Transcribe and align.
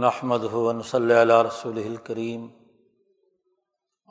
نحمد 0.00 0.42
ہُون 0.52 0.80
صلی 0.82 1.14
اللہ 1.14 1.40
رسول 1.42 1.78
الکریم 1.78 2.46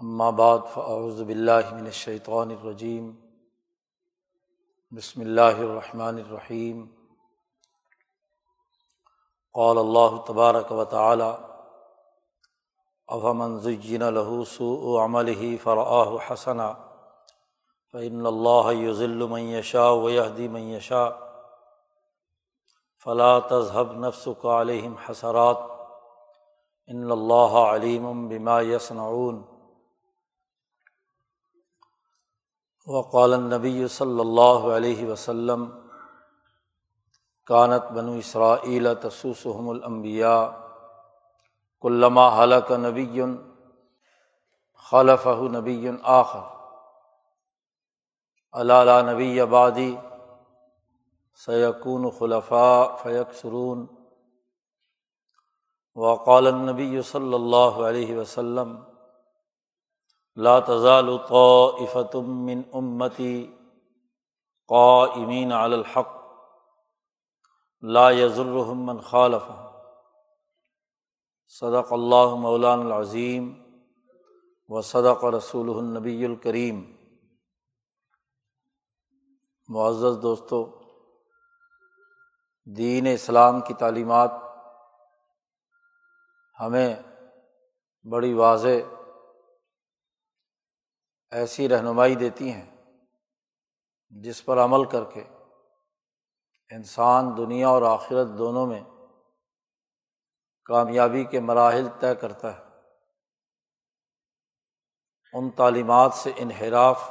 اما 0.02 0.30
بعد 0.38 0.60
فاعوذ 0.74 1.22
باللہ 1.24 1.74
من 1.74 1.86
الشیطان 1.86 2.52
الرجیم 2.52 3.12
بسم 4.92 5.22
اللہ 5.22 5.60
الرحمن 5.66 6.22
الرحیم 6.22 6.86
قال 9.56 9.78
اللہ 9.78 10.16
تبارک 10.28 10.72
و 10.72 10.86
تعالی 10.94 11.30
افمن 13.10 13.60
زین 13.60 14.08
له 14.18 14.44
سوء 14.56 15.04
عمله 15.04 15.52
فرآه 15.68 16.18
حسنا، 16.30 16.72
فإن 17.94 18.26
اللہ 18.26 18.72
یضل 18.80 19.28
من 19.36 19.54
یشاء 19.58 19.92
ویہدی 19.92 20.48
من 20.58 20.68
یشاء 20.72 21.08
فلاں 23.06 23.40
تذہب 23.50 23.92
نفس 24.00 24.28
کا 24.42 24.60
علیہم 24.62 24.94
حسرات. 25.08 25.75
ان 26.90 27.12
اللہ 27.12 27.58
علیم 27.60 28.28
بما 28.28 28.60
یسنعون 28.62 29.42
وقال 32.88 33.40
نبی 33.44 33.88
صلی 33.88 34.20
اللہ 34.20 34.68
علیہ 34.76 35.08
وسلم 35.08 35.66
کانت 37.48 37.92
بنو 37.92 38.14
اسرائیل 38.14 38.88
تسوسحم 39.02 39.70
الانبیاء 39.70 40.46
کلما 41.82 42.28
حلق 42.44 42.72
نبی 42.72 43.22
خلف 44.92 45.28
نبی 45.52 45.90
آخر. 46.04 46.40
علالہ 48.54 49.02
نبی 49.12 49.40
آبادی 49.40 49.96
سیقون 51.40 52.10
خلفاء 52.20 52.86
فیق 53.04 53.34
سرون 53.34 53.86
وقال 55.96 56.48
النبی 56.48 57.02
صلی 57.02 57.34
اللہ 57.34 57.78
علیہ 57.90 58.16
وسلم، 58.18 58.76
لا 60.38 60.58
تزال 60.60 61.18
طائفة 61.28 62.22
من 62.48 62.62
امتی 62.74 63.36
قائمین 64.70 65.52
علی 65.52 65.76
الحق، 65.76 66.14
لا 67.84 68.10
يضرهم 68.12 68.86
من 68.86 69.00
خالف 69.02 69.48
صدق 71.54 71.94
اللہ 71.94 72.36
مولان 72.42 72.86
العظیم 72.86 73.54
و 74.70 74.82
صدق 74.82 75.24
رسول 75.36 75.70
النبی 75.78 76.26
الکریم 76.26 76.84
معزز 79.70 80.22
دوستو، 80.22 80.66
دین 82.68 83.08
اسلام 83.08 83.62
کی 83.62 83.74
تعلیمات 83.80 84.44
ہمیں 86.60 86.96
بڑی 88.12 88.34
واضح 88.34 89.02
ایسی 91.32 91.70
رہنمائی 91.70 92.16
دیتی 92.16 92.52
ہیں 92.52 92.76
جس 94.10 94.46
پر 94.46 94.58
عمل 94.58 94.86
کر 94.86 95.04
کے 95.04 95.22
انسان، 96.76 97.38
دنیا 97.38 97.68
اور 97.68 97.82
آخرت 97.82 98.28
دونوں 98.38 98.68
میں 98.68 98.82
کامیابی 100.66 101.24
کے 101.24 101.40
مراحل 101.40 101.88
طے 102.00 102.16
کرتا 102.16 102.58
ہے۔ 102.58 102.64
ان 105.34 105.50
تعلیمات 105.50 106.14
سے 106.14 106.32
انحراف 106.36 107.10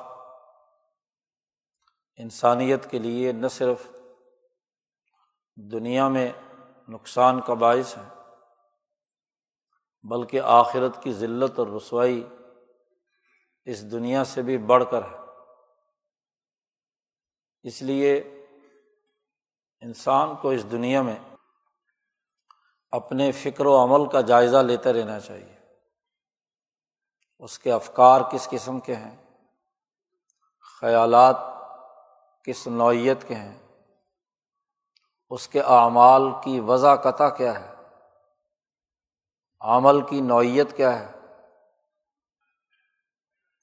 انسانیت 2.16 2.90
کے 2.90 2.98
لیے 2.98 3.32
نہ 3.32 3.48
صرف 3.48 3.86
دنیا 5.56 6.08
میں 6.08 6.32
نقصان 6.88 7.40
کا 7.40 7.54
باعث 7.54 7.96
ہے 7.96 8.13
بلکہ 10.04 10.40
آخرت 10.40 11.02
کی 11.02 11.12
ذلت 11.12 11.58
اور 11.58 11.66
رسوائی 11.66 12.28
اس 13.64 13.92
دنیا 13.92 14.24
سے 14.24 14.42
بھی 14.42 14.58
بڑھ 14.58 14.84
کر 14.90 15.02
ہے۔ 15.02 15.16
اس 17.62 17.82
لیے 17.82 18.18
انسان 19.80 20.36
کو 20.36 20.50
اس 20.50 20.70
دنیا 20.70 21.02
میں 21.02 21.18
اپنے 22.90 23.32
فکر 23.32 23.66
و 23.66 23.84
عمل 23.84 24.10
کا 24.10 24.20
جائزہ 24.20 24.56
لیتے 24.56 24.92
رہنا 24.92 25.20
چاہیے۔ 25.20 25.54
اس 27.38 27.58
کے 27.58 27.72
افکار 27.72 28.20
کس 28.32 28.48
قسم 28.50 28.80
کے 28.80 28.94
ہیں؟ 28.94 29.16
خیالات 30.80 31.36
کس 32.44 32.66
نوعیت 32.66 33.28
کے 33.28 33.34
ہیں؟ 33.34 33.58
اس 35.30 35.48
کے 35.48 35.60
اعمال 35.60 36.22
کی 36.44 36.60
وضع 36.60 36.94
قطع 36.94 37.28
کیا 37.28 37.60
ہے؟ 37.60 37.73
عمل 39.64 40.00
کی 40.00 40.20
نوعیت 40.20 40.76
کیا 40.76 41.00
ہے؟ 41.00 41.12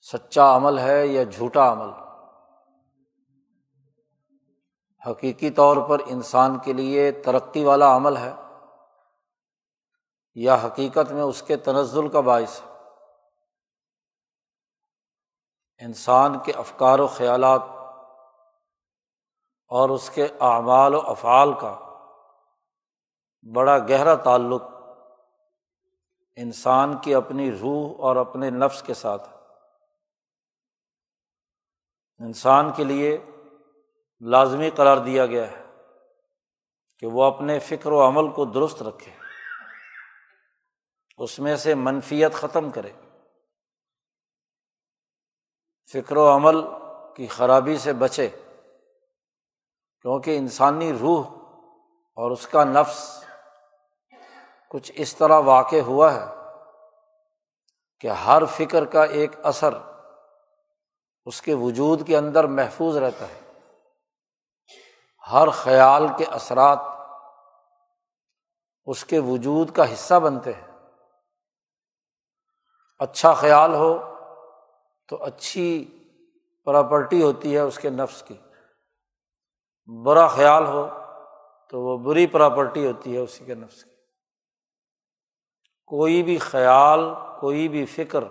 سچا 0.02 0.56
عمل 0.56 0.80
ہے 0.80 1.08
یا 1.08 1.24
جھوٹا 1.24 1.72
عمل؟ 1.72 1.90
حقیقی 5.10 5.50
طور 5.50 5.78
پر 5.90 6.00
انسان 6.06 6.60
کے 6.60 6.74
لیے 6.74 7.12
ترقی 7.12 7.64
والا 7.64 7.96
عمل 7.96 8.18
ہے 8.18 8.34
یا 10.36 10.56
حقیقت 10.56 11.12
میں 11.12 11.24
اس 11.24 11.42
کے 11.42 11.58
تنزل 11.58 12.10
کا 12.10 12.20
باعث 12.20 12.62
ہے؟ 12.62 12.68
انسان 15.80 16.40
کے 16.40 16.52
افکار 16.52 17.00
و 17.00 17.08
خیالات 17.08 17.62
اور 19.72 19.90
اس 19.90 20.10
کے 20.10 20.28
اعمال 20.40 20.96
و 20.96 21.02
افعال 21.06 21.54
کا 21.54 21.80
بڑا 23.54 23.78
گہرا 23.78 24.16
تعلق 24.16 24.71
انسان 26.36 26.98
کی 26.98 27.16
اپنی 27.16 27.52
روح 27.52 27.94
اور 27.98 28.16
اپنے 28.16 28.50
نفس 28.50 28.84
کے 28.84 28.94
ساتھ 28.94 29.30
انسان 32.20 32.74
کے 32.74 32.84
لیے 32.84 33.18
لازمی 34.20 34.70
قرار 34.70 34.98
دیا 34.98 35.26
گیا 35.26 35.52
ہے 35.52 35.66
کہ 37.00 37.08
وہ 37.08 37.24
اپنے 37.24 37.60
فکر 37.60 37.92
و 37.92 38.08
عمل 38.08 38.32
کو 38.32 38.46
درست 38.46 38.84
رکھے۔ 38.84 39.12
اس 41.18 41.40
میں 41.40 41.56
سے 41.56 41.76
منفیت 41.76 42.34
ختم 42.34 42.70
کرے۔ 42.70 42.92
فکر 45.94 46.18
و 46.18 46.36
عمل 46.36 46.56
کی 47.16 47.28
خرابی 47.28 47.78
سے 47.78 47.94
بچے۔ 47.94 48.30
کیونکہ 50.02 50.38
انسانی 50.38 50.94
روح 50.94 51.28
اور 52.16 52.32
اس 52.32 52.48
کا 52.48 52.64
نفس 52.64 53.21
کچھ 54.72 54.92
اس 54.96 55.16
طرح 55.16 55.40
واقع 55.40 55.80
ہوا 55.86 56.14
ہے 56.14 56.26
کہ 58.00 58.08
ہر 58.08 58.46
فکر 58.46 58.86
کا 58.86 59.04
ایک 59.04 59.32
اثر 59.44 59.74
اس 61.26 61.42
کے 61.42 61.54
وجود 61.54 62.08
کے 62.08 62.18
اندر 62.18 62.44
محفوظ 62.44 62.98
رہتا 62.98 63.26
ہے۔ 63.28 63.42
ہر 65.32 65.50
خیال 65.50 66.08
کے 66.18 66.26
اثرات 66.26 66.80
اس 68.86 69.06
کے 69.06 69.20
وجود 69.20 69.76
کا 69.76 69.94
حصہ 69.94 70.14
بنتے 70.14 70.54
ہیں۔ 70.54 70.68
اچھا 73.00 73.34
خیال 73.34 73.74
ہو 73.74 74.16
تو 75.08 75.24
اچھی 75.24 75.98
پراپرٹی 76.66 77.24
ہوتی 77.24 77.54
ہے 77.54 77.60
اس 77.60 77.80
کے 77.80 77.90
نفس 77.90 78.24
کی۔ 78.28 78.38
برا 80.04 80.28
خیال 80.28 80.66
ہو 80.66 80.88
تو 81.70 81.82
وہ 81.82 81.98
بری 81.98 82.28
پراپرٹی 82.28 82.88
ہوتی 82.88 83.14
ہے 83.14 83.20
اسی 83.20 83.46
کے 83.46 83.54
نفس 83.54 83.84
کی۔ 83.84 83.91
کوئی 85.92 86.24
بھی 86.24 86.38
خیال، 86.38 87.00
کوئی 87.40 87.68
بھی 87.68 87.86
فکر، 87.86 88.24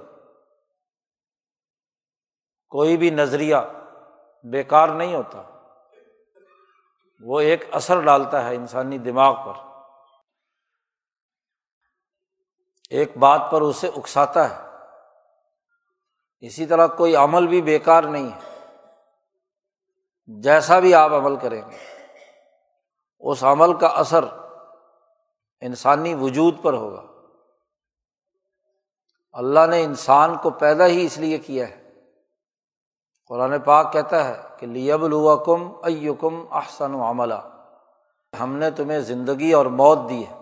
کوئی 2.69 2.97
بھی 2.97 3.11
نظریہ 3.11 3.57
بیکار 4.45 4.89
نہیں 4.89 5.15
ہوتا۔ 5.15 5.43
وہ 7.21 7.41
ایک 7.41 7.65
اثر 7.73 8.01
ڈالتا 8.01 8.45
ہے 8.45 8.55
انسانی 8.55 8.99
دماغ 8.99 9.37
پر۔ 9.47 9.85
ایک 12.91 13.17
بات 13.17 13.41
پر 13.53 13.61
اسے 13.61 13.89
اکساتا 13.89 14.51
ہے۔ 14.51 14.69
اسی 16.41 16.67
طرح 16.67 16.87
کوئی 16.87 17.17
عمل 17.17 17.47
بھی 17.47 17.63
بیکار 17.63 18.03
نہیں 18.03 18.33
ہے۔ 18.33 18.67
جیسا 20.27 20.81
بھی 20.81 20.95
آپ 20.95 21.11
عمل 21.11 21.37
کریں 21.37 21.63
گے، 21.71 21.79
اس 23.21 23.45
عمل 23.45 23.79
کا 23.79 23.87
اثر 23.87 24.25
انسانی 25.61 26.15
وجود 26.15 26.63
پر 26.63 26.73
ہوگا۔ 26.73 27.10
اللہ 29.33 29.67
نے 29.67 29.85
انسان 29.85 30.37
کو 30.39 30.51
پیدا 30.51 30.87
ہی 30.87 31.07
اس 31.07 31.19
لیے 31.19 31.39
کیا 31.39 31.69
ہے۔ 31.69 31.93
قرآن 33.27 33.61
پاک 33.61 33.93
کہتا 33.93 34.29
ہے 34.29 34.43
کہ 34.59 34.67
لیب 34.67 35.05
الوکم 35.05 35.73
ایکم 35.85 36.45
احسن 36.51 36.95
و 36.95 37.11
عملہ 37.11 37.59
ہم 38.41 38.57
نے 38.57 38.71
تمہیں 38.71 39.01
زندگی 39.01 39.53
اور 39.53 39.67
موت 39.67 39.99
دی 40.09 40.27
ہے۔ 40.27 40.35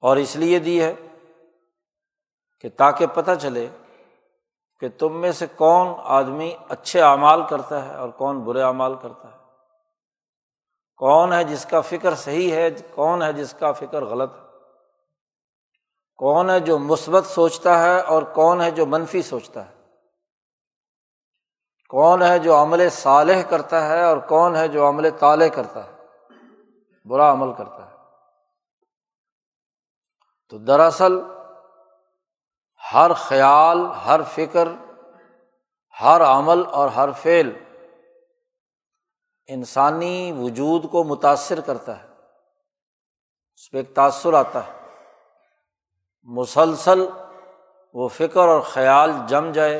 اور 0.00 0.16
اس 0.16 0.36
لیے 0.36 0.58
دی 0.58 0.82
ہے 0.82 0.94
کہ 2.60 2.68
تاکہ 2.76 3.06
پتہ 3.06 3.30
چلے 3.40 3.66
کہ 4.80 4.88
تم 4.98 5.20
میں 5.20 5.32
سے 5.32 5.46
کون 5.56 5.88
آدمی 5.98 6.54
اچھے 6.68 7.00
اعمال 7.00 7.40
کرتا 7.50 7.88
ہے 7.88 7.94
اور 7.94 8.08
کون 8.08 8.40
برے 8.40 8.62
اعمال 8.62 8.94
کرتا 8.94 9.32
ہے۔ 9.32 9.36
کون 10.96 11.32
ہے 11.32 11.44
جس 11.44 11.64
کا 11.64 11.80
فکر 11.80 12.14
صحیح 12.14 12.52
ہے، 12.52 12.68
کون 12.94 13.22
ہے 13.22 13.32
جس 13.32 13.54
کا 13.58 13.72
فکر 13.72 14.04
غلط 14.04 14.34
ہے۔ 14.34 14.49
کون 16.20 16.50
ہے 16.50 16.60
جو 16.60 16.78
مثبت 16.78 17.26
سوچتا 17.26 17.82
ہے 17.82 18.00
اور 18.00 18.22
کون 18.22 18.60
ہے 18.60 18.70
جو 18.70 18.86
منفی 18.86 19.22
سوچتا 19.22 19.70
ہے؟ 19.70 19.74
کون 21.88 22.22
ہے 22.22 22.38
جو 22.38 22.62
عمل 22.62 22.90
صالح 22.90 23.42
کرتا 23.42 23.88
ہے 23.88 24.04
اور 24.04 24.16
کون 24.16 24.56
ہے 24.56 24.68
جو 24.68 24.88
عمل 24.88 25.10
تالے 25.20 25.48
کرتا 25.48 25.86
ہے؟ 25.86 26.06
برا 27.04 27.32
عمل 27.32 27.54
کرتا 27.54 27.86
ہے۔ 27.86 27.96
تو 30.48 30.58
دراصل 30.58 31.12
ہر 32.94 33.12
خیال، 33.12 33.86
ہر 33.86 34.20
فکر، 34.34 34.68
ہر 36.00 36.20
عمل 36.20 36.66
اور 36.72 36.88
ہر 36.88 37.08
فعل 37.12 37.50
انسانی 39.46 40.32
وجود 40.32 40.90
کو 40.90 41.04
متاثر 41.04 41.60
کرتا 41.60 42.02
ہے، 42.02 42.08
اس 43.54 43.70
پہ 43.70 43.76
ایک 43.76 43.94
تاثر 43.94 44.34
آتا 44.34 44.66
ہے۔ 44.66 44.79
مسلسل 46.22 47.06
وہ 47.94 48.08
فکر 48.08 48.40
اور 48.40 48.60
خیال 48.60 49.10
جم 49.26 49.52
جائے 49.52 49.78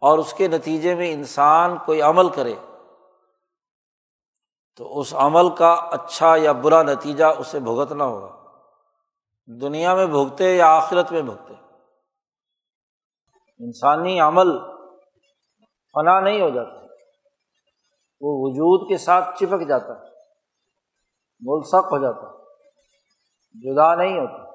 اور 0.00 0.18
اس 0.18 0.32
کے 0.34 0.48
نتیجے 0.48 0.94
میں 0.94 1.12
انسان 1.12 1.76
کوئی 1.86 2.02
عمل 2.02 2.28
کرے، 2.28 2.54
تو 4.76 4.98
اس 4.98 5.14
عمل 5.14 5.54
کا 5.54 5.72
اچھا 5.72 6.36
یا 6.36 6.52
برا 6.52 6.82
نتیجہ 6.82 7.24
اسے 7.24 7.60
بھگتنا 7.60 8.04
ہوگا۔ 8.04 8.36
دنیا 9.60 9.94
میں 9.94 10.06
بھگتے 10.06 10.56
یا 10.56 10.66
آخرت 10.76 11.12
میں 11.12 11.22
بھگتے؟ 11.22 11.54
انسانی 13.60 14.20
عمل 14.20 14.58
فنا 15.92 16.20
نہیں 16.20 16.40
ہو 16.40 16.50
جاتا۔ 16.50 16.80
وہ 18.20 18.36
وجود 18.40 18.88
کے 18.88 18.98
ساتھ 18.98 19.38
چپک 19.38 19.68
جاتا 19.68 19.92
ملسک 21.40 21.88
ہو 21.92 21.98
جاتا، 21.98 22.26
جدا 23.54 23.94
نہیں 23.94 24.18
ہوتا۔ 24.18 24.49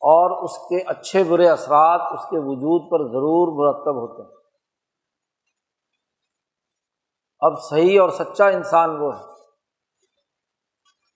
اور 0.00 0.44
اس 0.44 0.58
کے 0.58 0.82
اچھے 0.82 1.24
برے 1.24 1.48
اثرات 1.48 2.00
اس 2.12 2.24
کے 2.24 2.38
وجود 2.38 2.90
پر 2.90 2.98
ضرور 2.98 3.48
مرتب 3.48 3.94
ہوتے 4.00 4.22
ہیں۔ 4.22 4.40
اب 7.40 7.52
صحیح 7.70 8.00
اور 8.00 8.08
سچا 8.08 8.46
انسان 8.46 8.90
وہ 9.00 9.18
ہے 9.18 9.24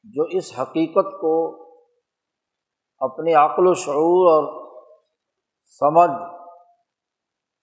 جو 0.04 0.22
اس 0.22 0.58
حقیقت 0.58 1.20
کو 1.20 1.64
اپنی 2.98 3.34
عقل 3.34 3.66
و 3.66 3.74
شعور 3.74 4.28
اور 4.28 4.64
سمجھ 5.66 6.22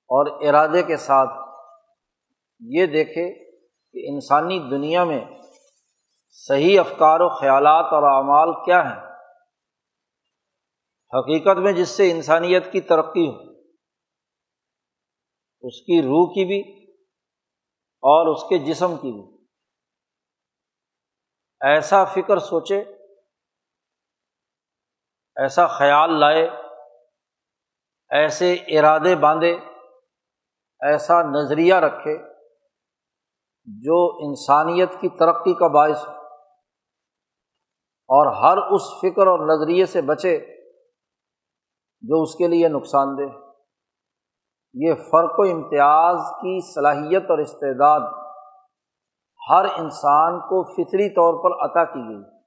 اور 0.09 0.47
ارادے 0.47 0.83
کے 0.83 0.97
ساتھ 0.97 1.29
یہ 2.59 2.85
دیکھے 2.85 3.55
کہ 3.93 4.13
انسانی 4.13 4.59
دنیا 4.59 5.03
میں 5.03 5.25
صحیح 6.29 6.79
افکار 6.79 7.19
و 7.19 7.29
خیالات 7.29 7.85
اور 7.85 8.03
اعمال 8.03 8.53
کیا 8.65 8.81
ہیں۔ 8.89 9.10
حقیقت 11.13 11.57
میں 11.57 11.71
جس 11.73 11.89
سے 11.89 12.11
انسانیت 12.11 12.71
کی 12.71 12.81
ترقی 12.81 13.27
ہو، 13.27 13.39
اس 15.63 15.81
کی 15.81 16.01
روح 16.01 16.27
کی 16.33 16.45
بھی 16.45 16.61
اور 18.03 18.27
اس 18.27 18.43
کے 18.43 18.57
جسم 18.57 18.95
کی 18.97 19.11
بھی۔ 19.11 19.23
ایسا 21.61 22.03
فکر 22.03 22.39
سوچے، 22.39 22.79
ایسا 25.35 25.67
خیال 25.67 26.19
لائے، 26.19 26.43
ایسے 28.11 28.53
ارادے 28.53 29.15
باندھے، 29.15 29.51
ایسا 30.81 31.21
نظریہ 31.21 31.75
رکھے 31.75 32.17
جو 33.67 33.99
انسانیت 34.27 34.93
کی 34.93 35.09
ترقی 35.09 35.53
کا 35.53 35.67
باعث 35.67 36.07
ہو 36.07 36.13
اور 38.09 38.33
ہر 38.33 38.57
اس 38.73 38.89
فکر 39.01 39.27
اور 39.27 39.39
نظریے 39.47 39.85
سے 39.85 40.01
بچے۔ 40.01 40.60
جو 42.01 42.21
اس 42.21 42.35
کے 42.35 42.47
لیے 42.47 42.67
نقصان 42.67 43.17
دہ۔ 43.17 43.37
یہ 44.73 44.93
فرق 44.93 45.39
و 45.39 45.43
امتیاز 45.43 46.19
کی 46.31 46.73
صلاحیت 46.73 47.29
اور 47.29 47.37
استعداد 47.37 47.99
ہر 49.49 49.65
انسان 49.65 50.39
کو 50.39 50.63
فطری 50.63 51.09
طور 51.09 51.33
پر 51.43 51.65
عطا 51.65 51.83
کی 51.83 51.99
گئی۔ 51.99 52.41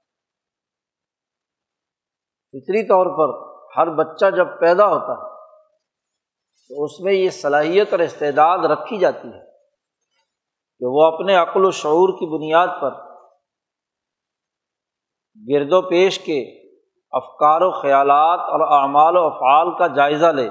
فطری 2.52 2.82
طور 2.82 3.06
پر 3.06 3.54
ہر 3.76 3.90
بچہ 3.90 4.30
جب 4.36 4.60
پیدا 4.60 4.86
ہوتا 4.86 5.12
ہے 5.12 5.34
تو 6.68 6.84
اس 6.84 7.00
میں 7.00 7.12
یہ 7.12 7.30
صلاحیت 7.30 7.88
اور 7.90 7.98
استعداد 7.98 8.58
رکھی 8.58 8.98
جاتی 8.98 9.28
ہے 9.28 9.44
کہ 10.78 10.86
وہ 10.86 11.04
اپنے 11.04 11.34
عقل 11.36 11.64
و 11.64 11.70
شعور 11.70 12.08
کی 12.08 12.36
بنیاد 12.36 12.68
پر 12.82 12.90
گرد 15.48 15.72
و 15.72 15.82
پیش 15.82 16.18
کے 16.18 16.63
افکار 17.14 17.60
و 17.60 17.70
خیالات 17.82 18.40
اور 18.40 18.82
اعمال 18.82 19.16
و 19.16 19.26
افعال 19.26 19.78
کا 19.78 19.86
جائزہ 19.86 20.26
لے 20.26 20.48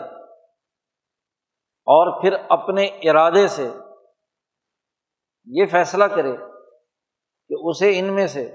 اور 1.86 2.22
پھر 2.22 2.34
اپنے 2.50 2.86
ارادے 2.86 3.48
سے 3.48 3.72
یہ 5.46 5.66
فیصلہ 5.66 6.04
کرے 6.04 6.38
کہ 7.50 7.56
اسے 7.60 8.00
ان 8.00 8.16
میں 8.16 8.28
سے 8.28 8.50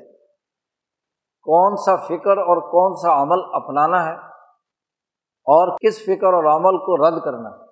کون 1.42 1.76
سا 1.76 1.96
فکر 1.96 2.38
اور 2.38 2.70
کون 2.70 2.94
سا 2.94 3.22
عمل 3.22 3.38
اپنانا 3.52 4.06
ہے 4.06 4.16
اور 5.22 5.76
کس 5.78 6.02
فکر 6.04 6.26
اور 6.26 6.56
عمل 6.56 6.78
کو 6.78 7.08
رد 7.08 7.24
کرنا 7.24 7.48
ہے۔ 7.48 7.64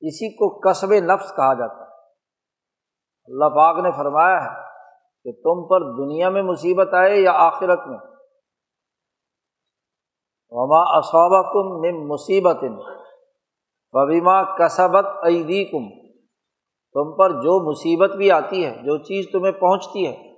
اسی 0.00 0.36
کو 0.36 0.70
قصب 0.70 0.88
نفس 0.92 1.36
کہا 1.36 1.54
جاتا 1.54 1.74
ہے۔ 1.74 1.92
اللہ 3.26 3.44
پاک 3.44 3.78
نے 3.78 3.90
فرمایا 3.90 4.36
ہے 4.44 4.71
کہ 5.24 5.32
تم 5.32 5.68
پر 5.68 5.80
دنیا 5.96 6.28
میں 6.28 6.42
مصیبت 6.42 6.94
آئے 6.94 7.16
یا 7.16 7.32
آخرت 7.32 7.78
میں؟ 7.86 7.98
وما 10.50 10.98
اصوبہ 10.98 11.42
کم 11.42 11.84
نم 11.84 12.08
مصیبت 12.08 12.56
وبیما 13.92 14.56
کسبت 14.56 15.04
عیدی 15.04 15.64
کم 15.64 16.02
تم 16.92 17.16
پر 17.16 17.30
جو 17.30 17.70
مصیبت 17.70 18.16
بھی 18.16 18.30
آتی 18.30 18.66
ہے، 18.66 18.70
جو 18.70 18.98
چیز 18.98 19.26
تمہیں 19.32 19.52
پہنچتی 19.52 20.06
ہے، 20.06 20.32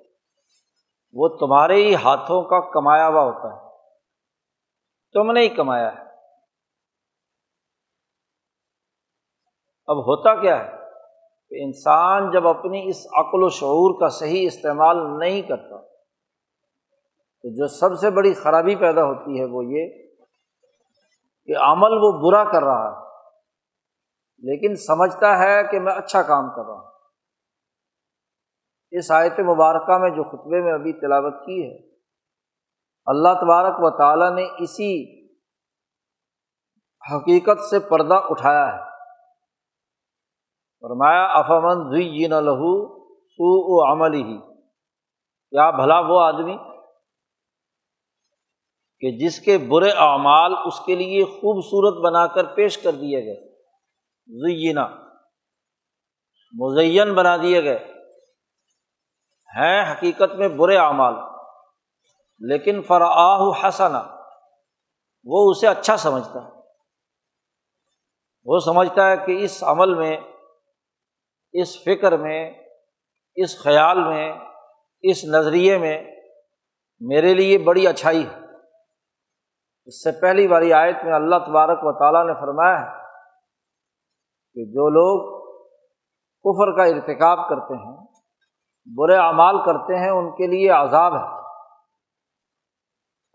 وہ 1.12 1.28
تمہارے 1.28 1.74
ہی 1.74 1.94
ہاتھوں 1.94 2.42
کا 2.42 2.70
کمایا 2.70 3.08
ہوا 3.08 3.22
ہوتا 3.22 3.56
ہے۔ 3.56 3.70
تم 5.12 5.32
نے 5.32 5.40
ہی 5.40 5.48
کمایا 5.48 5.94
ہے۔ 5.94 6.04
اب 9.86 9.98
ہوتا 9.98 10.40
کیا 10.40 10.64
ہے؟ 10.64 10.83
کہ 11.52 11.62
انسان 11.64 12.30
جب 12.30 12.46
اپنی 12.48 12.80
اس 12.90 13.00
عقل 13.16 13.42
و 13.42 13.48
شعور 13.52 14.00
کا 14.00 14.08
صحیح 14.14 14.46
استعمال 14.46 15.02
نہیں 15.18 15.42
کرتا، 15.42 15.80
تو 17.44 17.50
جو 17.50 17.66
سب 17.70 17.98
سے 18.00 18.10
بڑی 18.10 18.32
خرابی 18.34 18.76
پیدا 18.76 19.04
ہوتی 19.04 19.40
ہے 19.40 19.44
وہ 19.44 19.64
یہ 19.66 19.92
کہ 21.48 21.56
عمل 21.62 21.96
وہ 22.02 22.10
برا 22.20 22.42
کر 22.44 22.62
رہا 22.62 22.86
ہے، 22.86 23.02
لیکن 24.42 24.74
سمجھتا 24.76 25.32
ہے 25.38 25.62
کہ 25.70 25.80
میں 25.80 25.92
اچھا 25.94 26.22
کام 26.22 26.48
کر 26.50 26.66
رہا 26.66 26.74
ہوں۔ 26.74 26.88
اس 28.92 29.10
آیت 29.10 29.40
مبارکہ 29.40 29.98
میں 29.98 30.10
جو 30.10 30.24
خطبے 30.24 30.62
میں 30.62 30.72
ابھی 30.72 30.92
تلاوت 30.92 31.36
کی 31.46 31.58
ہے، 31.62 31.76
اللہ 33.06 33.34
تبارک 33.34 33.76
و 33.78 33.90
تعالیٰ 33.98 34.30
نے 34.34 34.44
اسی 34.58 34.90
حقیقت 37.02 37.60
سے 37.60 37.78
پردہ 37.88 38.18
اٹھایا 38.30 38.66
ہے۔ 38.66 38.93
فرمایا 40.84 41.24
افامن 41.24 41.92
دئی 41.92 42.26
نہ 42.26 42.34
لہو 42.34 42.72
سو 43.28 43.50
او 43.66 43.92
عمل 43.92 44.14
ہی 44.14 44.38
کیا 45.52 45.70
بھلا 45.70 45.98
وہ 46.00 46.20
آدمی 46.20 46.56
کہ 49.02 49.10
جس 49.18 49.40
کے 49.40 49.58
برے 49.58 49.90
اعمال 49.90 50.54
اس 50.64 50.80
کے 50.80 50.94
لیے 50.94 51.24
خوبصورت 51.24 52.04
بنا 52.04 52.26
کر 52.26 52.44
پیش 52.54 52.78
کر 52.78 52.92
دیے 52.92 53.24
گئے. 53.24 53.54
زینا 54.28 54.86
مزین 56.54 57.14
بنا 57.14 57.36
دیے 57.36 57.64
گئے. 57.64 57.78
ہیں 59.56 59.92
حقیقت 59.92 60.34
میں 60.34 60.48
برے 60.48 60.76
اعمال، 60.76 61.14
لیکن 62.40 62.82
فراآ 62.82 63.50
حسنا 63.62 64.02
وہ 65.24 65.50
اسے 65.50 65.68
اچھا 65.68 65.96
سمجھتا 65.96 66.44
ہے. 66.44 66.50
وہ 68.44 68.58
سمجھتا 68.58 69.10
ہے 69.10 69.16
کہ 69.26 69.44
اس 69.44 69.62
عمل 69.64 69.94
میں 69.94 70.16
اس 71.54 71.84
فکر 71.84 72.16
میں، 72.16 72.50
اس 73.34 73.62
خیال 73.62 74.08
میں، 74.08 74.32
اس 75.02 75.24
نظریے 75.24 75.78
میں 75.78 76.02
میرے 77.00 77.34
لیے 77.34 77.58
بڑی 77.58 77.86
اچھائی 77.86 78.26
ہے۔ 78.26 78.40
اس 79.84 80.04
سے 80.04 80.20
پہلی 80.20 80.48
باری 80.48 80.72
آیت 80.72 80.96
میں 81.04 81.14
اللہ 81.14 81.36
تبارک 81.46 81.78
و 81.82 81.98
تعالیٰ 81.98 82.26
نے 82.26 82.40
فرمایا 82.40 82.80
ہے 82.80 83.00
کہ 84.54 84.64
جو 84.64 84.88
لوگ 84.88 85.44
کفر 86.44 86.76
کا 86.76 86.84
ارتکاب 86.84 87.48
کرتے 87.48 87.74
ہیں، 87.74 87.96
برے 88.96 89.16
اعمال 89.16 89.58
کرتے 89.66 89.98
ہیں، 89.98 90.10
ان 90.10 90.30
کے 90.30 90.46
لیے 90.46 90.70
عذاب 90.70 91.16
ہے۔ 91.16 91.38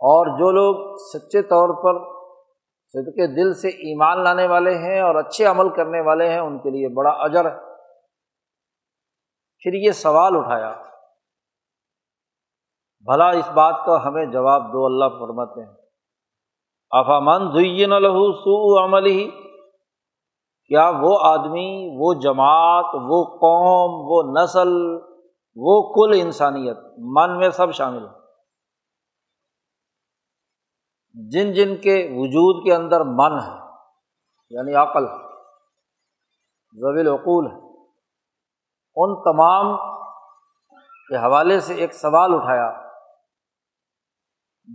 اور 0.01 0.39
جو 0.39 0.51
لوگ 0.51 0.95
سچے 0.95 1.41
طور 1.41 1.83
پر 1.83 2.23
صدقے 2.87 3.27
دل 3.27 3.53
سے 3.53 3.67
ایمان 3.67 4.23
لانے 4.23 4.47
والے 4.47 4.77
ہیں 4.77 5.01
اور 5.01 5.15
اچھے 5.15 5.45
عمل 5.45 5.69
کرنے 5.69 6.01
والے 6.01 6.29
ہیں، 6.29 6.39
ان 6.39 6.59
کے 6.59 6.69
لیے 6.69 6.87
بڑا 6.87 7.09
اجر 7.09 7.45
ہے۔ 7.45 7.68
پھر 9.63 9.73
یہ 9.73 9.91
سوال 9.91 10.35
اٹھایا، 10.35 10.71
بھلا 13.05 13.29
اس 13.29 13.49
بات 13.49 13.85
کا 13.85 14.07
ہمیں 14.07 14.25
جواب 14.25 14.61
دو، 14.73 14.85
اللہ 14.85 15.05
فرماتے 15.19 15.63
ہیں۔ 15.63 15.73
افامن 16.91 17.51
زین 17.51 17.93
الح 17.93 18.17
سو 18.35 18.83
عمل 18.83 19.05
ہی 19.05 19.29
کیا 20.67 20.91
وہ 21.01 21.17
آدمی، 21.21 21.95
وہ 21.99 22.13
جماعت، 22.13 22.95
وہ 22.95 23.23
قوم، 23.23 23.91
وہ 24.09 24.41
نسل، 24.41 24.73
وہ 25.55 25.93
کل 25.93 26.19
انسانیت، 26.21 26.77
من 26.97 27.37
میں 27.37 27.49
سب 27.49 27.71
شامل 27.71 28.05
ہے 28.05 28.19
جن 31.29 31.53
جن 31.53 31.75
کے 31.75 31.95
وجود 32.17 32.65
کے 32.65 32.73
اندر 32.75 33.01
من 33.01 33.39
ہے 33.39 33.57
یعنی 34.49 34.75
عقل 34.75 35.07
زویل 36.73 37.07
عقول 37.07 37.51
ہے۔ 37.51 37.68
ان 38.95 39.15
تمام 39.15 39.77
کے 41.09 41.15
حوالے 41.15 41.59
سے 41.59 41.73
ایک 41.73 41.93
سوال 41.93 42.29
اٹھایا۔ 42.33 42.89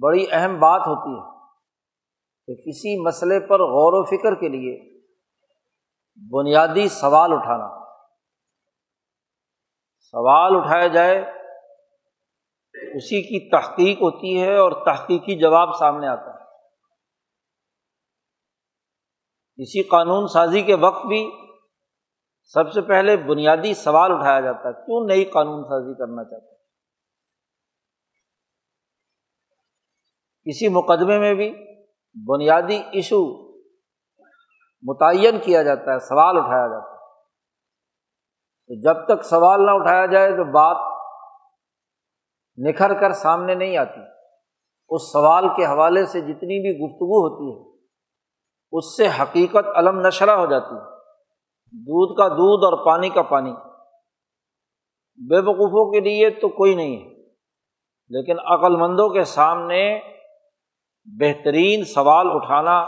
بڑی 0.03 0.27
اہم 0.31 0.61
بات 0.61 0.81
ہوتی 0.81 1.19
ہے 1.19 1.35
کہ 2.47 2.71
کسی 2.71 3.07
مسئلے 3.07 3.41
پر 3.41 3.61
غور 3.61 3.93
و 3.93 4.05
فکر 4.05 4.35
کے 4.35 4.49
لیے 4.49 5.05
بنیادی 6.33 6.89
سوال 6.89 7.33
اٹھانا۔ 7.33 7.85
سوال 9.99 10.57
اٹھایا 10.57 10.87
جائے، 10.87 11.19
اسی 12.97 13.23
کی 13.23 13.51
تحقیق 13.51 13.97
ہوتی 13.99 14.43
ہے 14.43 14.57
اور 14.57 14.73
تحقیقی 14.85 15.39
جواب 15.39 15.77
سامنے 15.79 16.09
آتا 16.09 16.31
ہے۔ 16.31 16.45
اسی 19.57 19.83
قانون 19.83 20.27
سازی 20.29 20.63
کے 20.63 20.75
وقت 20.75 21.07
بھی 21.07 21.44
سب 22.45 22.73
سے 22.73 22.81
پہلے 22.81 23.17
بنیادی 23.17 23.75
سوال 23.75 24.13
اٹھایا 24.13 24.41
جاتا 24.41 24.69
ہے، 24.69 24.73
کیوں 24.73 25.07
نئی 25.07 25.25
قانون 25.25 25.63
سازی 25.65 25.95
کرنا 25.95 26.25
چاہتا 26.25 26.47
ہے 26.47 26.53
کسی 30.47 30.69
مقدمے 30.69 31.19
میں 31.19 31.35
بھی 31.35 31.51
بنیادی 32.29 32.77
ایشو 32.93 33.21
متعین 34.83 35.39
کیا 35.39 35.63
جاتا 35.63 35.93
ہے، 35.93 35.99
سوال 35.99 36.39
اٹھایا 36.39 36.67
جاتا 36.67 36.91
ہے۔ 36.91 36.95
تو 38.69 38.81
جب 38.83 39.05
تک 39.07 39.25
سوال 39.25 39.67
نہ 39.67 39.71
اٹھایا 39.71 40.07
جائے 40.07 40.31
تو 40.31 40.45
بات 40.45 40.77
نکھر 42.59 43.01
کر 43.01 43.13
سامنے 43.13 43.55
نہیں 43.55 43.77
آتی، 43.77 44.01
اس 44.91 45.13
سوال 45.13 45.49
کے 45.49 45.65
حوالے 45.65 46.07
سے 46.07 46.21
جتنی 46.21 46.61
بھی 46.63 46.79
گفتگو 46.79 47.21
ہوتی 47.21 47.47
ہے، 47.51 47.79
اس 48.73 48.97
سے 48.97 49.09
حقیقت 49.23 49.77
علم 49.77 50.07
نشرہ 50.07 50.31
ہو 50.31 50.47
جاتی 50.47 50.75
ہے۔ 50.75 50.94
دودھ 51.75 52.17
کا 52.19 52.29
دودھ 52.29 52.65
اور 52.65 52.85
پانی 52.87 53.09
کا 53.09 53.23
پانی۔ 53.23 53.53
بے 55.19 55.39
وقوفوں 55.39 55.93
کے 55.93 56.01
لیے 56.01 56.31
تو 56.31 56.49
کوئی 56.49 56.75
نہیں 56.75 56.97
ہے، 56.97 57.09
لیکن 58.11 58.37
عقل 58.47 58.77
مندوں 58.77 59.09
کے 59.09 59.25
سامنے 59.25 60.01
بہترین 61.21 61.85
سوال 61.85 62.27
اٹھانا 62.31 62.79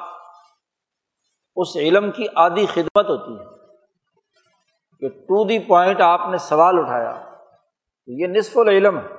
اس 1.56 1.76
علم 1.76 2.10
کی 2.10 2.26
آدھی 2.34 2.66
خدمت 2.66 3.10
ہوتی 3.10 3.32
ہے 3.32 3.44
کہ 5.00 5.08
ٹو 5.08 5.44
دی 5.44 5.58
پوائنٹ 5.58 6.00
آپ 6.00 6.20
نے 6.30 6.38
سوال 6.38 6.78
اٹھایا، 6.78 7.12
تو 8.08 8.12
یہ 8.12 8.26
نصف 8.26 8.58
العلم 8.58 8.98
ہے۔ 8.98 9.14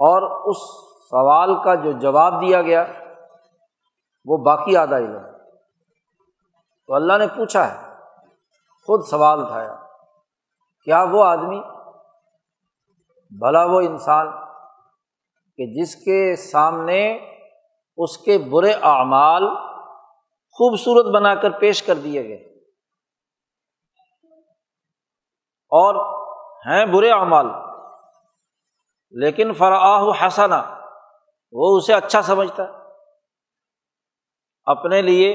اور 0.00 0.50
اس 0.50 0.56
سوال 1.10 1.54
کا 1.64 1.74
جو 1.74 1.92
جواب 1.92 2.40
دیا 2.40 2.62
گیا، 2.62 2.84
وہ 4.24 4.36
باقی 4.36 4.76
آدھا 4.76 4.98
علم 4.98 5.22
تو 6.88 6.94
اللہ 6.94 7.18
نے 7.18 7.26
پوچھا 7.26 7.66
ہے 7.68 7.83
خود 8.88 9.04
سوال 9.10 9.40
اٹھایا، 9.40 9.74
کیا 10.86 11.02
وہ 11.12 11.22
آدمی 11.24 11.60
بھلا 13.32 13.64
وہ 13.66 13.80
انسان 13.80 14.26
کہ 15.58 15.66
جس 15.74 15.94
کے 15.96 16.18
سامنے 16.40 17.00
اس 17.98 18.16
کے 18.18 18.36
برے 18.50 18.72
اعمال 18.90 19.46
خوبصورت 20.58 21.06
بنا 21.14 21.34
کر 21.42 21.50
پیش 21.60 21.82
کر 21.82 21.94
دیے 22.02 22.22
گئے 22.28 22.42
اور 25.72 25.94
ہیں 26.66 26.84
برے 26.92 27.10
اعمال، 27.10 27.46
لیکن 29.14 29.52
فراہ 29.54 30.04
حسنا، 30.20 30.62
وہ 31.54 31.76
اسے 31.76 31.94
اچھا 31.94 32.22
سمجھتا 32.22 32.62
ہے 32.62 32.82
اپنے 34.66 35.00
لیے 35.02 35.32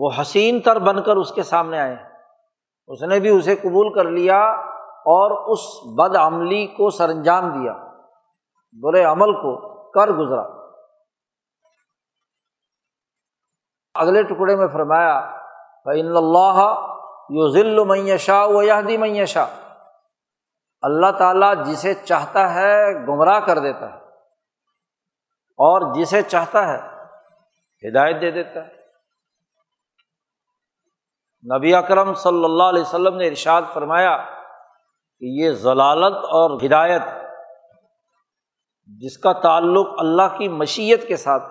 وہ 0.00 0.10
حسین 0.20 0.60
تر 0.60 0.78
بن 0.78 1.02
کر 1.02 1.16
اس 1.16 1.32
کے 1.32 1.42
سامنے 1.42 1.80
آئے۔ 1.80 1.96
اس 2.88 3.02
نے 3.02 3.20
بھی 3.20 3.28
اسے 3.28 3.56
قبول 3.56 3.92
کر 3.92 4.04
لیا 4.04 4.40
اور 4.88 5.52
اس 5.52 5.58
بد 5.98 6.16
عملی 6.16 6.66
کو 6.66 6.90
سر 6.90 7.08
انجام 7.08 7.48
دیا۔ 7.48 7.72
برے 8.82 9.04
عمل 9.04 9.32
کو 9.32 9.80
کر 9.90 10.08
گزرا۔ 10.08 10.60
اگلے 13.94 14.22
ٹکڑے 14.22 14.56
میں 14.56 14.68
فرمایا 14.68 15.20
فعن 15.84 16.16
اللہ 16.16 16.86
یو 17.30 17.48
ذل 17.48 17.84
معیشہ 17.84 18.46
و 18.46 18.62
یادی 18.62 18.96
معیشہ 18.96 19.48
اللہ 20.82 21.10
تعالیٰ 21.18 21.64
جسے 21.64 21.94
چاہتا 21.94 22.54
ہے 22.54 23.06
گمراہ 23.06 23.40
کر 23.40 23.58
دیتا 23.58 23.92
ہے 23.92 23.96
اور 25.58 25.94
جسے 25.94 26.22
چاہتا 26.22 26.68
ہے 26.68 26.78
ہدایت 27.88 28.20
دے 28.20 28.30
دیتا 28.30 28.66
ہے۔ 28.66 28.79
نبی 31.44 31.74
اکرم 31.74 32.14
صلی 32.14 32.44
اللہ 32.44 32.62
علیہ 32.62 32.82
وسلم 32.82 33.16
نے 33.16 33.26
ارشاد 33.26 33.62
فرمایا 33.72 34.16
کہ 35.18 35.24
یہ 35.24 35.50
ضلالت 35.50 36.16
اور 36.16 36.66
ہدایت 36.66 37.02
جس 38.86 39.18
کا 39.18 39.32
تعلق 39.32 39.86
اللہ 39.98 40.38
کی 40.38 40.48
مشیت 40.48 41.08
کے 41.08 41.16
ساتھ 41.16 41.42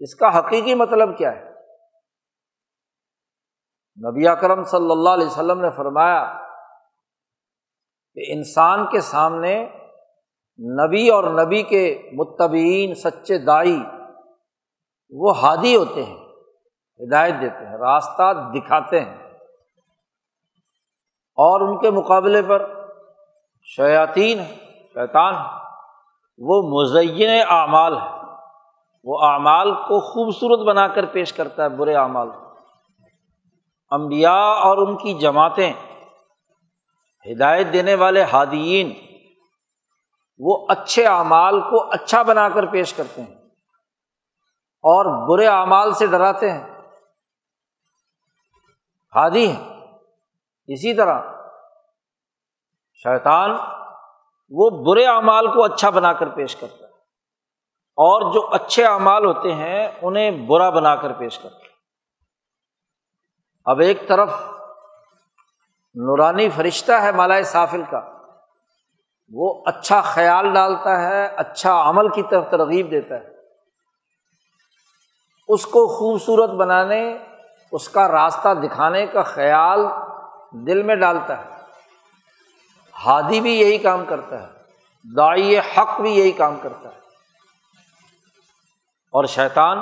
اس 0.00 0.14
کا 0.14 0.38
حقیقی 0.38 0.74
مطلب 0.74 1.18
کیا 1.18 1.32
ہے؟ 1.32 1.50
نبی 4.08 4.28
اکرم 4.28 4.64
صلی 4.64 4.90
اللہ 4.90 5.10
علیہ 5.10 5.26
وسلم 5.26 5.60
نے 5.60 5.70
فرمایا 5.70 6.24
کہ 8.14 8.32
انسان 8.32 8.86
کے 8.86 9.00
سامنے 9.00 9.68
نبی 10.58 11.08
اور 11.08 11.24
نبی 11.24 11.62
کے 11.62 12.10
متبین 12.12 12.94
سچے 12.94 13.38
دائی 13.38 13.82
وہ 15.10 15.38
ہادی 15.38 15.76
ہوتے 15.76 16.02
ہیں۔ 16.02 16.21
ہدایت 17.02 17.34
دیتے 17.40 17.66
ہیں، 17.66 17.78
راستہ 17.78 18.50
دکھاتے 18.54 19.00
ہیں۔ 19.00 19.18
اور 21.36 21.60
ان 21.60 21.78
کے 21.78 21.90
مقابلے 21.90 22.42
پر 22.42 22.88
شیاطین 23.62 24.44
شیطان 24.94 25.34
وہ 26.38 26.62
مزین 26.62 27.42
اعمال 27.48 27.96
ہے 27.96 28.08
وہ 29.04 29.18
اعمال 29.22 29.74
کو 29.74 30.00
خوبصورت 30.00 30.66
بنا 30.66 30.88
کر 30.88 31.04
پیش 31.06 31.32
کرتا 31.32 31.64
ہے، 31.64 31.68
برے 31.68 31.94
اعمال۔ 31.94 32.28
امبیا 33.90 34.32
اور 34.32 34.76
ان 34.76 34.96
کی 34.96 35.14
جماعتیں 35.14 35.72
ہدایت 37.32 37.66
دینے 37.72 37.94
والے 37.94 38.22
ہادیین 38.22 38.92
وہ 40.38 40.66
اچھے 40.68 41.06
اعمال 41.06 41.60
کو 41.60 41.90
اچھا 41.90 42.22
بنا 42.22 42.48
کر 42.48 42.66
پیش 42.66 42.94
کرتے 42.94 43.22
ہیں 43.22 43.34
اور 44.82 45.28
برے 45.28 45.46
اعمال 45.46 45.92
سے 45.92 46.06
ڈراتے 46.06 46.52
ہیں۔ 46.52 46.71
ہادی 49.16 49.50
ہیں۔ 49.50 49.88
اسی 50.66 50.94
طرح 50.94 51.20
شیطان 52.94 53.50
وہ 54.50 54.70
برے 54.70 55.06
اعمال 55.06 55.46
کو 55.46 55.64
اچھا 55.64 55.90
بنا 55.90 56.12
کر 56.12 56.28
پیش 56.28 56.56
کرتا 56.56 56.84
ہے۔ 56.86 56.90
اور 57.96 58.32
جو 58.32 58.48
اچھے 58.52 58.84
اعمال 58.84 59.24
ہوتے 59.24 59.54
ہیں 59.54 59.88
انہیں 60.02 60.30
برا 60.30 60.70
بنا 60.70 60.96
کر 60.96 61.12
پیش 61.12 61.38
کرتا 61.38 61.56
ہے۔ 61.56 61.72
اب 63.64 63.80
ایک 63.80 64.08
طرف 64.08 64.30
نورانی 65.94 66.50
فرشتہ 66.50 66.92
ہے 66.92 67.12
مالائے 67.12 67.42
سافل 67.42 67.82
کا۔ 67.90 68.00
وہ 69.32 69.62
اچھا 69.66 70.00
خیال 70.00 70.54
ڈالتا 70.54 71.02
ہے 71.02 71.26
اچھا 71.26 71.88
عمل 71.88 72.08
کی 72.08 72.22
طرف 72.22 72.44
ترغیب 72.50 72.90
دیتا 72.90 73.14
ہے۔ 73.14 73.28
اس 75.48 75.66
کو 75.66 75.86
خوبصورت 75.86 76.50
بنانے 76.50 77.18
اس 77.72 77.88
کا 77.88 78.08
راستہ 78.08 78.54
دکھانے 78.54 79.06
کا 79.06 79.22
خیال 79.22 79.80
دل 80.52 80.82
میں 80.82 80.94
ڈالتا 80.94 81.44
ہے۔ 81.44 81.50
ہادی 83.06 83.40
بھی 83.40 83.60
یہی 83.60 83.78
کام 83.78 84.04
کرتا 84.04 84.42
ہے 84.42 84.46
دائی 85.16 85.58
حق 85.58 86.00
بھی 86.00 86.12
یہی 86.12 86.32
کام 86.32 86.56
کرتا 86.62 86.88
ہے۔ 86.88 86.98
اور 89.10 89.24
شیطان 89.24 89.78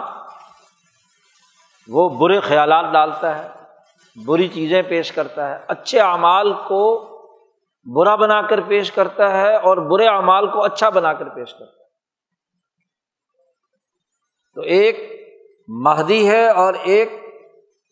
وہ 1.88 2.08
برے 2.08 2.40
خیالات 2.40 2.84
ڈالتا 2.92 3.38
ہے، 3.38 3.48
بری 4.24 4.48
چیزیں 4.48 4.82
پیش 4.82 5.12
کرتا 5.12 5.50
ہے۔ 5.50 5.64
اچھے 5.68 6.00
اعمال 6.00 6.52
کو 6.52 7.06
برا 7.94 8.16
بنا 8.16 8.42
کر 8.42 8.60
پیش 8.60 8.92
کرتا 8.92 9.30
ہے 9.30 9.56
اور 9.56 9.76
برے 9.76 10.06
اعمال 10.06 10.50
کو 10.50 10.64
اچھا 10.64 10.88
بنا 10.88 11.12
کر 11.12 11.28
پیش 11.28 11.54
کرتا 11.54 11.72
ہے۔ 11.72 11.88
تو 14.54 14.60
ایک 14.60 15.20
مہدی 15.68 16.30
ہے 16.30 16.48
اور 16.48 16.74
ایک 16.74 17.29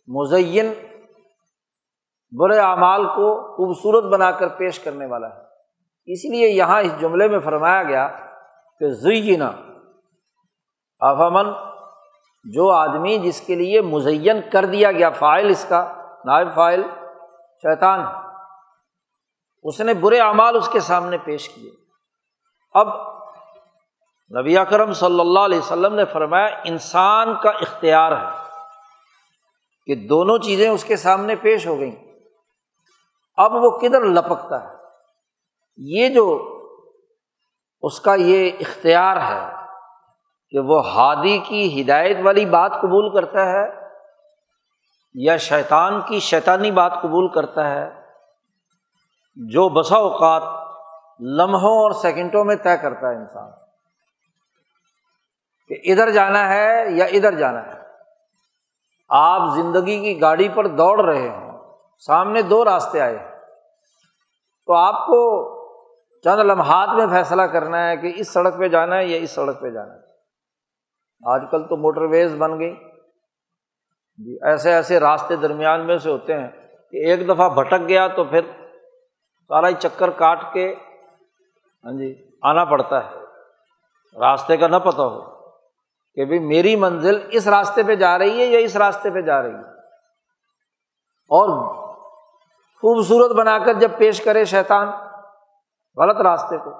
مزین 0.09 0.73
برے 2.38 2.59
اعمال 2.59 3.07
کو 3.07 3.57
خوبصورت 3.57 4.05
بنا 4.05 4.31
کر 4.31 4.49
پیش 4.49 4.79
کرنے 4.79 5.07
والا 5.07 5.29
ہے۔ 5.29 5.41
اس 6.12 6.25
لیے 6.25 6.49
یہاں 6.49 6.81
اس 6.81 7.00
جملے 7.00 7.29
میں 7.29 7.38
فرمایا 7.38 7.83
گیا 7.83 8.09
کہ 8.79 8.88
زینا، 8.88 9.53
افامن، 10.99 11.53
جو 12.45 12.71
آدمی 12.71 13.19
جس 13.19 13.41
کے 13.41 13.55
لیے 13.55 13.81
مزین 13.81 14.41
کر 14.53 14.65
دیا 14.65 14.93
گیا 14.93 15.11
فائل، 15.11 15.50
اس 15.50 15.67
کا 15.69 15.93
نائب 16.25 16.49
فائل 16.55 16.83
شیطان 17.62 18.00
اس 19.62 19.81
نے 19.81 19.95
برے 19.95 20.19
اعمال 20.19 20.57
اس 20.57 20.69
کے 20.69 20.81
سامنے 20.81 21.19
پیش 21.19 21.49
کیے۔ 21.49 21.71
اب 22.75 22.88
نبی 24.41 24.59
اکرم 24.59 24.93
صلی 24.93 25.21
اللہ 25.21 25.41
علیہ 25.41 25.59
وسلم 25.59 25.95
نے 25.95 26.05
فرمایا 26.05 26.47
انسان 26.65 27.35
کا 27.43 27.50
اختیار 27.50 28.12
ہے۔ 28.12 28.48
کہ 29.88 29.95
دونوں 29.95 30.38
چیزیں 30.38 30.68
اس 30.71 30.85
کے 30.85 30.97
سامنے 30.97 31.35
پیش 31.37 31.66
ہو 31.66 31.78
گئیں۔ 31.80 31.97
اب 33.37 33.54
وہ 33.54 33.71
کدھر 33.71 34.00
لپکتا 34.00 34.64
ہے؟ 34.64 34.75
یہ 35.76 36.09
جو 36.09 36.25
اس 37.83 38.00
کا 38.00 38.14
یہ 38.14 38.50
اختیار 38.61 39.16
ہے 39.16 39.40
کہ 40.50 40.59
وہ 40.59 40.88
ہادی 40.88 41.38
کی 41.38 41.83
ہدایت 41.83 42.16
والی 42.25 42.47
بات 42.47 42.73
قبول 42.73 43.12
کرتا 43.14 43.47
ہے 43.47 43.66
یا 45.14 45.37
شیطان 45.37 46.00
کی 46.00 46.21
شیطانی 46.21 46.71
بات 46.71 46.92
قبول 47.02 47.28
کرتا 47.28 47.71
ہے، 47.71 47.90
جو 49.37 49.68
بسا 49.68 49.97
اوقات 49.97 50.42
لمحوں 51.21 51.76
اور 51.78 51.90
سیکنڈوں 51.90 52.45
میں 52.45 52.57
طے 52.57 52.76
کرتا 52.76 53.11
ہے 53.11 53.16
انسان 53.16 53.50
کہ 55.68 55.92
ادھر 55.92 56.11
جانا 56.11 56.49
ہے 56.49 56.85
یا 56.88 57.04
ادھر 57.04 57.35
جانا 57.35 57.66
ہے۔ 57.66 57.77
آپ 59.09 59.57
زندگی 59.57 60.00
کی 60.00 60.21
گاڑی 60.21 60.49
پر 60.49 60.67
دوڑ 60.67 61.05
رہے 61.05 61.29
ہوں، 61.29 61.75
سامنے 62.07 62.43
دو 62.43 62.65
راستے 62.65 63.00
آئے۔ 63.00 63.19
تو 64.67 64.75
آپ 64.75 64.95
کو 64.95 65.49
چند 66.23 66.41
لمحات 66.41 66.88
میں 66.88 67.07
فیصلہ 67.07 67.43
کرنا 67.43 67.88
ہے 67.88 67.97
کہ 67.97 68.12
اس 68.17 68.33
سڑک 68.33 68.59
پہ 68.59 68.69
جانا 68.69 68.97
ہے 68.97 69.07
یا 69.07 69.19
اس 69.19 69.31
سڑک 69.31 69.61
پہ 69.61 69.71
جانا 69.71 69.95
ہے۔ 69.95 70.00
آج 71.27 71.43
کل 71.50 71.69
تو 71.69 71.77
موٹر 71.77 72.03
ویز 72.03 72.35
بن 72.37 72.61
گئی۔ 72.61 72.75
جی 74.17 74.38
ایسے 74.43 74.73
ایسے 74.73 75.00
راستے 75.00 75.37
درمیان 75.37 75.87
میں 75.87 75.99
سے 75.99 76.11
ہوتے 76.11 76.35
ہیں 76.35 76.49
کہ 76.91 76.97
ایک 76.97 77.29
دفعہ 77.29 77.49
بھٹک 77.49 77.88
گیا 77.88 78.09
تو 78.09 78.25
پھر 78.25 78.41
سارا 79.49 79.69
ہی 79.69 79.75
چکر 79.75 80.11
کاٹ 80.11 80.53
کے 80.53 80.75
ہاں 81.85 81.93
جی 81.93 82.31
آنا 82.43 82.65
پڑتا 82.65 83.05
ہے۔ 83.05 83.11
راستے 84.21 84.57
کا 84.57 84.67
نہ 84.67 84.77
پتہ 84.77 85.03
ہو۔ 85.03 85.38
کہ 86.15 86.25
بھائی 86.25 86.41
میری 86.41 86.77
منزل 86.77 87.29
اس 87.31 87.49
راستے 87.49 87.83
پہ 87.83 87.95
جا 87.95 88.19
رہی 88.19 88.41
ہے 88.41 88.47
یا 88.47 88.59
اس 88.59 88.77
راستے 88.77 89.11
پہ 89.11 89.21
جا 89.21 89.43
رہی 89.43 89.50
ہے؟ 89.50 89.79
اور 91.31 91.75
خوبصورت 92.81 93.31
بنا 93.31 93.59
کر 93.59 93.73
جب 93.73 93.91
پیش 93.99 94.21
کرے 94.21 94.45
شیطان 94.45 94.88
غلط 95.97 96.21
راستے 96.21 96.59
کو، 96.59 96.71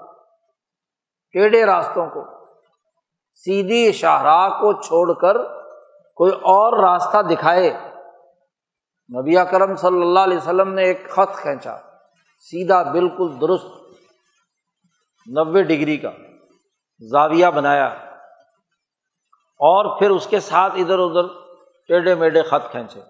ٹیڑھے 1.33 1.67
راستوں 1.67 2.07
کو، 2.07 2.25
سیدھی 3.35 3.93
شاہراہ 3.93 4.49
کو 4.49 4.73
چھوڑ 4.73 5.13
کر 5.13 5.45
کوئی 6.17 6.33
اور 6.33 6.93
راستہ 6.93 7.23
دکھائے۔ 7.23 7.71
نبی 9.11 9.35
کرم 9.51 9.75
صلی 9.75 10.01
اللہ 10.01 10.21
علیہ 10.21 10.37
وسلم 10.37 10.75
نے 10.75 10.83
ایک 10.83 11.11
خط 11.11 11.37
کھینچا، 11.37 11.77
سیدھا 12.39 12.83
بالکل 12.83 13.41
درست، 13.41 13.67
نوے 15.27 15.63
ڈگری 15.63 15.97
کا، 15.97 16.11
زاویہ 17.11 17.47
بنایا۔ 17.47 18.08
اور 19.59 19.99
پھر 19.99 20.11
اس 20.11 20.27
کے 20.27 20.41
ساتھ 20.41 20.73
ادھر 20.77 20.99
ادھر 20.99 21.29
ٹیڑھے 21.89 22.15
میڈے 22.15 22.43
خط 22.43 22.71
کھینچے۔ 22.71 23.01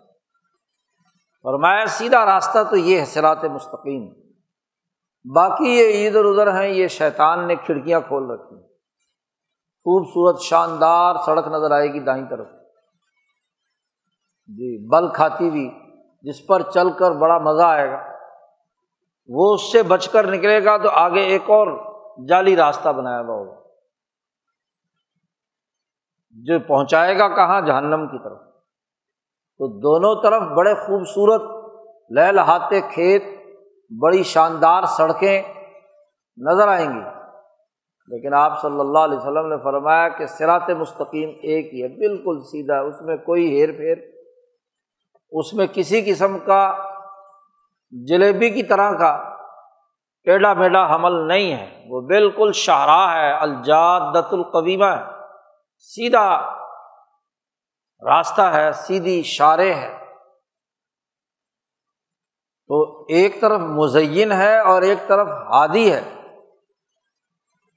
اور 1.45 1.87
سیدھا 1.87 2.27
راستہ 2.27 2.59
تو 2.71 2.77
یہ 2.77 3.01
ہے 3.01 3.05
سرات 3.05 3.45
مستقیم۔ 3.45 4.13
باقی 5.35 5.65
یہ 5.65 6.09
ادھر 6.09 6.25
ادھر 6.25 6.61
ہیں، 6.61 6.69
یہ 6.69 6.87
شیطان 6.87 7.49
نے 7.49 7.57
کھڑکیاں 7.57 8.01
کھول 8.01 8.31
رکھی 8.31 8.57
خوبصورت، 9.85 10.41
شاندار 10.41 11.15
سڑک 11.27 11.47
نظر 11.47 11.71
آئے 11.71 11.89
گی 11.89 12.01
دائیں 12.01 12.27
طرف۔ 12.31 12.47
جی 14.47 14.89
بل 14.89 15.13
کھاتی 15.13 15.49
ہوئی، 15.49 15.71
جس 16.23 16.47
پر 16.47 16.63
چل 16.63 16.93
کر 16.93 17.11
بڑا 17.11 17.39
مزہ 17.39 17.63
آئے 17.63 17.91
گا۔ 17.91 18.03
وہ 19.29 19.55
اس 19.55 19.73
سے 19.73 19.83
بچ 19.83 20.09
کر 20.09 20.27
نکلے 20.27 20.65
گا 20.65 20.77
تو 20.77 20.91
آگے 20.91 21.21
ایک 21.21 21.43
اور 21.43 21.97
جعلی 22.29 22.57
راستہ 22.57 22.89
بنایا 22.89 23.21
ہوا 23.21 23.35
ہوگا۔ 23.35 23.58
جو 26.45 26.59
پہنچائے 26.61 27.19
گا 27.19 27.29
کہاں؟ 27.29 27.61
جہنم 27.61 28.07
کی 28.07 28.19
طرف۔ 28.25 28.39
تو 29.59 29.81
دونوں 29.81 30.23
طرف 30.23 30.43
بڑے 30.43 30.75
خوبصورت 30.75 31.43
لہ 32.11 32.33
لہاتے 32.33 32.81
کھیت، 32.81 33.23
بڑی 34.03 34.23
شاندار 34.23 34.83
سڑکیں 34.83 35.43
نظر 36.37 36.69
آئیں 36.69 36.89
گی۔ 36.89 37.19
لیکن 38.09 38.35
آپ 38.35 38.63
صلی 38.63 38.81
اللہ 38.81 38.99
علیہ 38.99 39.19
وسلم 39.19 39.47
نے 39.47 39.57
فرمایا 39.65 40.09
کہ 40.09 40.27
سرات 40.27 40.71
مستقیم 40.71 41.29
ایک 41.43 41.75
ہی 41.75 41.83
ہے، 41.83 41.89
بالکل 41.89 42.41
سیدھا 42.41 42.81
اس 42.81 43.03
میں 43.03 43.17
کوئی 43.17 43.61
ہیر 43.61 43.73
پھیر۔ 43.73 43.97
اس 45.31 45.55
میں 45.55 45.67
کسی 45.73 46.03
قسم 46.03 46.39
کا 46.39 46.75
جلیبی 47.91 48.51
کی 48.51 48.63
طرح 48.63 48.91
کا 48.91 49.35
ٹیڑھا 50.25 50.55
میڈا 50.55 50.95
حمل 50.95 51.29
نہیں 51.29 51.53
ہے۔ 51.53 51.85
وہ 51.89 52.01
بالکل 52.01 52.51
شاہراہ 52.55 53.15
ہے 53.17 53.33
الجادت 53.33 54.35
القویمہ 54.35 54.85
ہے۔ 54.85 55.18
سیدھا 55.79 56.59
راستہ 58.11 58.43
ہے، 58.43 58.73
سیدھی 58.73 59.23
شارے 59.23 59.75
ہے 59.75 59.99
تو 62.67 63.03
ایک 63.09 63.41
طرف 63.41 63.61
مزین 63.61 64.33
ہے 64.33 64.59
اور 64.59 64.83
ایک 64.83 64.99
طرف 65.09 65.29
ہادی 65.29 65.93
ہے۔ 65.93 66.15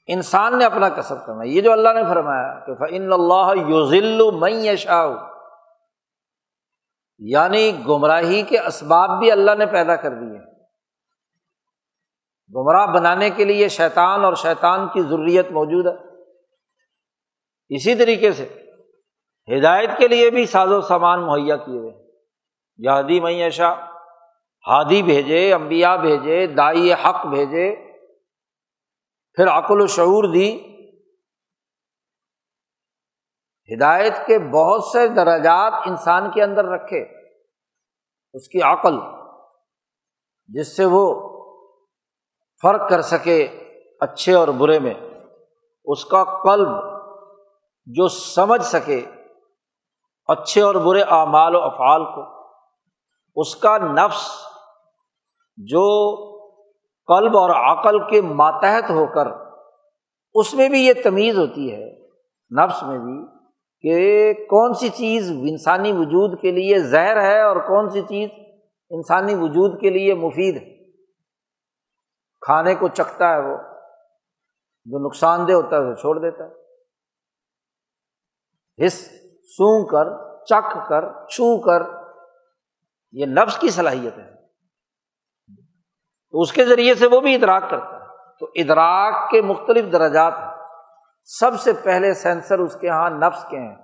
انسان 0.08 0.58
نے 0.58 0.66
اپنا 0.66 0.90
کسب 0.90 1.26
کرنا 1.26 1.44
یہ 1.44 1.62
جو 1.62 1.72
اللہ 1.72 1.90
نے 1.90 2.04
فرمایا 2.04 2.66
کہ 2.66 2.76
فن 2.76 3.14
اللہ 3.14 3.70
یوزل 3.70 4.22
میں 4.38 4.76
شاہ 4.76 5.08
یعنی 7.20 7.86
گمراہی 7.88 8.42
کے 8.42 8.60
اسباب 8.60 9.20
بھی 9.20 9.32
اللہ 9.32 9.52
نے 9.58 9.66
پیدا 9.66 9.96
کر 9.96 10.10
دیے 10.10 10.40
گمراہ 12.56 12.86
بنانے 12.86 13.30
کے 13.30 13.46
لیے 13.46 13.68
شیطان 13.68 14.26
اور 14.26 14.34
شیطان 14.34 14.88
کی 14.88 15.02
ضروریت 15.02 15.52
موجود 15.52 15.86
ہے۔ 15.86 16.11
اسی 17.72 17.96
طریقے 17.96 18.32
سے 18.32 18.64
ہدایت 19.58 19.90
کے 19.98 20.08
لیے 20.08 20.30
بھی 20.30 20.46
ساز 20.46 20.72
و 20.72 20.82
سامان 20.82 21.28
مہیا 21.28 21.58
کیے 21.58 21.80
ہوئے 21.80 21.92
یادی 22.78 23.20
معیشہ 23.20 23.88
ہادی 24.68 25.04
بھیجے 25.04 25.54
امبیا 25.54 25.96
بھیجے، 25.96 26.48
دائی 26.48 26.94
حق 26.94 27.26
بھیجے۔ 27.26 27.76
پھر 29.34 29.48
عقل 29.48 29.82
و 29.82 29.88
شعور 29.88 30.34
دی۔ 30.34 30.60
ہدایت 33.74 34.14
کے 34.28 34.40
بہت 34.40 34.84
سے 34.84 35.08
درجات 35.08 35.74
انسان 35.86 36.32
کے 36.32 36.44
اندر 36.44 36.66
رکھے۔ 36.66 37.06
اس 38.34 38.48
کی 38.48 38.62
عقل، 38.62 38.94
جس 40.48 40.78
سے 40.78 40.86
وہ 40.86 41.30
فرق 42.62 42.90
کر 42.90 43.02
سکے 43.02 43.48
اچھے 44.00 44.34
اور 44.34 44.48
برے 44.48 44.80
میں۔ 44.80 44.94
اس 45.86 46.06
کا 46.06 46.24
قلب 46.24 46.91
جو 47.86 48.08
سمجھ 48.08 48.62
سکے 48.62 49.06
اچھے 50.28 50.62
اور 50.62 50.76
برے 50.76 51.02
اعمال 51.02 51.56
و 51.56 51.60
افعال 51.60 52.06
کو، 52.06 52.24
اس 53.36 53.56
کا 53.56 53.78
نفس 53.78 54.32
جو 55.58 56.16
قلب 57.08 57.38
اور 57.38 57.50
عقل 57.50 58.10
کے 58.10 58.22
ماتحت 58.22 58.90
ہو 58.90 59.06
کر 59.06 59.28
اس 60.34 60.54
میں 60.54 60.70
بھی 60.70 60.86
یہ 60.86 60.94
تمیز 61.04 61.38
ہوتی 61.38 61.72
ہے، 61.72 62.08
نفس 62.64 62.84
میں 62.84 63.00
بھی، 63.00 63.28
کہ 63.82 64.34
کون 64.34 64.74
سی 64.74 64.90
چیز 64.90 65.32
انسانی 65.32 65.92
وجود 65.92 66.42
کے 66.42 66.52
لیے 66.52 66.80
زہر 66.80 67.22
ہے 67.22 67.42
اور 67.42 67.56
کون 67.56 67.90
سی 67.90 68.02
چیز 68.02 68.30
انسانی 68.90 69.36
وجود 69.36 69.82
کے 69.82 69.90
لیے 69.90 70.14
مفید 70.14 70.58
ہے۔ 70.58 70.92
کھانے 72.42 72.76
کو 72.76 72.88
چکھتا 72.88 73.30
ہے 73.30 73.40
وہ، 73.40 73.58
جو 74.86 75.08
نقصان 75.08 75.48
دہ 75.48 75.54
ہوتا 75.54 75.76
ہے 75.76 75.96
چھوڑ 75.96 76.20
دیتا 76.20 76.44
ہے۔ 76.44 76.61
حص 78.86 78.94
سونگ 79.44 79.88
کر، 79.88 80.36
چکھ 80.46 80.90
کر 80.90 81.28
چھو 81.28 81.62
کر، 81.62 81.82
یہ 83.12 83.26
نفس 83.26 83.58
کی 83.58 83.70
صلاحیت 83.70 84.18
ہے۔ 84.18 84.32
تو 86.32 86.40
اس 86.40 86.54
کے 86.54 86.66
ذریعے 86.66 86.96
سے 86.96 87.08
وہ 87.08 87.20
بھی 87.20 87.36
ادراک 87.36 87.70
کرتا 87.70 87.96
ہے۔ 87.96 88.02
تو 88.40 88.46
ادراک 88.56 89.30
کے 89.30 89.42
مختلف 89.42 89.92
درجات 89.92 90.34
ہیں۔ 90.38 90.52
سب 91.24 91.60
سے 91.60 91.72
پہلے 91.84 92.14
سینسر 92.14 92.60
اس 92.60 92.76
کے 92.76 92.88
یہاں 92.88 93.10
نفس 93.10 93.46
کے 93.50 93.58
ہیں۔ 93.58 93.76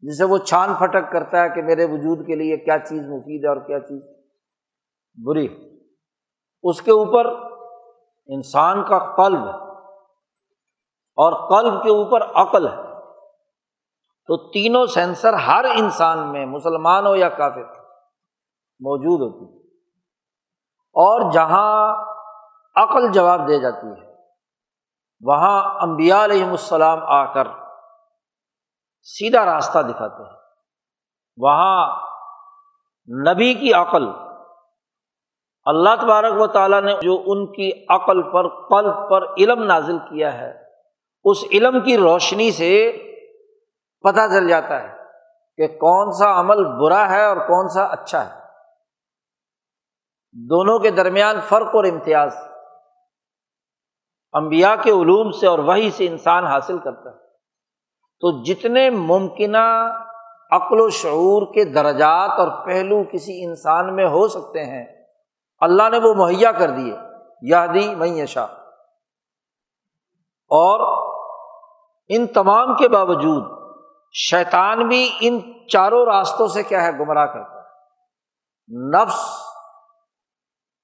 جسے 0.00 0.24
وہ 0.24 0.38
چھان 0.38 0.74
پھٹک 0.74 1.12
کرتا 1.12 1.42
ہے 1.42 1.48
کہ 1.48 1.62
میرے 1.62 1.84
وجود 1.84 2.26
کے 2.26 2.34
لیے 2.34 2.56
کیا 2.56 2.78
چیز 2.78 3.02
مفید 3.02 3.44
ہے 3.44 3.48
اور 3.48 3.56
کیا 3.56 3.80
چیز 3.80 4.02
بری۔ 5.26 5.78
اس 6.62 6.82
کے 6.82 6.90
اوپر 6.90 7.26
انسان 8.26 8.84
کا 8.84 8.98
قلب 8.98 9.48
اور 11.16 11.32
قلب 11.48 11.82
کے 11.82 11.90
اوپر 11.90 12.20
عقل 12.34 12.68
ہے۔ 12.68 12.85
تو 14.28 14.36
تینوں 14.52 14.86
سینسر 14.86 15.32
ہر 15.46 15.64
انسان 15.74 16.18
میں، 16.32 16.44
مسلمان 16.46 17.06
ہو 17.06 17.14
یا 17.16 17.28
کافر، 17.28 17.66
موجود 18.80 19.20
ہوتی 19.20 19.44
اور 20.96 21.30
جہاں 21.32 21.70
عقل 22.76 23.10
جواب 23.12 23.46
دے 23.48 23.58
جاتی 23.60 23.86
ہے، 23.90 24.04
وہاں 25.22 25.60
امبیا 25.80 26.24
علیہم 26.24 26.50
السلام 26.50 26.98
آ 27.02 27.22
کر 27.34 27.48
سیدھا 29.06 29.44
راستہ 29.44 29.78
دکھاتے 29.78 30.22
ہیں۔ 30.22 30.36
وہاں 31.38 31.78
نبی 33.08 33.52
کی 33.54 33.72
عقل، 33.72 34.08
اللہ 35.66 35.94
تبارک 36.00 36.40
و 36.40 36.46
تعالیٰ 36.46 36.82
نے 36.82 36.94
جو 37.02 37.22
ان 37.26 37.46
کی 37.52 37.70
عقل 37.88 38.22
پر، 38.22 38.48
قلب 38.68 39.08
پر 39.10 39.32
علم 39.38 39.62
نازل 39.62 39.98
کیا 39.98 40.34
ہے، 40.34 40.52
اس 41.24 41.44
علم 41.52 41.80
کی 41.80 41.96
روشنی 41.96 42.50
سے 42.50 42.72
پتہ 44.06 44.20
چل 44.30 44.48
جاتا 44.48 44.82
ہے 44.82 44.96
کہ 45.56 45.66
کون 45.66 46.12
سا 46.12 46.40
عمل 46.40 46.64
برا 46.64 47.10
ہے 47.10 47.24
اور 47.24 47.36
کون 47.36 47.68
سا 47.68 47.84
اچھا 47.84 48.26
ہے۔ 48.26 48.40
دونوں 50.32 50.78
کے 50.78 50.90
درمیان 50.90 51.40
فرق 51.40 51.66
اور 51.66 51.84
امتیاز۔ 51.84 52.36
امبیا 54.32 54.76
کے 54.76 54.90
علوم 54.90 55.30
سے 55.30 55.46
اور 55.46 55.58
وہی 55.58 55.90
سے 55.90 56.06
انسان 56.06 56.46
حاصل 56.46 56.78
کرتا 56.78 57.10
ہے۔ 57.10 57.26
تو 58.20 58.42
جتنے 58.42 58.90
ممکنہ 58.90 59.92
عقل 60.50 60.80
و 60.80 60.90
شعور 60.90 61.54
کے 61.54 61.64
درجات 61.64 62.30
اور 62.30 62.66
پہلو 62.66 63.04
کسی 63.12 63.44
انسان 63.44 63.96
میں 63.96 64.06
ہو 64.06 64.28
سکتے 64.28 64.64
ہیں، 64.64 64.86
اللہ 65.58 65.88
نے 65.88 65.98
وہ 65.98 66.14
مہیا 66.14 66.52
کر 66.52 66.70
دیے۔ 66.70 66.96
یادی 67.42 67.94
معیشا 67.94 68.44
اور 70.50 71.06
ان 72.08 72.26
تمام 72.26 72.76
کے 72.76 72.88
باوجود 72.88 73.55
شیطان 74.18 74.88
بھی 74.88 75.10
ان 75.20 75.40
چاروں 75.68 76.06
راستوں 76.06 76.48
سے 76.48 76.62
کیا 76.62 76.84
ہے، 76.84 76.92
گمراہ 76.92 77.26
کرتا 77.26 77.58
ہے۔ 77.58 77.66
نفس 78.90 79.30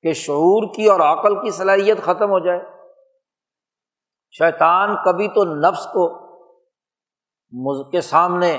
کے 0.03 0.13
شعور 0.13 0.75
کی 0.75 0.87
اور 0.87 1.01
عقل 1.01 1.35
کی 1.35 1.51
صلاحیت 1.51 2.03
ختم 2.03 2.31
ہو 2.31 2.39
جائے۔ 2.39 2.61
شیطان 4.31 4.97
کبھی 5.05 5.29
تو 5.29 5.45
نفس 5.45 5.85
کو 5.85 6.23
کے 7.91 8.01
سامنے 8.01 8.59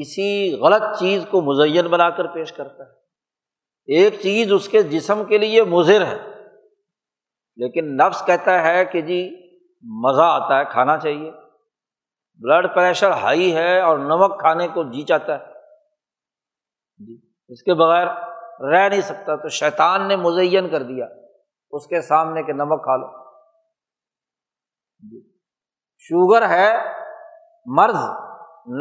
کسی 0.00 0.58
غلط 0.60 0.82
چیز 0.98 1.26
کو 1.30 1.40
مزین 1.40 1.86
بنا 1.86 2.10
کر 2.10 2.26
پیش 2.26 2.52
کرتا 2.52 2.82
ہے۔ 2.82 2.98
ایک 3.96 4.20
چیز 4.20 4.52
اس 4.52 4.68
کے 4.68 4.82
جسم 4.82 5.24
کے 5.24 5.38
لیے 5.38 5.62
مضر 5.62 6.04
ہے۔ 6.06 6.44
لیکن 7.56 7.96
نفس 7.96 8.26
کہتا 8.26 8.62
ہے 8.62 8.84
کہ 8.84 9.00
جی 9.00 9.30
مزہ 9.82 10.22
آتا 10.22 10.58
ہے، 10.58 10.64
کھانا 10.64 10.98
چاہیے۔ 10.98 11.45
بلڈ 12.42 12.74
پریشر 12.74 13.10
ہائی 13.10 13.56
ہے 13.56 13.80
اور 13.80 13.98
نمک 13.98 14.40
کھانے 14.40 14.68
کو 14.68 14.90
جی 14.90 15.02
چاہتا 15.02 15.32
ہے۔ 15.32 15.44
جی 16.98 17.20
اس 17.48 17.62
کے 17.62 17.74
بغیر 17.74 18.06
رہ 18.60 18.88
نہیں 18.88 19.00
سکتا، 19.00 19.36
تو 19.36 19.48
شیطان 19.48 20.08
نے 20.08 20.16
مزین 20.16 20.68
کر 20.68 20.82
دیا۔ 20.82 21.06
اس 21.70 21.86
کے 21.86 22.00
سامنے 22.00 22.42
کہ 22.42 22.52
نمک 22.52 22.84
کھا 22.84 22.96
لو۔ 22.96 23.24
جی 24.98 25.32
شوگر 25.96 26.48
ہے، 26.48 26.76
مرض، 27.66 27.96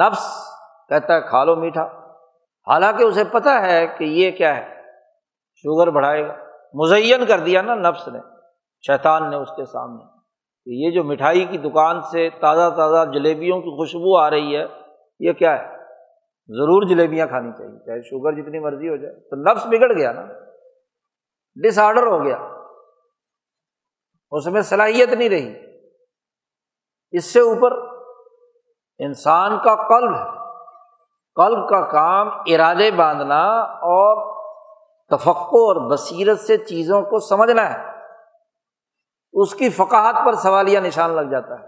نفس 0.01 0.49
کہتا 0.89 1.15
ہے 1.15 1.21
کھا 1.21 1.43
لو 1.43 1.55
میٹھا۔ 1.55 1.83
حالانکہ 2.67 3.03
اسے 3.03 3.23
پتا 3.23 3.61
ہے 3.61 3.87
کہ 3.87 4.03
یہ 4.03 4.31
کیا 4.31 4.55
ہے۔ 4.55 4.81
شوگر 5.55 5.87
بڑھائے 5.87 6.27
گا۔ 6.27 6.33
مزین 6.73 7.25
کر 7.25 7.39
دیا 7.39 7.61
نا 7.61 7.75
نفس 7.75 8.07
نے، 8.07 8.19
شیطان 8.87 9.29
نے 9.29 9.35
اس 9.35 9.49
کے 9.55 9.65
سامنے۔ 9.65 10.14
کہ 10.65 10.69
یہ 10.69 10.91
جو 10.91 11.03
مٹھائی 11.03 11.45
کی 11.45 11.57
دکان 11.57 12.01
سے 12.01 12.29
تازہ 12.29 12.75
تازہ 12.75 13.11
جلیبیوں 13.11 13.59
کی 13.59 13.77
خوشبو 13.77 14.17
آ 14.17 14.29
رہی 14.29 14.57
ہے، 14.57 14.65
یہ 15.19 15.33
کیا 15.33 15.59
ہے؟ 15.59 15.75
ضرور 16.47 16.89
جلیبیاں 16.89 17.27
کھانی 17.27 17.51
چاہیے، 17.51 17.85
چاہے 17.85 18.01
شوگر 18.01 18.31
جتنی 18.31 18.59
مرضی 18.59 18.89
ہو 18.89 18.95
جائے۔ 18.95 19.19
تو 19.19 19.51
نفس 19.51 19.65
بگڑ 19.65 19.97
گیا 19.97 20.11
نا، 20.11 20.25
ڈس 21.55 21.79
آڈر 21.79 22.07
ہو 22.07 22.23
گیا۔ 22.23 22.37
اس 24.31 24.47
میں 24.47 24.61
صلاحیت 24.61 25.13
نہیں 25.13 25.29
رہی۔ 25.29 25.53
اس 27.11 27.33
سے 27.33 27.39
اوپر 27.39 27.71
انسان 28.99 29.57
کا 29.57 29.75
قلب 29.75 30.15
ہے۔ 30.15 30.45
قلب 31.35 31.69
کا 31.69 31.81
کام 31.81 32.27
ارادے 32.45 32.91
باندھنا 32.91 33.61
اور 33.61 34.35
تفقع 35.17 35.39
اور 35.39 35.91
بصیرت 35.91 36.39
سے 36.39 36.57
چیزوں 36.57 37.01
کو 37.01 37.19
سمجھنا 37.19 37.73
ہے۔ 37.73 37.94
اس 39.35 39.55
کی 39.55 39.69
فقاہت 39.69 40.15
پر 40.25 40.33
سوالیہ 40.33 40.79
نشان 40.79 41.15
لگ 41.15 41.21
جاتا 41.21 41.63
ہے۔ 41.63 41.67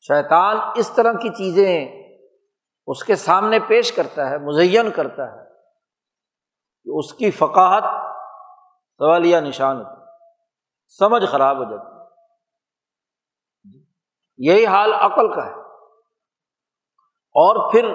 شیطان 0.00 0.56
اس 0.74 0.90
طرح 0.90 1.12
کی 1.12 1.28
چیزیں 1.28 1.88
اس 2.86 3.04
کے 3.04 3.16
سامنے 3.16 3.58
پیش 3.60 3.92
کرتا 3.92 4.30
ہے، 4.30 4.38
مزین 4.38 4.90
کرتا 4.90 5.32
ہے 5.32 5.44
کہ 6.84 6.98
اس 6.98 7.12
کی 7.12 7.30
فقاہت 7.30 7.84
سوالیہ 8.98 9.36
نشان 9.36 9.76
ہوتی 9.76 10.02
سمجھ 10.98 11.24
خراب 11.24 11.58
ہو 11.58 11.64
جاتی 11.64 11.96
یہی 14.38 14.66
حال 14.66 14.92
عقل 14.92 15.34
کا 15.34 15.46
ہے۔ 15.46 15.60
اور 17.38 17.72
پھر 17.72 17.88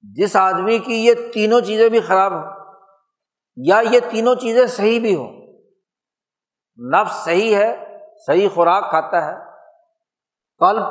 جس 0.00 0.36
آدمی 0.36 0.78
کی 0.78 1.06
یہ 1.06 1.14
تینوں 1.34 1.60
چیزیں 1.60 1.88
بھی 1.88 2.00
خراب 2.00 2.32
ہوں 2.32 2.74
یا 3.56 3.82
یہ 3.90 4.00
تینوں 4.10 4.34
چیزیں 4.34 4.66
صحیح 4.66 5.00
بھی 5.00 5.16
ہوں 5.16 5.39
نفس 6.78 7.24
صحیح 7.24 7.56
ہے، 7.56 7.98
صحیح 8.26 8.48
خوراک 8.54 8.90
کھاتا 8.90 9.24
ہے۔ 9.24 9.36
قلب 10.58 10.82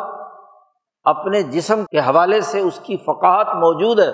اپنے 1.03 1.43
جسم 1.43 1.85
کے 1.85 1.99
حوالے 1.99 2.41
سے 2.41 2.59
اس 2.59 2.79
کی 2.79 2.97
فقاہت 2.97 3.47
موجود 3.47 3.99
ہے۔ 3.99 4.11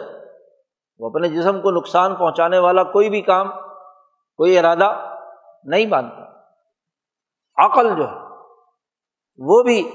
وہ 0.99 1.09
اپنے 1.09 1.27
جسم 1.27 1.61
کو 1.61 1.71
نقصان 1.71 2.15
پہنچانے 2.15 2.59
والا 2.59 2.83
کوئی 2.83 3.09
بھی 3.09 3.21
کام، 3.21 3.47
کوئی 4.37 4.59
ارادہ 4.59 5.15
نہیں 5.63 5.85
مانتا۔ 5.85 6.35
عقل 7.65 7.95
جو 7.97 8.09
ہے، 8.09 8.15
وہ 9.37 9.63
بھی 9.63 9.91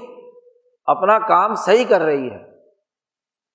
اپنا 0.85 1.19
کام 1.19 1.55
صحیح 1.55 1.85
کر 1.89 2.01
رہی 2.01 2.29
ہے۔ 2.31 2.51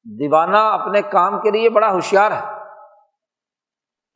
دیوانہ 0.04 0.56
اپنے 0.56 1.02
کام 1.02 1.40
کے 1.40 1.50
لیے 1.50 1.70
بڑا 1.70 1.92
ہوشیار 1.92 2.30
ہے۔ 2.30 2.55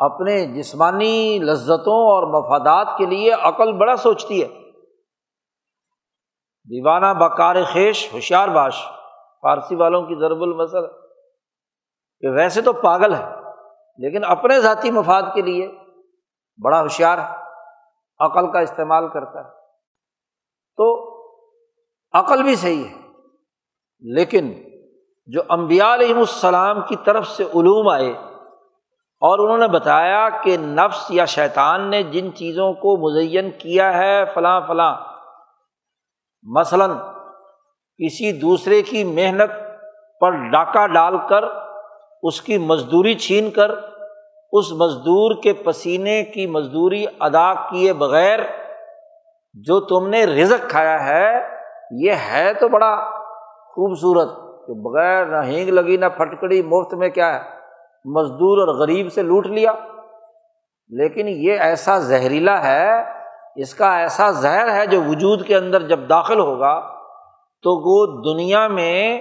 اپنے 0.00 0.44
جسمانی 0.46 1.38
لذتوں 1.42 2.00
اور 2.10 2.22
مفادات 2.28 2.98
کے 2.98 3.06
لیے 3.06 3.32
عقل 3.32 3.72
بڑا 3.72 3.96
سوچتی 3.96 4.42
ہے۔ 4.42 4.48
دیوانہ 6.66 7.12
بکار 7.18 7.56
خیش، 7.72 8.12
ہوشیار 8.12 8.48
باش، 8.48 8.82
فارسی 9.42 9.74
والوں 9.74 10.02
کی 10.02 10.14
ضرب 10.20 10.42
المسل 10.42 10.86
کہ 12.22 12.28
ویسے 12.28 12.62
تو 12.62 12.72
پاگل 12.72 13.14
ہے، 13.14 13.24
لیکن 13.98 14.24
اپنے 14.24 14.60
ذاتی 14.60 14.90
مفاد 14.90 15.22
کے 15.34 15.42
لیے 15.42 15.68
بڑا 16.58 16.80
ہوشیار 16.80 17.18
ہے، 17.18 17.28
عقل 18.18 18.52
کا 18.52 18.60
استعمال 18.60 19.08
کرتا 19.08 19.38
ہے۔ 19.40 19.50
تو 20.78 20.86
عقل 22.12 22.42
بھی 22.42 22.56
صحیح 22.56 22.84
ہے، 22.84 22.94
لیکن 24.02 24.52
جو 25.26 25.40
امبیا 25.48 25.94
علیہم 25.94 26.18
السلام 26.18 26.80
کی 26.88 26.96
طرف 27.04 27.26
سے 27.26 27.44
علوم 27.44 27.88
آئے 27.88 28.12
اور 29.22 29.38
انہوں 29.38 29.58
نے 29.58 29.66
بتایا 29.68 30.28
کہ 30.42 30.56
نفس 30.56 31.10
یا 31.10 31.24
شیطان 31.24 31.90
نے 31.90 32.02
جن 32.02 32.34
چیزوں 32.34 32.72
کو 32.74 32.96
مزین 32.96 33.50
کیا 33.58 33.92
ہے 33.94 34.24
فلاں 34.34 34.60
فلاں، 34.60 34.94
مثلاً 36.46 36.90
کسی 38.00 38.32
دوسرے 38.32 38.80
کی 38.82 39.04
محنت 39.04 39.50
پر 40.20 40.36
ڈاکہ 40.52 40.86
ڈال 40.86 41.18
کر، 41.28 41.44
اس 42.22 42.40
کی 42.42 42.58
مزدوری 42.58 43.14
چھین 43.14 43.50
کر، 43.50 43.70
اس 44.52 44.72
مزدور 44.72 45.34
کے 45.42 45.52
پسینے 45.52 46.22
کی 46.24 46.46
مزدوری 46.46 47.04
ادا 47.20 47.52
کیے 47.70 47.92
بغیر 47.92 48.40
جو 49.66 49.80
تم 49.80 50.08
نے 50.08 50.24
رزق 50.26 50.68
کھایا 50.70 50.98
ہے، 51.06 51.28
یہ 52.00 52.28
ہے 52.30 52.52
تو 52.54 52.68
بڑا 52.68 52.94
خوبصورت 53.74 54.36
کہ 54.66 54.80
بغیر 54.82 55.24
نہ 55.26 55.44
ہینگ 55.46 55.68
لگی، 55.68 55.96
نہ 55.96 56.06
پھٹکڑی، 56.16 56.62
مفت 56.62 56.94
میں 56.94 57.08
کیا 57.08 57.32
ہے؟ 57.34 57.59
مزدور 58.04 58.68
اور 58.68 58.74
غریب 58.74 59.12
سے 59.12 59.22
لوٹ 59.22 59.46
لیا۔ 59.46 59.72
لیکن 60.88 61.28
یہ 61.28 61.52
ایسا 61.60 61.98
زہریلا 61.98 62.64
ہے، 62.64 62.90
اس 63.56 63.74
کا 63.74 63.96
ایسا 63.96 64.30
زہر 64.30 64.72
ہے 64.72 64.86
جو 64.86 65.02
وجود 65.02 65.46
کے 65.46 65.56
اندر 65.56 65.88
جب 65.88 66.08
داخل 66.08 66.38
ہوگا، 66.38 67.00
تو 67.62 67.70
وہ 67.76 68.32
دنیا 68.32 68.68
میں 68.68 69.20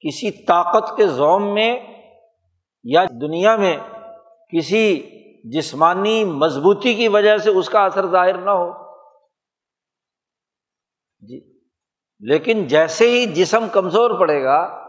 کسی 0.00 0.30
طاقت 0.30 0.96
کے 0.96 1.06
زوم 1.06 1.54
میں 1.54 1.80
یا 2.84 3.04
دنیا 3.20 3.56
میں 3.56 3.76
کسی 4.48 5.02
جسمانی 5.44 6.24
مضبوطی 6.24 6.94
کی 6.94 7.08
وجہ 7.08 7.36
سے 7.36 7.50
اس 7.50 7.68
کا 7.68 7.84
اثر 7.84 8.06
ظاہر 8.06 8.38
نہ 8.38 8.50
ہو۔ 8.50 8.72
جی 11.18 11.54
لیکن 12.20 12.66
جیسے 12.66 13.08
ہی 13.08 13.26
جسم 13.26 13.66
کمزور 13.72 14.10
پڑے 14.20 14.44
گا 14.44 14.83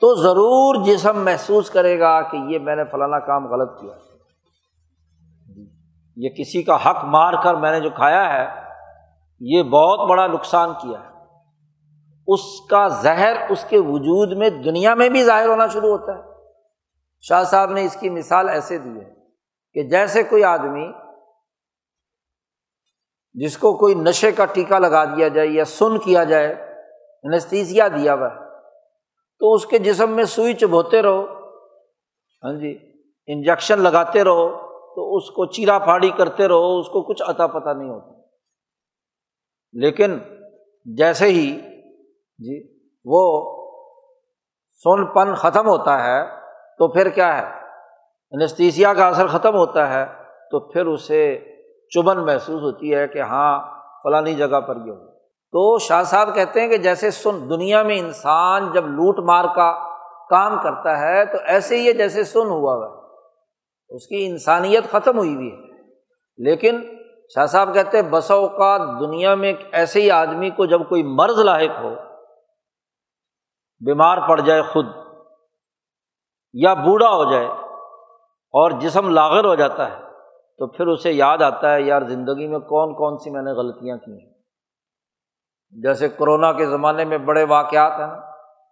تو 0.00 0.14
ضرور 0.14 0.84
جسم 0.84 1.24
محسوس 1.24 1.70
کرے 1.70 2.00
گا 2.00 2.22
کہ 2.22 2.36
یہ 2.36 2.58
میں 2.58 2.76
نے 2.76 2.84
فلانا 2.84 3.18
کام 3.18 3.46
غلط 3.46 3.80
کیا 3.80 3.94
یہ 6.16 6.28
کسی 6.28 6.62
کا 6.62 6.90
حق 6.90 7.04
مار 7.04 7.32
کر 7.44 7.54
میں 7.54 7.72
نے 7.72 7.80
جو 7.80 7.90
کھایا 7.90 8.32
ہے، 8.32 8.46
یہ 9.40 9.62
بہت 9.62 10.10
بڑا 10.10 10.26
نقصان 10.26 10.72
کیا 10.82 11.00
ہے۔ 11.00 11.08
اس 12.26 12.40
کا 12.70 12.88
زہر 12.88 13.36
اس 13.48 13.64
کے 13.68 13.78
وجود 13.78 14.32
میں 14.32 14.50
دنیا 14.50 14.94
میں 14.94 15.08
بھی 15.08 15.24
ظاہر 15.24 15.46
ہونا 15.46 15.66
شروع 15.66 15.98
ہوتا 15.98 16.18
ہے۔ 16.18 16.22
شاہ 17.20 17.44
صاحب 17.44 17.70
نے 17.70 17.84
اس 17.84 17.96
کی 17.96 18.10
مثال 18.10 18.48
ایسے 18.48 18.78
دی 18.78 19.00
ہے 19.00 19.14
کہ 19.74 19.82
جیسے 19.82 20.22
کوئی 20.22 20.44
آدمی 20.44 20.92
جس 23.34 23.58
کو 23.58 23.76
کوئی 23.76 23.94
نشے 23.94 24.32
کا 24.32 24.44
ٹیکہ 24.44 24.78
لگا 24.78 25.04
دیا 25.04 25.28
جائے 25.28 25.48
یا 25.48 25.64
سن 25.64 25.98
کیا 25.98 26.24
جائے، 26.24 26.52
انستیزیا 27.22 27.88
دیا 27.88 28.14
ہوا 28.14 28.28
ہے۔ 28.28 28.47
تو 29.40 29.54
اس 29.54 29.66
کے 29.66 29.78
جسم 29.78 30.10
میں 30.10 30.24
سوئی 30.24 30.54
چبوتے 30.54 31.02
رہو۔ 31.02 31.24
ہاں 32.44 32.52
جی 32.52 32.78
انجیکشن 33.26 33.80
لگاتے 33.80 34.24
رہو 34.24 34.48
تو 34.94 35.16
اس 35.16 35.30
کو 35.30 35.46
چیرا 35.46 35.78
پھاڑی 35.78 36.10
کرتے 36.10 36.48
رہو، 36.48 36.78
اس 36.78 36.86
کو 36.86 37.02
کچھ 37.02 37.22
عطا 37.26 37.46
پتہ 37.46 37.68
نہیں 37.68 37.90
ہوتا۔ 37.90 38.20
لیکن 39.72 40.18
جیسے 40.84 41.26
ہی 41.26 41.60
جی 42.38 42.78
وہ 43.04 43.54
سون 44.72 45.06
پن 45.06 45.34
ختم 45.34 45.66
ہوتا 45.66 46.04
ہے 46.04 46.26
تو 46.78 46.88
پھر 46.88 47.08
کیا 47.08 47.38
ہے؟ 47.38 47.58
انستیسیا 48.30 48.94
کا 48.94 49.08
اثر 49.08 49.26
ختم 49.26 49.54
ہوتا 49.54 49.92
ہے 49.92 50.06
تو 50.50 50.60
پھر 50.60 50.86
اسے 50.86 51.54
چبھن 51.90 52.26
محسوس 52.26 52.62
ہوتی 52.62 52.94
ہے 52.94 53.08
کہ 53.08 53.18
ہاں 53.18 53.60
فلانی 54.02 54.34
جگہ 54.34 54.60
پر 54.60 54.76
یہ 54.76 54.90
ہو 54.90 55.07
تو 55.52 55.78
شاہ 55.78 56.02
صاحب 56.02 56.34
کہتے 56.34 56.60
ہیں 56.60 56.68
کہ 56.68 56.76
جیسے 56.76 57.10
سن 57.10 57.50
دنیا 57.50 57.82
میں 57.82 57.98
انسان 57.98 58.72
جب 58.72 58.86
لوٹ 58.86 59.18
مار 59.18 59.44
کا 59.44 59.88
کام 60.30 60.62
کرتا 60.62 60.98
ہے 61.00 61.24
تو 61.24 61.38
ایسے 61.44 61.76
ہی 61.76 61.92
جیسے 61.92 62.24
سن 62.24 62.46
ہوا 62.46 62.74
ہوا 62.74 63.08
اس 63.88 64.06
کی 64.06 64.26
انسانیت 64.26 64.90
ختم 64.90 65.18
ہوئی 65.18 65.34
ہوئی 65.34 65.52
ہے۔ 65.52 65.68
لیکن 66.38 66.80
شاہ 67.34 67.46
صاحب 67.46 67.74
کہتے 67.74 67.98
ہیں 67.98 68.10
بسا 68.10 68.34
اوقات 68.34 68.80
دنیا 69.00 69.34
میں 69.34 69.52
ایسے 69.72 70.00
ہی 70.00 70.10
آدمی 70.10 70.50
کو 70.50 70.66
جب 70.66 70.88
کوئی 70.88 71.02
مرض 71.02 71.38
لاحق 71.38 71.84
ہو، 71.84 71.94
بیمار 73.86 74.28
پڑ 74.28 74.40
جائے 74.40 74.62
خود 74.62 74.86
یا 76.52 76.74
بوڑھا 76.74 77.08
ہو 77.08 77.32
جائے 77.32 77.46
اور 78.54 78.70
جسم 78.70 79.08
لاغر 79.08 79.44
ہو 79.44 79.54
جاتا 79.54 79.90
ہے، 79.90 80.02
تو 80.58 80.66
پھر 80.66 80.86
اسے 80.86 81.12
یاد 81.12 81.42
آتا 81.42 81.74
ہے 81.74 81.82
یار 81.82 82.02
زندگی 82.02 82.46
میں 82.46 82.58
کون 82.58 82.94
کون 82.94 83.16
سی 83.18 83.30
میں 83.30 83.42
نے 83.42 83.50
غلطیاں 83.50 83.96
کی 83.96 84.12
ہیں۔ 84.12 84.27
جیسے 85.70 86.08
کرونا 86.08 86.52
کے 86.52 86.66
زمانے 86.66 87.04
میں 87.04 87.18
بڑے 87.18 87.44
واقعات 87.44 87.92
ہیں 87.92 88.06
نا، 88.06 88.14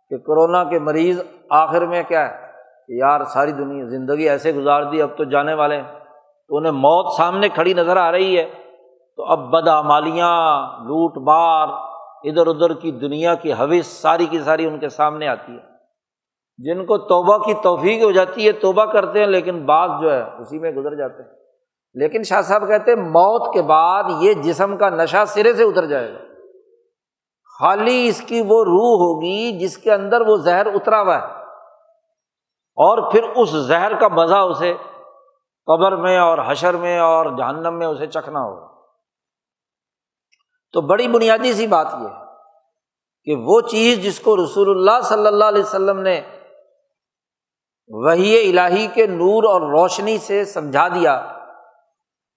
کہ 0.09 0.16
کرونا 0.16 0.64
کے 0.64 0.78
مریض 0.78 1.20
آخر 1.50 1.87
میں 1.87 2.02
کیا 2.09 2.28
ہے؟ 2.28 2.46
کہ 2.87 2.92
یار 2.92 3.24
ساری 3.24 3.52
دنیا، 3.52 3.85
زندگی 3.85 4.28
ایسے 4.28 4.52
گزار 4.52 4.82
دی، 4.82 5.02
اب 5.02 5.09
تو 5.16 5.24
جانے 5.24 5.54
والے 5.54 5.76
ہیں۔ 5.76 5.98
تو 6.48 6.56
انہیں 6.56 6.72
موت 6.72 7.16
سامنے 7.16 7.48
کھڑی 7.48 7.74
نظر 7.74 7.96
آ 7.96 8.12
رہی 8.12 8.38
ہے۔ 8.38 8.50
تو 9.16 9.24
اب 9.24 9.38
بدعمالیاں، 9.38 10.62
لوٹ 10.78 11.18
مار، 11.18 11.68
ادھر 12.24 12.46
ادھر 12.46 12.74
کی 12.74 12.90
دنیا 12.90 13.35
کی 13.35 13.52
حوث، 13.52 13.87
ساری 13.87 14.26
کی 14.26 14.40
ساری 14.40 14.66
ان 14.66 14.78
کے 14.78 14.88
سامنے 14.88 15.28
آتی 15.28 15.52
ہے۔ 15.52 15.76
جن 16.59 16.87
کو 16.87 16.98
توبہ 16.98 17.38
کی 17.38 17.54
توفیق 17.54 18.02
ہو 18.02 18.11
جاتی 18.11 18.46
ہے، 18.46 18.52
توبہ 18.52 18.85
کرتے 18.85 19.18
ہیں، 19.18 19.26
لیکن 19.26 19.66
بعض 19.66 19.90
جو 20.00 20.12
ہے 20.12 20.22
اسی 20.38 20.59
میں 20.59 20.70
گزر 20.70 20.94
جاتے 20.94 21.22
ہیں۔ 21.22 21.30
لیکن 21.94 22.22
شاہ 22.22 22.42
صاحب 22.42 22.68
کہتے 22.68 22.90
ہیں، 22.90 23.02
موت 23.02 23.54
کے 23.54 23.62
بعد 23.62 24.04
یہ 24.20 24.32
جسم 24.32 24.76
کا 24.76 24.88
نشہ 24.88 25.16
سرے 25.26 25.52
سے 25.52 25.62
اتر 25.62 25.87
جائے 25.87 26.14
گا۔ 26.14 26.18
خالی 27.59 28.09
اس 28.09 28.21
کی 28.21 28.40
وہ 28.40 28.64
روح 28.64 28.99
ہوگی 28.99 29.59
جس 29.59 29.79
کے 29.79 29.92
اندر 29.92 30.21
وہ 30.21 30.37
زہر 30.37 30.66
اترا 30.66 31.03
ہوا 31.03 31.14
ہے۔ 31.14 31.27
اور 32.77 33.12
پھر 33.12 33.23
اس 33.23 33.51
زہر 33.51 34.01
کا 34.01 34.09
مزہ 34.09 34.35
اسے 34.35 34.75
قبر 35.66 35.97
میں 35.97 36.19
اور 36.19 36.38
حشر 36.47 36.75
میں 36.75 36.99
اور 36.99 37.27
جہنم 37.38 37.79
میں 37.79 37.87
اسے 37.87 38.07
چکھنا 38.07 38.40
ہوگا۔ 38.40 38.66
تو 40.73 40.81
بڑی 40.81 41.09
بنیادی 41.09 41.53
سی 41.53 41.66
بات 41.66 41.87
یہ 41.92 42.09
ہے 42.09 42.25
کہ 43.25 43.35
وہ 43.45 43.61
چیز 43.61 44.03
جس 44.03 44.21
کو 44.21 44.37
رسول 44.37 44.71
اللہ 44.71 45.01
صلی 45.03 45.27
اللہ 45.27 45.45
علیہ 45.45 45.62
وسلم 45.62 46.01
نے 46.01 46.21
وہی 47.88 48.59
الہی 48.59 48.87
کے 48.87 49.07
نور 49.07 49.45
اور 49.45 49.61
روشنی 49.61 50.19
سے 50.19 50.45
سمجھا 50.45 50.88
دیا 50.88 51.33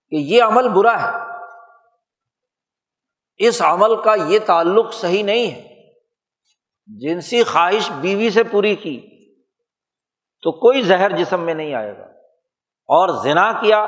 کہ 0.10 0.16
یہ 0.16 0.44
عمل 0.44 0.70
برا 0.70 1.02
ہے۔ 1.02 1.29
اس 3.40 3.62
عمل 3.62 4.02
کا 4.02 4.16
یہ 4.16 4.40
تعلق 4.46 4.94
صحیح 4.94 5.24
نہیں 5.24 5.52
ہے۔ 5.52 5.92
جنسی 6.86 7.44
خواہش 7.44 7.92
بیوی 7.92 8.30
سے 8.30 8.44
پوری 8.44 8.76
کی، 8.76 9.00
تو 10.42 10.52
کوئی 10.52 10.82
زہر 10.82 11.18
جسم 11.18 11.42
میں 11.42 11.54
نہیں 11.54 11.74
آئے 11.74 11.98
گا۔ 11.98 12.04
اور 12.88 13.24
زنا 13.24 13.62
کیا، 13.62 13.88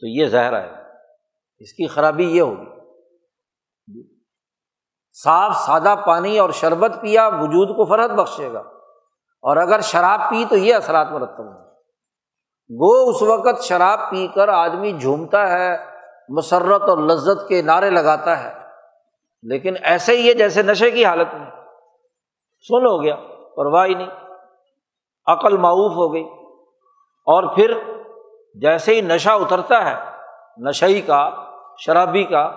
تو 0.00 0.06
یہ 0.06 0.26
زہر 0.26 0.52
آئے 0.52 0.70
گا۔ 0.70 0.78
اس 1.58 1.72
کی 1.72 1.86
خرابی 1.86 2.24
یہ 2.24 2.40
ہوگی۔ 2.40 2.78
صاف 5.12 5.56
سادہ 5.56 5.94
پانی 6.06 6.38
اور 6.38 6.50
شربت 6.50 6.92
پیا 7.02 7.28
وجود 7.28 7.68
کو 7.68 7.84
فرحت 7.84 8.10
بخشے 8.10 8.52
گا۔ 8.52 8.58
اور 9.42 9.56
اگر 9.56 9.80
شراب 9.80 10.20
پی 10.30 10.44
تو 10.44 10.56
یہ 10.56 10.74
اثرات 10.74 11.08
مرتب 11.10 11.46
ہوں۔ 11.46 11.70
گو 12.70 13.10
اس 13.10 13.22
وقت 13.22 13.62
شراب 13.62 14.10
پی 14.10 14.26
کر 14.26 14.48
آدمی 14.48 14.92
جھومتا 14.92 15.48
ہے۔ 15.48 15.97
مسرت 16.28 16.82
اور 16.82 16.98
لذت 16.98 17.48
کے 17.48 17.62
نعرے 17.62 17.90
لگاتا 17.90 18.44
ہے۔ 18.44 18.52
لیکن 19.42 19.74
ایسے 19.82 20.16
ہی 20.16 20.28
ہے 20.28 20.34
جیسے 20.34 20.62
نشے 20.62 20.90
کی 20.90 21.04
حالت 21.04 21.34
میں۔ 21.34 21.46
سن 22.68 22.86
ہو 22.86 23.02
گیا 23.02 23.16
پرواہ 23.56 23.86
نہیں۔ 23.86 24.10
عقل 25.26 25.56
معاوف 25.56 25.92
ہو 25.96 26.14
گئی۔ 26.14 26.24
اور 27.26 27.56
پھر 27.56 27.78
جیسے 28.54 28.94
ہی 28.94 29.00
نشہ 29.00 29.30
اترتا 29.30 29.90
ہے، 29.90 29.94
نشئی 30.68 31.00
کا، 31.00 31.30
شرابی 31.78 32.24
کا، 32.24 32.48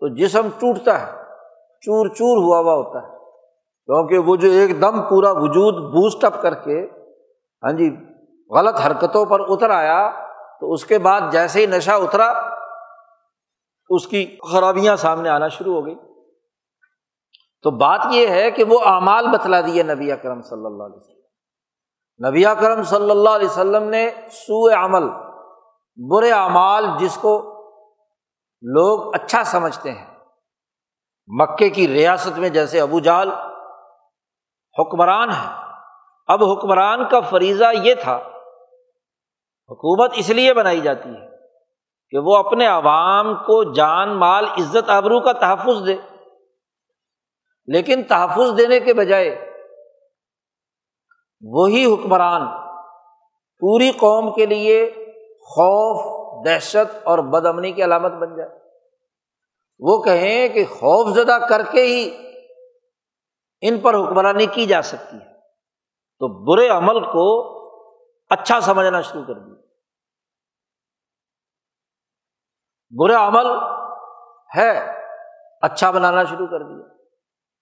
تو 0.00 0.14
جسم 0.14 0.48
ٹوٹتا 0.48 1.00
ہے۔ 1.00 1.22
چور 1.80 2.06
چور 2.06 2.42
ہوا 2.42 2.58
ہوا 2.58 2.74
ہوتا 2.74 2.98
ہے۔ 2.98 3.12
کیونکہ 3.86 4.18
وہ 4.18 4.36
جو 4.36 4.48
ایک 4.48 4.80
دم 4.80 5.02
پورا 5.02 5.30
وجود 5.30 5.74
بوسٹ 5.74 6.24
اپ 6.24 6.42
کر 6.42 6.54
کے 6.54 6.86
ہاں 7.62 7.72
جی 7.72 7.96
غلط 8.50 8.80
حرکتوں 8.86 9.26
پر 9.26 9.40
اتر 9.40 9.70
آیا، 9.70 10.10
تو 10.60 10.72
اس 10.72 10.84
کے 10.84 10.98
بعد 10.98 11.20
جیسے 11.30 11.60
ہی 11.60 11.66
نشہ 11.66 11.90
اترا 11.90 12.61
اس 13.94 14.06
کی 14.06 14.38
خرابیاں 14.52 14.96
سامنے 14.96 15.28
آنا 15.28 15.48
شروع 15.48 15.74
ہو 15.74 15.86
گئی۔ 15.86 15.94
تو 17.62 17.70
بات 17.70 18.00
یہ 18.10 18.28
ہے 18.28 18.50
کہ 18.50 18.64
وہ 18.64 18.78
اعمال 18.84 19.26
بتلا 19.26 19.60
دیے 19.60 19.82
نبی 19.82 20.12
اکرم 20.12 20.40
صلی 20.40 20.66
اللہ 20.66 20.82
علیہ 20.82 20.96
وسلم۔ 20.96 22.28
نبی 22.28 22.46
اکرم 22.46 22.82
صلی 22.82 23.10
اللہ 23.10 23.30
علیہ 23.30 23.48
وسلم 23.48 23.88
نے 23.88 24.10
سو 24.30 24.84
عمل، 24.84 25.08
برے 26.10 26.30
اعمال 26.32 26.86
جس 26.98 27.16
کو 27.16 27.32
لوگ 28.62 29.14
اچھا 29.14 29.44
سمجھتے 29.44 29.92
ہیں۔ 29.92 30.06
مکے 31.26 31.70
کی 31.70 31.88
ریاست 31.88 32.38
میں 32.38 32.48
جیسے 32.48 32.80
ابو 32.80 33.00
جال 33.00 33.30
حکمران 34.78 35.30
ہے 35.30 35.48
اب 36.26 36.44
حکمران 36.44 37.08
کا 37.08 37.20
فریضہ 37.20 37.64
یہ 37.82 37.94
تھا، 37.94 38.16
حکومت 39.70 40.12
اس 40.16 40.30
لیے 40.30 40.54
بنائی 40.54 40.80
جاتی 40.80 41.08
ہے 41.08 41.31
کہ 42.12 42.18
وہ 42.18 42.36
اپنے 42.36 42.66
عوام 42.66 43.34
کو 43.34 43.72
جان، 43.72 44.16
مال، 44.16 44.44
عزت، 44.44 44.90
آبرو 44.90 45.20
کا 45.20 45.32
تحفظ 45.32 45.86
دے۔ 45.86 45.96
لیکن 47.66 48.02
تحفظ 48.02 48.58
دینے 48.58 48.80
کے 48.80 48.94
بجائے 48.94 49.52
وہی 51.40 51.94
حکمران 51.94 52.46
پوری 53.58 53.90
قوم 53.90 54.34
کے 54.34 54.46
لیے 54.46 54.90
خوف، 55.40 56.22
دہشت 56.46 56.98
اور 57.04 57.18
بد 57.18 57.46
امنی 57.46 57.72
کی 57.72 57.84
علامت 57.84 58.12
بن 58.12 58.36
جائے۔ 58.36 58.50
وہ 59.78 60.02
کہیں 60.02 60.48
کہ 60.48 60.64
خوف 60.64 61.16
زدہ 61.16 61.38
کر 61.48 61.62
کے 61.72 61.82
ہی 61.82 62.16
ان 63.60 63.78
پر 63.78 63.94
حکمرانی 63.94 64.46
کی 64.46 64.66
جا 64.66 64.82
سکتی 64.82 65.16
ہے۔ 65.16 65.34
تو 66.18 66.44
برے 66.44 66.68
عمل 66.68 67.00
کو 67.00 67.52
اچھا 68.30 68.60
سمجھنا 68.60 69.00
شروع 69.00 69.24
کر 69.24 69.34
دیا۔ 69.34 69.61
برا 72.98 73.28
عمل 73.28 73.46
ہے 74.56 75.02
اچھا 75.60 75.90
بنانا 75.90 76.24
شروع 76.24 76.46
کر 76.46 76.62
دیا۔ 76.62 76.86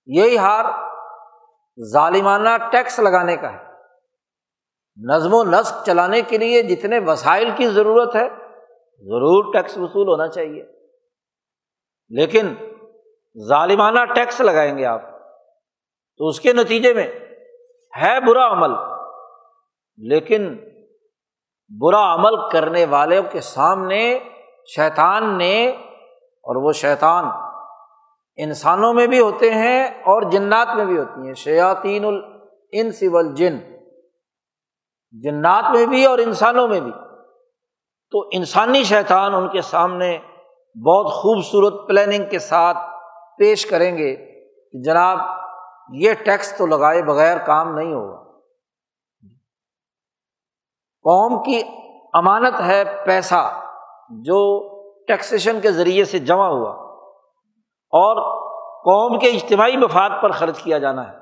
یہی 0.06 0.38
ہار 0.38 0.64
ظالمانہ 1.92 2.48
ٹیکس 2.72 2.98
لگانے 2.98 3.36
کا 3.36 3.52
ہے۔ 3.52 3.58
نظم 5.10 5.34
و 5.34 5.44
نسق 5.44 5.86
چلانے 5.86 6.22
کے 6.22 6.38
لیے 6.38 6.62
جتنے 6.62 6.98
وسائل 6.98 7.50
کی 7.56 7.68
ضرورت 7.68 8.16
ہے، 8.16 8.28
ضرور 8.98 9.52
ٹیکس 9.52 9.78
وصول 9.78 10.08
ہونا 10.08 10.28
چاہیے۔ 10.28 10.66
لیکن 12.08 12.54
ظالمانہ 13.48 14.04
ٹیکس 14.14 14.40
لگائیں 14.40 14.78
گے 14.78 14.86
آپ، 14.86 15.02
تو 16.18 16.26
اس 16.26 16.40
کے 16.40 16.52
نتیجے 16.52 16.94
میں 16.94 17.08
ہے 18.02 18.20
برا 18.20 18.52
عمل۔ 18.52 18.70
لیکن 19.96 20.58
برا 21.80 22.14
عمل 22.14 22.50
کرنے 22.50 22.84
والوں 22.84 23.22
کے 23.32 23.40
سامنے 23.40 24.18
شیطان 24.66 25.38
نے 25.38 25.68
اور 26.24 26.56
وہ 26.56 26.72
شیطان 26.72 27.24
انسانوں 28.36 28.94
میں 28.94 29.06
بھی 29.06 29.20
ہوتے 29.20 29.54
ہیں 29.54 29.84
اور 29.84 30.22
جنات 30.22 30.68
میں 30.76 30.84
بھی 30.84 30.98
ہوتی 30.98 31.26
ہیں، 31.26 31.34
شیاطین 31.34 32.04
الانس 32.04 33.02
والجن، 33.12 33.58
جنات 35.10 35.64
میں 35.74 35.86
بھی 35.86 36.04
اور 36.04 36.18
انسانوں 36.18 36.68
میں 36.68 36.80
بھی۔ 36.80 36.92
تو 38.10 38.28
انسانی 38.32 38.84
شیطان 38.84 39.34
ان 39.34 39.48
کے 39.48 39.62
سامنے 39.62 40.18
بہت 40.86 41.06
خوبصورت 41.12 41.88
پلاننگ 41.88 42.24
کے 42.30 42.38
ساتھ 42.38 42.78
پیش 43.38 43.66
کریں 43.66 43.98
گے 43.98 44.16
کہ 44.16 44.80
جناب 44.84 45.18
یہ 45.92 46.14
ٹیکس 46.24 46.56
تو 46.58 46.66
لگائے 46.66 47.02
بغیر 47.02 47.38
کام 47.38 47.74
نہیں 47.74 47.92
ہوگا۔ 47.92 48.38
قوم 51.02 51.42
کی 51.42 51.62
امانت 52.12 52.60
ہے 52.60 52.84
پیسہ۔ 53.06 53.69
جو 54.10 54.70
ٹیکسیشن 55.06 55.60
کے 55.60 55.72
ذریعے 55.72 56.04
سے 56.04 56.18
جمع 56.18 56.46
ہوا 56.46 56.70
اور 57.90 58.40
قوم 58.64 59.18
کے 59.18 59.28
اجتماعی 59.28 59.76
مفاد 59.76 60.10
پر 60.22 60.30
خرچ 60.30 60.62
کیا 60.62 60.78
جانا 60.78 61.12
ہے۔ 61.12 61.20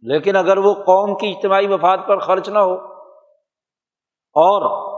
لیکن 0.00 0.36
اگر 0.36 0.58
وہ 0.58 0.74
قوم 0.74 1.16
کی 1.16 1.28
اجتماعی 1.30 1.66
مفاد 1.66 1.98
پر 2.08 2.18
خرچ 2.18 2.48
نہ 2.48 2.58
ہو 2.58 2.74
اور 4.34 4.88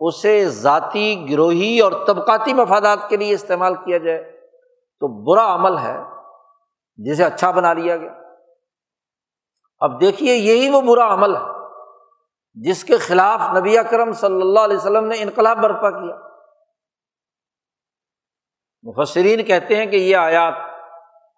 اسے 0.00 0.48
ذاتی، 0.48 1.30
گروہی 1.30 1.80
اور 1.80 1.92
طبقاتی 2.06 2.52
مفادات 2.52 2.98
کے 3.08 3.16
لیے 3.16 3.34
استعمال 3.34 3.74
کیا 3.74 3.98
جائے 3.98 4.48
تو 5.00 5.32
برا 5.32 5.54
عمل 5.54 5.78
ہے، 5.78 5.98
جسے 6.96 7.24
اچھا 7.24 7.50
بنا 7.50 7.72
لیا 7.72 7.96
گیا۔ 7.96 8.12
اب 9.80 10.00
دیکھیے، 10.00 10.34
یہی 10.34 10.70
وہ 10.70 10.80
برا 10.80 11.14
عمل 11.14 11.36
ہے۔ 11.36 11.55
جس 12.56 12.84
کے 12.84 12.96
خلاف 12.98 13.40
نبی 13.56 13.78
اکرم 13.78 14.12
صلی 14.12 14.40
اللہ 14.40 14.60
علیہ 14.60 14.76
وسلم 14.76 15.04
نے 15.04 15.16
انقلاب 15.18 15.58
برپا 15.58 15.90
کیا۔ 15.90 16.16
مفسرین 18.82 19.42
کہتے 19.42 19.76
ہیں 19.76 19.86
کہ 19.86 19.96
یہ 19.96 20.16
آیات 20.16 20.54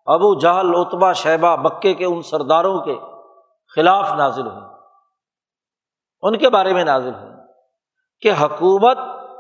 ابو 0.06 0.40
جہل 0.40 0.70
اتبا 0.74 1.12
شہبہ 1.12 1.56
بکے 1.56 1.94
کے 1.94 2.04
ان 2.04 2.22
سرداروں 2.22 2.78
کے 2.80 2.94
خلاف 3.74 4.12
نازل 4.12 4.46
ہوئی 4.46 4.66
ان 6.22 6.38
کے 6.38 6.48
بارے 6.48 6.72
میں 6.72 6.84
نازل 6.84 7.14
ہوئی 7.14 7.32
کہ 8.20 8.32
حکومت 8.40 8.98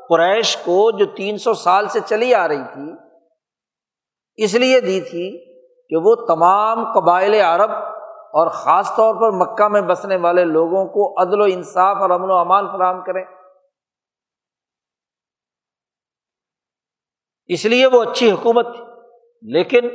قریش 0.08 0.56
کو 0.56 0.90
جو 0.90 1.06
تین 1.06 1.38
سو 1.38 1.54
سال 1.54 1.88
سے 1.88 2.00
چلی 2.06 2.34
آ 2.34 2.48
رہی 2.48 2.64
تھی، 2.72 2.92
اس 4.36 4.54
لیے 4.54 4.80
دی 4.80 5.00
تھی 5.00 5.54
کہ 5.88 5.96
وہ 5.96 6.14
تمام 6.26 6.92
قبائل 6.92 7.34
عرب 7.34 7.70
اور 8.34 8.46
خاص 8.54 8.90
طور 8.96 9.14
پر 9.14 9.30
مکہ 9.36 9.68
میں 9.68 9.80
بسنے 9.80 10.16
والے 10.16 10.44
لوگوں 10.44 10.84
کو 10.86 11.04
عدل 11.22 11.40
و 11.40 11.44
انصاف 11.44 11.96
اور 11.96 12.10
امن 12.10 12.30
و 12.30 12.34
امان 12.34 12.66
فراہم 12.66 13.02
کریں۔ 13.04 13.24
اس 17.50 17.64
لیے 17.64 17.86
وہ 17.86 18.02
اچھی 18.02 18.30
حکومت 18.30 18.66
تھی، 18.74 18.84
لیکن 19.42 19.88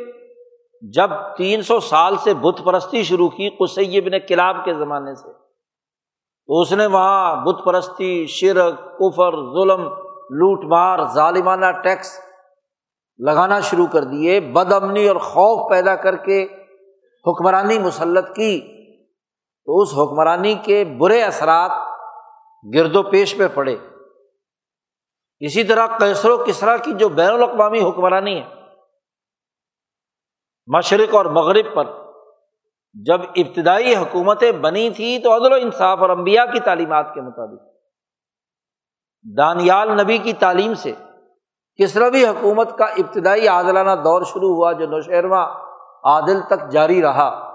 جب 0.84 1.10
تین 1.38 1.62
سو 1.62 1.80
سال 1.80 2.15
سے 2.17 2.34
بت 2.34 2.63
پرستی 2.65 3.04
شروع 3.04 3.30
کی 3.30 3.50
قسیب 3.60 4.08
نے 4.08 4.19
کلاب 4.19 4.63
کے 4.65 4.74
زمانے 4.74 5.13
سے، 5.15 5.32
تو 5.32 6.62
اس 6.62 6.72
نے 6.72 6.86
وہاں 6.86 7.36
بت 7.46 7.63
پرستی، 7.65 8.26
شرک، 8.30 8.80
کفر، 9.00 9.38
ظلم، 9.54 9.84
لوٹ 10.39 10.65
مار، 10.65 11.06
ظالمانہ 11.13 11.72
ٹیکس 11.84 12.17
لگانا 13.19 13.60
شروع 13.60 13.88
کر 13.88 14.04
دیے، 14.04 14.39
بد 14.39 14.74
امنی 14.74 15.08
اور 15.08 15.15
خوف 15.15 15.69
پیدا 15.69 15.96
کر 15.96 16.15
کے 16.15 16.46
حکمرانی 17.28 17.80
مسلط 17.80 18.36
کی، 18.36 18.60
تو 19.66 19.82
اس 19.82 19.90
حکمرانی 19.94 20.54
کے 20.56 20.84
برے 20.86 21.24
اثرات 21.24 21.72
گرد 22.76 22.96
و 22.96 23.04
پیش 23.04 23.38
پہ 23.38 23.48
پڑے۔ 23.54 23.76
اسی 25.40 25.64
طرح 25.64 25.88
کیسر 25.88 26.30
و 26.30 26.44
کسرا 26.48 26.78
کی 26.78 26.92
جو 26.92 27.10
بین 27.10 27.30
الاقوامی 27.30 27.82
حکمرانی 27.82 28.42
ہے، 28.42 28.62
مشرق 30.68 31.16
اور 31.16 31.26
مغرب 31.26 31.76
پر 31.76 31.86
جب 32.94 33.22
ابتدائی 33.36 33.96
حکومتیں 33.96 34.52
بنی 34.52 34.90
تھیں 34.90 35.20
تو 35.20 35.36
عدل 35.36 35.52
و 35.52 35.56
انصاف 35.56 36.00
اور 36.00 36.10
امبیا 36.10 36.46
کی 36.46 36.60
تعلیمات 36.60 37.14
کے 37.14 37.22
مطابق۔ 37.22 37.62
دانیال 39.38 39.92
نبی 40.02 40.18
کی 40.18 40.34
تعلیم 40.34 40.74
سے 40.74 40.92
کسروی 41.80 42.26
حکومت 42.26 42.78
کا 42.78 42.86
ابتدائی 42.86 43.48
عادلانہ 43.48 44.02
دور 44.04 44.22
شروع 44.22 44.56
ہوا 44.56 44.72
جو 44.72 44.88
نوشیرواں 44.88 45.73
عادل 46.04 46.42
تک 46.42 46.70
جاری 46.72 47.02
رہا۔ 47.02 47.54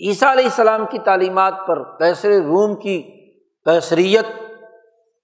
عیسیٰ 0.00 0.30
علیہ 0.30 0.44
السلام 0.44 0.86
کی 0.86 0.98
تعلیمات 0.98 1.54
پر 1.66 1.98
کیسر 1.98 2.28
روم 2.28 2.80
کی 2.80 3.02
کیسریت 3.64 4.26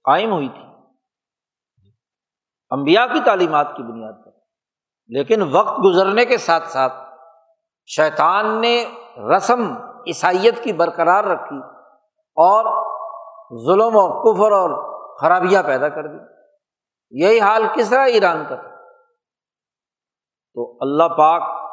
قائم 0.05 0.33
ہوئی 0.33 0.49
تھی۔ 0.49 0.67
امبیا 2.71 3.07
کی 3.07 3.21
تعلیمات 3.21 3.77
کی 3.77 3.83
بنیاد 3.83 4.13
پر۔ 4.25 4.31
لیکن 5.07 5.43
وقت 5.53 5.79
گزرنے 5.85 6.25
کے 6.25 6.39
ساتھ 6.39 6.69
ساتھ 6.69 6.93
شیطان 7.87 8.61
نے 8.61 8.85
رسم 9.37 9.77
عیسائیت 10.07 10.65
کی 10.65 10.73
برقرار 10.73 11.25
رکھی 11.25 11.59
اور 12.35 12.87
ظلم 13.67 13.97
اور 13.97 14.11
کفر 14.11 14.53
اور 14.53 14.97
خرابیاں 15.21 15.63
پیدا 15.63 15.89
کر 15.89 16.07
دی۔ 16.07 16.25
یہی 17.11 17.41
حال 17.41 17.63
کس 17.75 17.91
طرح 17.91 18.07
ایران 18.07 18.45
کا 18.49 18.57
تو 20.55 20.77
اللہ 20.81 21.05
پاک 21.05 21.66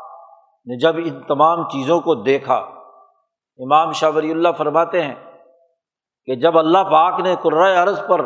نے 0.67 0.79
جب 0.79 0.95
ان 0.97 1.21
تمام 1.21 1.63
چیزوں 1.63 1.99
کو 1.99 2.15
دیکھا، 2.15 2.55
امام 3.59 3.91
شاہ 3.91 4.11
ولی 4.15 4.31
اللہ 4.31 4.49
فرماتے 4.57 5.01
ہیں 5.01 5.15
کہ 6.25 6.35
جب 6.35 6.57
اللہ 6.57 6.77
پاک 6.77 7.19
نے 7.19 7.35
قرۂۂ 7.41 7.77
عرض 7.77 7.99
پر 8.07 8.25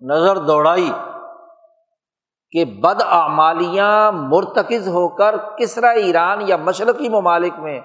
نظر 0.00 0.36
دوڑائی 0.36 0.90
کہ 2.50 2.64
بد 2.64 3.02
اعمالیاں 3.08 4.12
مرتکز 4.12 4.88
ہو 4.88 5.08
کر 5.08 5.36
کسرا 5.58 5.90
ایران 5.90 6.38
یا 6.48 6.56
مشرقی 6.56 7.08
ممالک 7.08 7.58
میں 7.58 7.80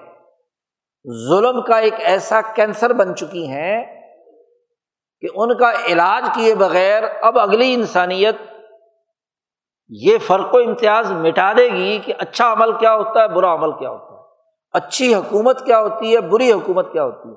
ظلم 1.28 1.62
کا 1.62 1.76
ایک 1.76 1.94
ایسا 1.98 2.40
کینسر 2.54 2.92
بن 2.92 3.16
چکی 3.16 3.46
ہیں 3.46 3.84
کہ 5.20 5.28
ان 5.34 5.56
کا 5.56 5.70
علاج 5.86 6.28
کیے 6.34 6.54
بغیر 6.54 7.02
اب 7.22 7.38
اگلی 7.38 7.74
انسانیت 7.74 8.36
یہ 9.94 10.18
فرق 10.18 10.54
و 10.54 10.58
امتیاز 10.58 11.12
مٹا 11.12 11.52
دے 11.56 11.68
گی 11.68 11.98
کہ 11.98 12.12
اچھا 12.18 12.52
عمل 12.52 12.78
کیا 12.78 12.94
ہوتا 12.94 13.22
ہے، 13.22 13.28
برا 13.28 13.54
عمل 13.54 13.72
کیا 13.72 13.90
ہوتا 13.90 14.14
ہے۔ 14.14 14.18
اچھی 14.72 15.14
حکومت 15.14 15.66
کیا 15.66 15.80
ہوتی 15.80 16.14
ہے، 16.14 16.20
بری 16.20 16.52
حکومت 16.52 16.92
کیا 16.92 17.04
ہوتی 17.04 17.28
ہے۔ 17.28 17.34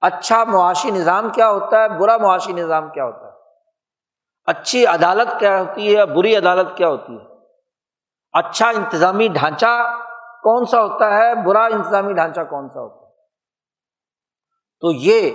اچھا 0.00 0.44
معاشی 0.44 0.90
نظام 0.90 1.28
کیا 1.28 1.50
ہوتا 1.50 1.82
ہے، 1.82 1.88
برا 1.88 2.16
معاشی 2.16 2.52
نظام 2.52 2.90
کیا 2.90 3.04
ہوتا 3.04 3.26
ہے۔ 3.26 3.32
اچھی 4.46 4.86
عدالت 4.86 5.40
کیا 5.40 5.60
ہوتی 5.60 5.96
ہے، 5.96 6.06
بری 6.06 6.36
عدالت 6.36 6.76
کیا 6.76 6.88
ہوتی 6.88 7.12
ہے۔ 7.12 7.24
اچھا 8.32 8.68
انتظامی 8.68 9.28
ڈھانچہ 9.28 9.98
کون 10.42 10.64
سا 10.64 10.82
ہوتا 10.82 11.16
ہے، 11.16 11.34
برا 11.34 11.64
انتظامی 11.64 12.12
ڈھانچہ 12.12 12.40
کون 12.40 12.68
سا 12.68 12.80
ہوتا 12.80 13.06
ہے؟ 13.06 13.12
تو 14.80 14.92
یہ 14.92 15.30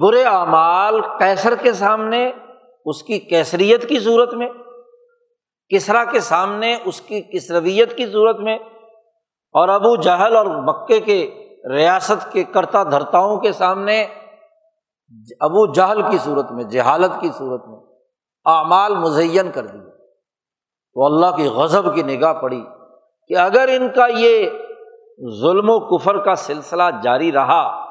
برے 0.00 0.24
اعمال 0.24 1.00
کیسر 1.00 1.54
کے 1.54 1.72
سامنے، 1.72 2.32
اس 2.84 3.02
کی 3.02 3.18
کیسریت 3.18 3.88
کی 3.88 3.98
صورت 3.98 4.34
میں 4.34 4.48
کسرا 5.70 6.04
کے 6.04 6.20
سامنے 6.20 6.76
اس 6.84 7.00
کی 7.00 7.22
کسرویت 7.22 7.96
کی 7.96 8.06
صورت 8.06 8.36
میں 8.40 8.58
اور 9.54 9.68
ابو 9.68 9.96
جہل 9.96 10.36
اور 10.36 10.46
مکے 10.46 11.00
کے 11.00 11.46
ریاست 11.70 12.32
کے 12.32 12.44
کرتا 12.44 12.82
دھرتاؤں 12.82 13.36
کے 13.36 13.52
سامنے 13.52 14.02
ابو 15.40 15.72
جہل 15.72 16.02
کی 16.02 16.18
صورت 16.18 16.52
میں، 16.52 16.64
جہالت 16.64 17.20
کی 17.20 17.28
صورت 17.38 17.68
میں 17.68 17.78
اعمال 18.44 18.94
مزین 18.94 19.50
کر 19.50 19.66
دیے۔ 19.66 19.90
تو 20.94 21.06
اللہ 21.06 21.36
کی 21.36 21.46
غضب 21.46 21.94
کی 21.94 22.02
نگاہ 22.02 22.32
پڑی 22.32 22.64
کہ 23.28 23.36
اگر 23.36 23.68
ان 23.72 23.88
کا 23.88 24.06
یہ 24.06 24.48
ظلم 25.40 25.70
و 25.70 25.80
کفر 25.80 26.18
کا 26.24 26.34
سلسلہ 26.34 26.82
جاری 27.02 27.32
رہا، 27.32 27.84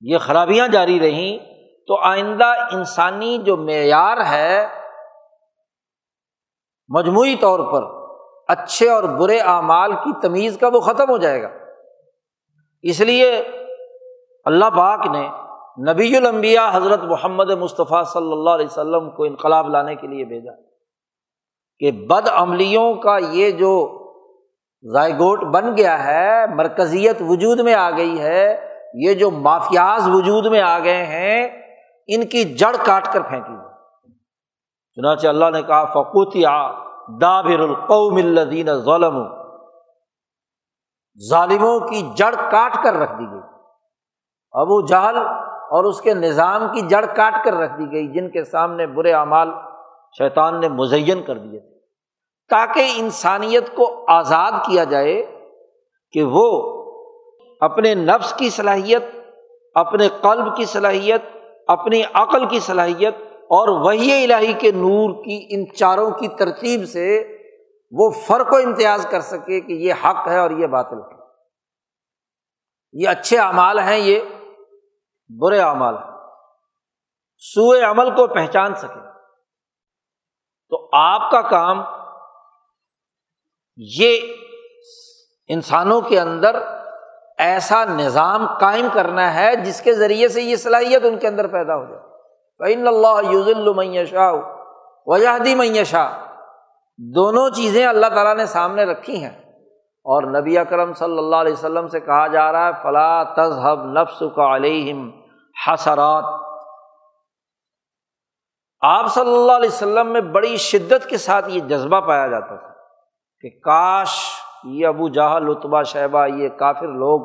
یہ 0.00 0.18
خرابیاں 0.18 0.68
جاری 0.68 1.00
رہیں، 1.00 1.38
تو 1.86 1.98
آئندہ 2.02 2.52
انسانی 2.72 3.38
جو 3.38 3.56
معیار 3.56 4.16
ہے 4.30 4.81
مجموعی 6.94 7.36
طور 7.36 7.72
پر 7.72 7.82
اچھے 8.48 8.88
اور 8.90 9.02
برے 9.02 9.38
اعمال 9.38 9.92
کی 9.92 10.12
تمیز 10.22 10.58
کا 10.58 10.68
وہ 10.72 10.80
ختم 10.80 11.10
ہو 11.10 11.16
جائے 11.16 11.42
گا۔ 11.42 11.48
اس 12.82 13.00
لیے 13.00 13.42
اللہ 14.44 14.64
پاک 14.64 15.06
نے 15.06 15.28
نبی 15.92 16.16
المبیا 16.16 16.70
حضرت 16.74 17.02
محمد 17.02 17.50
مصطفیٰ 17.50 18.04
صلی 18.04 18.32
اللہ 18.32 18.50
علیہ 18.50 18.66
وسلم 18.66 19.10
کو 19.10 19.24
انقلاب 19.24 19.68
لانے 19.68 19.94
کے 19.94 20.06
لیے 20.06 20.24
بھیجا 20.24 20.52
کہ 21.80 21.92
بد 21.92 22.28
عملیوں 22.32 22.94
کا 22.94 23.18
یہ 23.30 23.50
جو 23.50 23.98
ذائگوٹ 24.92 25.44
بن 25.44 25.76
گیا 25.76 26.04
ہے، 26.04 26.46
مرکزیت 26.54 27.16
وجود 27.28 27.60
میں 27.60 27.74
آ 27.74 27.90
گئی 27.90 28.20
ہے، 28.20 28.66
یہ 28.94 29.14
جو 29.14 29.30
مافیاز 29.30 30.08
وجود 30.08 30.46
میں 30.46 30.60
آ 30.60 30.78
گئے 30.78 31.04
ہیں، 31.06 31.48
ان 32.06 32.26
کی 32.26 32.44
جڑ 32.44 32.76
کاٹ 32.84 33.12
کر 33.12 33.20
پھینکی۔ 33.20 33.56
چنانچہ 34.94 35.26
اللہ 35.26 35.50
نے 35.52 35.62
کہا 35.62 35.84
فقوتیا 35.84 36.81
دابر 37.08 37.60
القوم 37.60 38.16
الدین 38.16 38.74
ظلم 38.78 39.22
ظالموں 41.30 41.80
کی 41.80 42.10
جڑ 42.16 42.34
کاٹ 42.50 42.84
کر 42.84 42.94
رکھ 42.94 43.12
دی 43.12 43.24
گئی۔ 43.30 43.40
ابو 44.52 44.86
جہل 44.86 45.16
اور 45.46 45.84
اس 45.84 46.00
کے 46.00 46.14
نظام 46.14 46.68
کی 46.74 46.80
جڑ 46.80 47.04
کاٹ 47.06 47.44
کر 47.44 47.54
رکھ 47.54 47.72
دی 47.78 47.92
گئی، 47.92 48.06
جن 48.06 48.30
کے 48.30 48.44
سامنے 48.44 48.86
برے 48.86 49.12
اعمال 49.12 49.50
شیطان 50.18 50.60
نے 50.60 50.68
مزین 50.68 51.22
کر 51.22 51.38
دیے 51.38 51.60
تھے۔ 51.60 51.80
تاکہ 52.48 52.92
انسانیت 52.96 53.76
کو 53.76 54.04
آزاد 54.08 54.52
کیا 54.52 54.84
جائے 54.84 55.48
کہ 56.12 56.22
وہ 56.22 56.72
اپنے 57.60 57.94
نفس 57.94 58.32
کی 58.32 58.50
صلاحیت، 58.50 59.02
اپنے 59.74 60.08
قلب 60.08 60.56
کی 60.56 60.64
صلاحیت، 60.64 61.22
اپنی 61.66 62.02
عقل 62.14 62.46
کی 62.46 62.60
صلاحیت 62.60 63.14
اور 63.54 63.68
وہی 63.68 64.32
الہی 64.32 64.52
کے 64.52 64.70
نور 64.70 65.24
کی 65.24 65.46
ان 65.50 65.74
چاروں 65.74 66.10
کی 66.10 66.28
ترتیب 66.28 66.88
سے 66.88 67.38
وہ 67.90 68.10
فرق 68.10 68.52
و 68.52 68.56
امتیاز 68.56 69.06
کر 69.10 69.20
سکے 69.20 69.60
کہ 69.60 69.72
یہ 69.72 69.94
حق 70.04 70.28
ہے 70.28 70.38
اور 70.38 70.50
یہ 70.50 70.66
باطل 70.66 70.96
ہے۔ 70.96 71.18
یہ 72.92 73.08
اچھے 73.08 73.38
اعمال 73.38 73.78
ہیں، 73.78 73.98
یہ 73.98 74.20
برے 75.28 75.60
اعمال 75.60 75.94
ہیں۔ 75.94 76.10
سوئے 77.36 77.80
عمل 77.80 78.10
کو 78.10 78.26
پہچان 78.26 78.74
سکے۔ 78.74 79.12
تو 80.68 80.88
آپ 80.92 81.30
کا 81.30 81.40
کام 81.40 81.82
یہ 83.76 84.20
انسانوں 85.48 86.00
کے 86.00 86.20
اندر 86.20 86.56
ایسا 87.38 87.84
نظام 87.84 88.46
قائم 88.58 88.86
کرنا 88.92 89.34
ہے 89.34 89.56
جس 89.56 89.82
کے 89.82 89.94
ذریعے 89.94 90.28
سے 90.28 90.42
یہ 90.42 90.56
صلاحیت 90.56 91.02
ان 91.04 91.18
کے 91.18 91.28
اندر 91.28 91.46
پیدا 91.46 91.76
ہو 91.76 91.84
جائے۔ 91.84 92.11
اللہ 92.66 93.30
یوز 93.30 93.48
المشا 93.48 94.32
وجہدی 95.06 95.54
معیشہ 95.54 96.18
دونوں 96.98 97.50
چیزیں 97.50 97.86
اللہ 97.86 98.06
تعالیٰ 98.06 98.36
نے 98.36 98.46
سامنے 98.46 98.84
رکھی 98.84 99.24
ہیں۔ 99.24 99.38
اور 100.04 100.40
نبی 100.40 100.58
اکرم 100.58 100.92
صلی 100.92 101.18
اللہ 101.18 101.36
علیہ 101.36 101.52
وسلم 101.52 101.88
سے 101.88 102.00
کہا 102.00 102.26
جا 102.26 102.52
رہا 102.52 102.66
ہے 102.66 102.72
فلاں 102.82 103.24
تذہب 103.24 103.84
نفس 103.84 104.22
کا 104.36 104.56
علیہم 104.56 105.10
حسرات۔ 105.66 106.24
آپ 108.80 109.06
صلی 109.06 109.34
اللہ 109.34 109.52
علیہ 109.52 109.68
وسلم 109.68 110.12
میں 110.12 110.20
بڑی 110.20 110.56
شدت 110.56 111.06
کے 111.06 111.16
ساتھ 111.16 111.50
یہ 111.50 111.60
جذبہ 111.60 112.00
پایا 112.00 112.26
جاتا 112.26 112.56
تھا 112.56 112.68
کہ 113.40 113.48
کاش 113.48 114.08
یہ 114.64 114.86
ابو 114.86 115.08
جہاں 115.08 115.40
لطبہ 115.40 115.82
شہبہ، 115.82 116.26
یہ 116.26 116.48
کافر 116.48 116.88
لوگ 116.88 117.20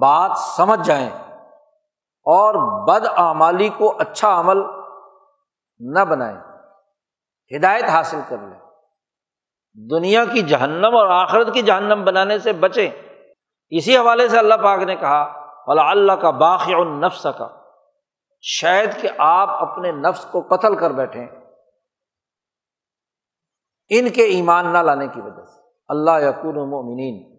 بات 0.00 0.38
سمجھ 0.38 0.86
جائیں۔ 0.86 1.25
اور 2.26 2.84
بد 2.88 3.06
اعمالی 3.16 3.68
کو 3.68 3.96
اچھا 3.98 4.40
عمل 4.40 4.56
نہ 5.78 6.04
بنائیں۔ 6.04 6.40
ہدایت 7.56 7.84
حاصل 7.84 8.20
کر 8.28 8.36
لیں۔ 8.38 8.60
دنیا 9.90 10.24
کی 10.24 10.42
جہنم 10.42 10.96
اور 10.96 11.08
آخرت 11.08 11.54
کی 11.54 11.62
جہنم 11.62 12.04
بنانے 12.04 12.38
سے 12.38 12.52
بچیں۔ 12.52 12.90
اسی 13.68 13.96
حوالے 13.96 14.28
سے 14.28 14.38
اللہ 14.38 14.54
پاک 14.54 14.80
نے 14.80 14.96
کہا 14.96 15.22
اللہ 15.66 15.80
اللہ 15.80 16.12
کا 16.12 16.30
باقی 16.30 16.74
اور 16.74 16.86
نفس 16.86 17.26
کا 17.38 17.48
شاید 18.40 19.00
کہ 19.00 19.08
آپ 19.18 19.50
اپنے 19.50 19.92
نفس 19.92 20.24
کو 20.24 20.40
قتل 20.40 20.76
کر 20.76 20.90
بیٹھیں۔ 20.90 21.26
ان 23.88 24.08
کے 24.08 24.22
ایمان 24.22 24.72
نہ 24.72 24.78
لانے 24.78 25.06
کی 25.08 25.20
وجہ 25.20 25.44
سے۔ 25.44 25.60
اللہ 25.88 26.10
یقون 26.10 26.70
مومنین 26.70 27.35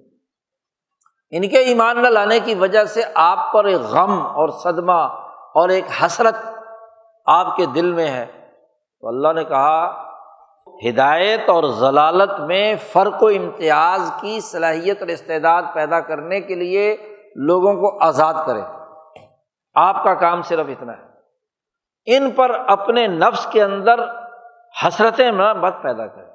یعنی 1.31 1.47
ان 1.47 1.51
کے 1.51 1.59
ایمان 1.59 2.01
نہ 2.01 2.07
لانے 2.07 2.39
کی 2.39 2.55
وجہ 2.55 2.83
سے 2.83 3.01
آپ 3.15 3.53
پر 3.53 3.65
ایک 3.65 3.77
غم 3.77 4.21
اور 4.21 4.49
صدمہ 4.49 5.01
اور 5.53 5.69
ایک 5.69 5.85
حسرت 6.01 6.35
آپ 7.25 7.57
کے 7.57 7.65
دل 7.65 7.91
میں 7.93 8.07
ہے۔ 8.07 8.25
تو 9.01 9.07
اللہ 9.07 9.33
نے 9.33 9.43
کہا، 9.43 10.03
ہدایت 10.89 11.49
اور 11.49 11.63
ضلالت 11.63 12.39
میں 12.39 12.75
فرق 12.75 13.23
و 13.23 13.27
امتیاز 13.27 14.11
کی 14.21 14.39
صلاحیت 14.39 14.99
اور 14.99 15.07
استعداد 15.07 15.63
پیدا 15.73 15.99
کرنے 15.99 16.41
کے 16.41 16.55
لیے 16.55 16.97
لوگوں 17.35 17.73
کو 17.73 17.97
آزاد 18.01 18.33
کرے 18.45 18.61
آپ 19.75 20.03
کا 20.03 20.13
کام 20.13 20.41
صرف 20.41 20.65
اتنا 20.69 20.93
ہے۔ 20.93 21.07
ان 22.05 22.31
پر 22.31 22.49
اپنے 22.67 23.07
نفس 23.07 23.47
کے 23.51 23.63
اندر 23.63 23.99
حسرتیں 24.87 25.31
مت 25.31 25.73
پیدا 25.81 26.07
کرے 26.07 26.31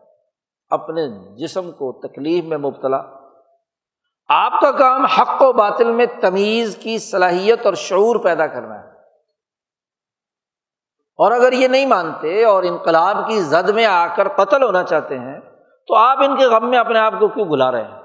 اپنے 0.71 1.35
جسم 1.37 1.71
کو 1.71 2.09
تکلیف 2.09 2.45
میں 2.45 2.59
مبتلا۔ 2.59 3.22
آپ 4.29 4.61
کا 4.61 4.73
کام 4.73 5.05
حق 5.05 5.43
و 5.43 5.53
باطل 5.53 5.93
میں 5.93 6.07
تمیز 6.21 6.77
کی 6.77 6.99
صلاحیت 6.99 7.67
اور 7.67 7.75
شعور 7.75 8.17
پیدا 8.17 8.47
کرنا 8.47 8.83
ہے۔ 8.83 8.89
اور 11.17 11.33
اگر 11.33 11.53
یہ 11.53 11.69
نہیں 11.69 11.87
مانتے 11.87 12.45
اور 12.45 12.63
انقلاب 12.63 13.29
کی 13.29 13.41
زد 13.41 13.69
میں 13.69 13.87
آ 13.87 14.07
کر 14.17 14.29
قتل 14.29 14.63
ہونا 14.63 14.83
چاہتے 14.83 15.19
ہیں، 15.19 15.41
تو 15.89 15.95
آپ 15.95 16.19
ان 16.19 16.37
کے 16.37 16.45
غم 16.45 16.71
میں 16.71 16.79
اپنے 16.79 16.99
آپ 16.99 17.13
کو 17.13 17.29
کیوں 17.29 17.47
بلا 17.47 17.73
رہے 17.73 17.85
ہیں؟ 17.85 18.03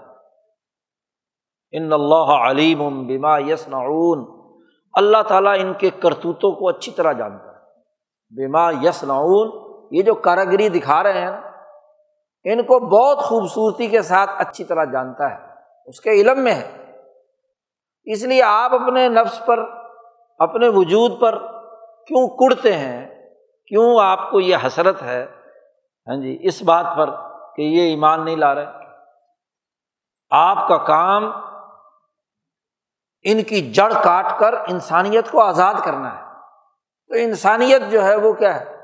ان 1.72 1.94
اللہ 1.94 2.32
علیم 2.32 3.08
بما 3.08 3.40
یس 3.40 3.68
نعون 3.68 4.52
اللہ 4.94 5.22
تعالیٰ 5.28 5.54
ان 5.60 5.74
کے 5.74 5.90
کرتوتوں 5.90 6.52
کو 6.52 6.70
اچھی 6.70 6.92
طرح 6.92 7.12
جانتا 7.12 7.46
ہے۔ 7.46 7.58
بیما 8.36 8.72
یس 8.72 9.04
نعون 9.04 9.76
یہ 9.92 10.04
جو 10.04 10.16
کاراگری 10.16 10.70
دکھا 10.70 11.04
رہے 11.04 11.22
ہیں، 11.22 11.42
ان 12.44 12.64
کو 12.64 12.80
بہت 12.80 13.18
خوبصورتی 13.18 13.88
کے 13.88 14.02
ساتھ 14.02 14.30
اچھی 14.38 14.64
طرح 14.64 14.84
جانتا 14.84 15.32
ہے۔ 15.32 15.57
اس 15.88 16.02
کے 16.02 16.10
علم 16.10 16.40
میں 16.40 16.56
ہے۔ 16.56 16.96
اس 18.04 18.24
لیے 18.24 18.44
آپ 18.44 18.74
اپنے 18.74 19.08
نفس 19.08 19.46
پر، 19.46 19.60
اپنے 20.40 20.68
وجود 20.68 21.22
پر 21.22 21.40
کیوں 22.08 22.28
کڑتے 22.28 22.74
ہیں؟ 22.74 23.30
کیوں 23.68 24.00
آپ 24.02 24.32
کو 24.32 24.40
یہ 24.40 24.58
حسرت 24.66 25.02
ہے؟ 25.02 25.24
ہاں 26.08 26.22
جی 26.22 26.38
اس 26.42 26.64
بات 26.64 26.86
پر 26.98 27.10
کہ 27.56 27.62
یہ 27.62 27.82
ایمان 27.82 28.26
نہیں 28.26 28.36
لا 28.36 28.56
رہے۔ 28.56 28.66
آپ 30.30 30.68
کا 30.68 30.78
کام 30.78 31.32
ان 33.24 33.44
کی 33.44 33.72
جڑ 33.72 33.94
کاٹ 34.04 34.40
کر 34.40 34.54
انسانیت 34.54 35.32
کو 35.32 35.42
آزاد 35.42 35.74
کرنا 35.86 36.18
ہے۔ 36.18 36.24
تو 37.08 37.16
انسانیت 37.16 37.82
جو 37.92 38.04
ہے 38.04 38.16
وہ 38.16 38.34
کیا 38.34 38.62
ہے؟ 38.62 38.77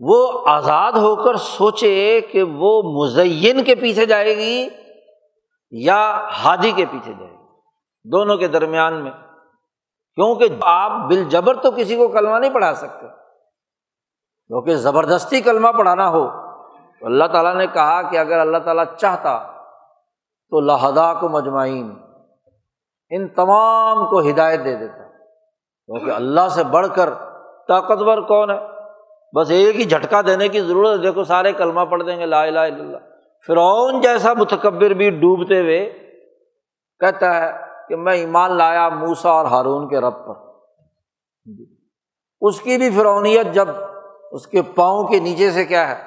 وہ 0.00 0.48
آزاد 0.48 0.92
ہو 0.92 1.16
کر 1.16 1.36
سوچے 1.36 2.20
کہ 2.20 2.42
وہ 2.42 2.82
مزین 2.82 3.64
کے 3.64 3.74
پیچھے 3.74 4.06
جائے 4.06 4.36
گی 4.36 4.68
یا 5.70 6.28
ہادی 6.44 6.72
کے 6.72 6.84
پیچھے 6.90 7.12
جائے 7.12 7.30
گی، 7.30 7.36
دونوں 8.04 8.36
کے 8.36 8.48
درمیان 8.48 9.04
میں۔ 9.04 9.10
کیونکہ 10.14 10.48
آپ 10.62 10.90
بال 10.90 11.24
جبر 11.24 11.54
تو 11.54 11.70
کسی 11.70 11.96
کو 11.96 12.08
کلمہ 12.08 12.38
نہیں 12.38 12.54
پڑھا 12.54 12.74
سکتے۔ 12.74 13.06
کیونکہ 14.46 14.74
زبردستی 14.74 15.40
کلمہ 15.40 15.68
پڑھانا 15.68 16.08
ہو۔ 16.08 16.28
تو 17.00 17.06
اللہ 17.06 17.24
تعالیٰ 17.24 17.54
نے 17.54 17.66
کہا 17.66 18.02
کہ 18.02 18.16
اگر 18.16 18.38
اللہ 18.38 18.58
تعالیٰ 18.58 18.84
چاہتا 18.98 19.52
تو 20.50 20.60
لہدا 20.60 21.14
کو 21.14 21.28
مجمعین 21.28 21.94
ان 23.10 23.28
تمام 23.28 24.06
کو 24.06 24.20
ہدایت 24.20 24.64
دے 24.64 24.76
دیتا۔ 24.76 25.08
کیونکہ 25.08 26.10
اللہ 26.10 26.48
سے 26.48 26.64
بڑھ 26.64 26.86
کر 26.94 27.14
طاقتور 27.68 28.18
کون 28.18 28.50
ہے؟ 28.50 28.77
بس 29.36 29.50
ایک 29.50 29.76
ہی 29.76 29.84
جھٹکا 29.84 30.20
دینے 30.26 30.48
کی 30.48 30.60
ضرورت 30.60 30.98
ہے۔ 30.98 31.02
دیکھو 31.02 31.24
سارے 31.24 31.52
کلمہ 31.52 31.80
پڑھ 31.80 32.02
دیں 32.06 32.20
گے، 32.20 32.26
لا 32.26 32.42
الہ 32.42 32.58
الا 32.58 32.62
اللہ۔ 32.62 32.96
فرعون 33.46 34.00
جیسا 34.00 34.34
متکبر 34.34 34.90
بھی 34.90 35.10
ڈوبتے 35.10 35.60
ہوئے 35.60 35.90
کہتا 37.00 37.34
ہے 37.34 37.52
کہ 37.88 37.96
میں 37.96 38.14
ایمان 38.14 38.52
لایا 38.52 38.88
موسا 38.88 39.30
اور 39.30 39.44
ہارون 39.44 39.88
کے 39.88 39.98
رب 39.98 40.26
پر۔ 40.26 40.34
اس 42.40 42.60
کی 42.60 42.76
بھی 42.76 42.90
فرونیت 42.90 43.46
جب 43.52 43.68
اس 44.30 44.46
کے 44.46 44.62
پاؤں 44.62 45.06
کے 45.06 45.20
نیچے 45.20 45.50
سے 45.50 45.64
کیا 45.64 45.88
ہے، 45.88 46.02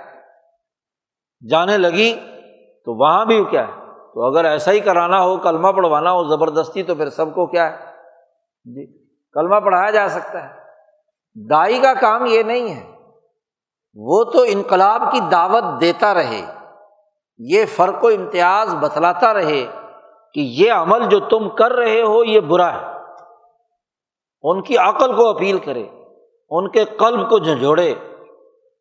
جانے 1.49 1.77
لگی، 1.77 2.15
تو 2.85 2.99
وہاں 2.99 3.25
بھی 3.25 3.45
کیا 3.45 3.67
ہے۔ 3.67 3.73
تو 4.13 4.25
اگر 4.25 4.45
ایسا 4.45 4.71
ہی 4.71 4.79
کرانا 4.79 5.21
ہو، 5.21 5.37
کلمہ 5.37 5.67
پڑھوانا 5.67 6.11
ہو، 6.11 6.23
زبردستی، 6.23 6.83
تو 6.83 6.95
پھر 6.95 7.09
سب 7.09 7.35
کو 7.35 7.45
کیا 7.45 7.71
ہے؟ 7.71 7.85
جی 8.65 9.03
کلمہ 9.33 9.55
پڑھایا 9.55 9.89
جا 9.89 10.07
سکتا 10.07 10.49
ہے۔ 10.49 10.53
دائی 11.49 11.79
کا 11.79 11.93
کام 11.93 12.25
یہ 12.25 12.43
نہیں 12.43 12.75
ہے۔ 12.75 12.90
وہ 13.93 14.23
تو 14.23 14.43
انقلاب 14.47 15.01
کی 15.11 15.19
دعوت 15.19 15.81
دیتا 15.81 16.13
رہے، 16.13 16.45
یہ 17.37 17.65
فرق 17.65 18.03
و 18.03 18.07
امتیاز 18.07 18.75
بتلاتا 18.75 19.33
رہے 19.33 19.65
کہ 20.33 20.39
یہ 20.39 20.71
عمل 20.71 21.09
جو 21.09 21.19
تم 21.19 21.49
کر 21.49 21.71
رہے 21.71 22.01
ہو، 22.01 22.23
یہ 22.23 22.39
برا 22.39 22.73
ہے۔ 22.73 22.85
ان 24.41 24.61
کی 24.61 24.77
عقل 24.77 25.15
کو 25.15 25.27
اپیل 25.27 25.57
کرے، 25.57 25.83
ان 26.49 26.69
کے 26.69 26.85
قلب 26.85 27.29
کو 27.29 27.39
جھنجھوڑے، 27.39 27.93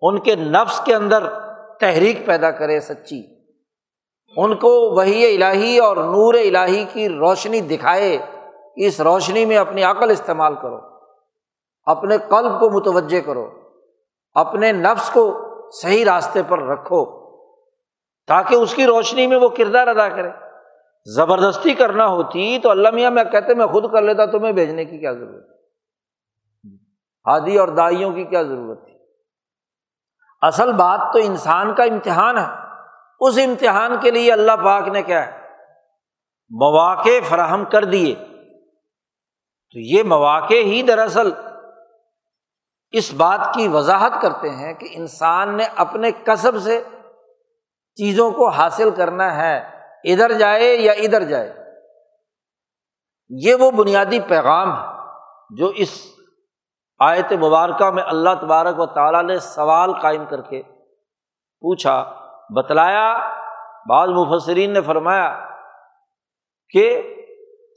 ان 0.00 0.18
کے 0.18 0.34
نفس 0.34 0.80
کے 0.80 0.94
اندر 0.94 1.28
تحریک 1.80 2.26
پیدا 2.26 2.50
کرے 2.50 2.80
سچی۔ 2.80 3.22
ان 4.36 4.56
کو 4.56 4.68
وہی 4.68 5.36
الہی 5.36 5.78
اور 5.78 5.96
نور 5.96 6.34
الہی 6.34 6.84
کی 6.92 7.08
روشنی 7.08 7.60
دکھائے، 7.60 8.18
اس 8.76 9.00
روشنی 9.00 9.44
میں 9.44 9.56
اپنی 9.56 9.82
عقل 9.82 10.10
استعمال 10.10 10.54
کرو، 10.54 10.78
اپنے 11.84 12.18
قلب 12.18 12.60
کو 12.60 12.70
متوجہ 12.70 13.20
کرو۔ 13.20 13.59
اپنے 14.34 14.72
نفس 14.72 15.10
کو 15.10 15.46
صحیح 15.82 16.04
راستے 16.04 16.42
پر 16.48 16.58
رکھو 16.58 17.20
تاکہ 18.26 18.54
اس 18.54 18.74
کی 18.74 18.86
روشنی 18.86 19.26
میں 19.26 19.36
وہ 19.36 19.48
کردار 19.48 19.86
ادا 19.86 20.08
کرے۔ 20.08 20.30
زبردستی 21.04 21.74
کرنا 21.74 22.06
ہوتی 22.06 22.58
تو 22.58 22.70
اللہ 22.70 22.88
میاں 22.90 23.10
میں 23.10 23.24
کہتے 23.24 23.54
میں 23.54 23.66
خود 23.66 23.92
کر 23.92 24.02
لیتا 24.02 24.26
تمہیں 24.26 24.52
بھیجنے 24.52 24.84
کی 24.84 24.98
کیا 24.98 25.12
ضرورت 25.12 25.50
ہادی 27.26 27.58
اور 27.58 27.68
دائیوں 27.68 28.12
کی 28.12 28.24
کیا 28.24 28.42
ضرورت 28.42 28.84
تھی 28.84 28.98
اصل 30.42 30.72
بات 30.72 31.12
تو 31.12 31.18
انسان 31.18 31.74
کا 31.74 31.82
امتحان 31.82 32.38
ہے۔ 32.38 32.46
اس 33.20 33.38
امتحان 33.38 34.00
کے 34.00 34.10
لیے 34.10 34.32
اللہ 34.32 34.52
پاک 34.64 34.88
نے 34.88 35.02
کیا 35.02 35.26
ہے؟ 35.26 35.40
مواقع 36.50 37.20
فراہم 37.28 37.64
کر 37.64 37.84
دیے۔ 37.84 38.14
تو 39.72 39.78
یہ 39.78 40.02
مواقع 40.02 40.54
ہی 40.54 40.82
دراصل 40.82 41.30
اس 42.90 43.14
بات 43.14 43.54
کی 43.54 43.68
وضاحت 43.68 44.12
کرتے 44.22 44.50
ہیں 44.50 44.72
کہ 44.72 44.88
انسان 44.90 45.56
نے 45.56 45.64
اپنے 45.76 46.10
کسب 46.12 46.58
سے 46.60 46.84
چیزوں 47.94 48.30
کو 48.30 48.48
حاصل 48.48 48.90
کرنا 48.90 49.36
ہے، 49.36 49.58
ادھر 50.04 50.32
جائے 50.32 50.64
یا 50.64 50.92
ادھر 50.92 51.22
جائے۔ 51.22 51.52
یہ 53.28 53.54
وہ 53.54 53.70
بنیادی 53.70 54.20
پیغام 54.20 54.72
ہے 54.72 54.86
جو 55.50 55.66
اس 55.66 56.06
آیت 56.98 57.32
مبارکہ 57.32 57.90
میں 57.90 58.02
اللہ 58.02 58.30
تبارک 58.40 58.80
و 58.80 58.86
تعالیٰ 58.86 59.22
نے 59.22 59.38
سوال 59.38 60.00
قائم 60.00 60.24
کر 60.24 60.40
کے 60.40 60.62
پوچھا، 61.60 62.14
بتلایا۔ 62.56 63.34
بعض 63.88 64.08
مفسرین 64.08 64.72
نے 64.72 64.80
فرمایا 64.80 65.48
کہ 66.68 67.14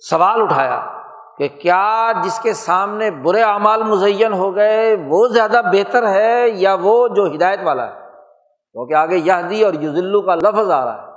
سوال 0.10 0.42
اٹھایا۔ 0.42 0.93
کہ 1.38 1.48
کیا 1.48 2.12
جس 2.24 2.40
کے 2.40 2.54
سامنے 2.54 3.12
برے 3.12 3.42
اعمال 3.42 3.84
مزین 3.84 4.34
ہو 4.34 4.56
گئے، 4.56 4.96
وہ 5.08 5.28
زیادہ 5.28 5.62
بہتر 5.74 6.08
ہے 6.08 6.50
یا 6.50 6.78
وہ 6.82 7.08
جو 7.08 7.26
ہدایت 7.26 7.60
والا 7.64 7.96
ہے؟ 7.96 8.00
کیونکہ 8.72 8.94
آگے 8.94 9.18
یہدی 9.18 9.64
اور 9.64 9.74
یوزلو 9.74 10.22
کا 10.22 10.36
لفظ 10.36 10.72
آ 10.72 10.86
رہا 10.86 11.08
ہے۔ 11.08 11.12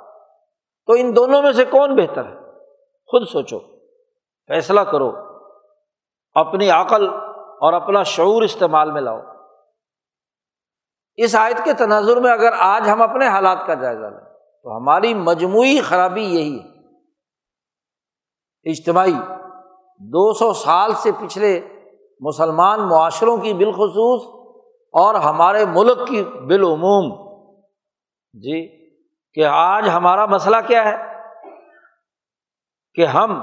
تو 0.87 0.93
ان 0.93 1.17
دونوں 1.17 1.43
میں 1.43 1.53
سے 1.53 1.65
کون 1.65 1.97
بہتر 1.97 2.25
ہے؟ 2.25 2.35
خود 3.07 3.29
سوچو، 3.29 3.59
فیصلہ 4.49 4.81
کرو، 4.81 5.13
اپنی 6.35 6.71
عقل 6.71 7.09
اور 7.37 7.73
اپنا 7.73 8.03
شعور 8.03 8.43
استعمال 8.43 8.91
میں 8.91 9.01
لاؤ۔ 9.01 9.21
اس 11.17 11.35
آیت 11.35 11.65
کے 11.65 11.73
تناظر 11.73 12.17
میں 12.17 12.33
اگر 12.33 12.53
آج 12.59 12.91
ہم 12.91 13.03
اپنے 13.03 13.29
حالات 13.29 13.59
کا 13.67 13.75
جائزہ 13.75 14.07
لیں، 14.07 14.35
تو 14.63 14.77
ہماری 14.77 15.15
مجموعی 15.15 15.81
خرابی 15.81 16.25
یہی 16.25 16.59
ہے۔ 16.59 16.77
اجتماعی 18.71 19.15
دو 19.99 20.33
سو 20.33 20.53
سال 20.53 20.93
سے 20.93 21.11
پچھلے 21.13 21.69
مسلمان 22.21 22.89
معاشروں 22.89 23.37
کی 23.37 23.55
بالخصوص 23.55 24.53
اور 24.93 25.15
ہمارے 25.15 25.65
ملک 25.65 26.09
کی 26.09 26.25
بالعموم۔ 26.25 27.27
جی 28.33 28.91
کہ 29.35 29.45
آج 29.45 29.89
ہمارا 29.89 30.27
مسئلہ 30.27 30.57
کیا 30.67 30.85
ہے؟ 30.85 30.97
کہ 32.95 33.07
ہم 33.07 33.43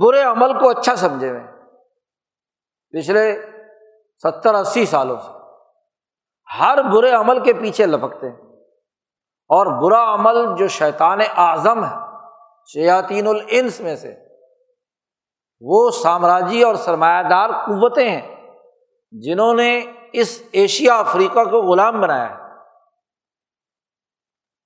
برے 0.00 0.22
عمل 0.22 0.58
کو 0.58 0.68
اچھا 0.68 0.96
سمجھے 0.96 1.30
ہوئے 1.30 1.44
پچھلے 2.90 3.46
ستر 4.22 4.54
اسی 4.54 4.86
سالوں 4.86 5.16
سے 5.16 5.30
ہر 6.58 6.78
برے 6.82 7.10
عمل 7.10 7.42
کے 7.42 7.52
پیچھے 7.52 7.86
لپکتے 7.86 8.30
ہیں۔ 8.30 8.36
اور 9.48 9.82
برا 9.82 10.14
عمل 10.14 10.56
جو 10.56 10.68
شیطان 10.68 11.18
اعظم 11.36 11.84
ہے، 11.84 11.94
شیاطین 12.72 13.26
الانس 13.26 13.80
میں 13.80 13.96
سے 13.96 14.25
وہ 15.60 15.90
سامراجی 15.90 16.62
اور 16.62 16.74
سرمایہ 16.74 17.22
دار 17.22 17.50
قوتیں 17.50 18.08
ہیں 18.08 18.50
جنہوں 19.10 19.54
نے 19.54 19.84
اس 20.12 20.42
ایشیا 20.52 20.98
افریقہ 20.98 21.44
کو 21.44 21.62
غلام 21.62 22.00
بنایا 22.00 22.30
ہے۔ 22.30 22.46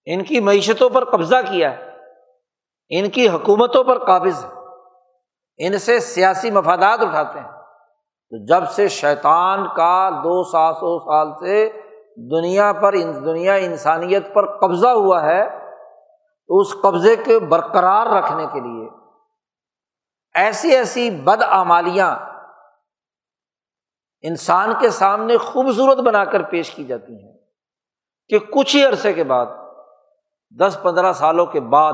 ان 0.04 0.24
کی 0.24 0.40
معیشتوں 0.40 0.90
پر 0.90 1.04
قبضہ 1.04 1.36
کیا 1.50 1.78
ہے۔ 1.78 1.90
ان 2.88 3.10
کی 3.10 3.28
حکومتوں 3.28 3.84
پر 3.84 4.04
قابض 4.04 4.44
ہے۔ 4.44 4.50
ان 5.58 5.78
سے 5.78 6.00
سیاسی 6.00 6.50
مفادات 6.50 7.00
اٹھاتے 7.00 7.40
ہیں۔ 7.40 7.48
تو 8.30 8.44
جب 8.44 8.68
سے 8.68 8.88
شیطان 8.88 9.66
کا 9.76 10.10
دو 10.10 10.44
سات 10.44 10.76
سو 10.76 10.98
سال 10.98 11.28
سے 11.40 11.80
دنیا 12.16 12.72
پر 12.72 12.94
دنیا 13.12 13.54
انسانیت 13.54 14.34
پر 14.34 14.58
قبضہ 14.58 14.88
ہوا 14.88 15.22
ہے، 15.22 15.48
تو 16.46 16.58
اس 16.58 16.74
قبضے 16.82 17.16
کے 17.16 17.38
برقرار 17.38 18.06
رکھنے 18.06 18.46
کے 18.52 18.60
لیے 18.60 18.99
ایسی 20.34 20.74
ایسی 20.74 21.10
بد 21.10 21.42
آمالیاں 21.42 22.16
انسان 24.22 24.72
کے 24.80 24.90
سامنے 24.90 25.36
خوبصورت 25.36 25.96
بنا 25.96 26.24
کر 26.24 26.42
پیش 26.42 26.74
کی 26.74 26.84
جاتی 26.84 27.12
ہیں 27.12 27.38
کہ 28.28 28.38
کچھ 28.38 28.76
ہی 28.76 28.84
عرصے 28.84 29.12
کے 29.12 29.24
بعد، 29.24 29.46
دس 30.60 30.78
پندرہ 30.82 31.12
سالوں 31.12 31.46
کے 31.46 31.60
بعد 31.60 31.92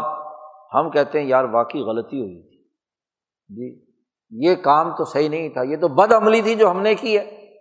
ہم 0.75 0.91
کہتے 0.91 1.21
ہیں، 1.21 1.27
یار 1.27 1.45
واقعی 1.45 1.81
غلطی 1.81 2.21
ہوئی 2.21 2.43
تھی۔ 2.43 2.65
جی 3.49 3.87
یہ 4.31 4.55
کام 4.55 4.97
تو 4.97 5.05
صحیح 5.05 5.29
نہیں 5.29 5.49
تھا، 5.49 5.63
یہ 5.63 5.77
تو 5.77 5.89
بد 5.89 6.13
عملی 6.13 6.43
تھی 6.43 6.55
جو 6.55 6.71
ہم 6.71 6.81
نے 6.81 6.95
کی 6.95 7.19
ہے۔ 7.19 7.55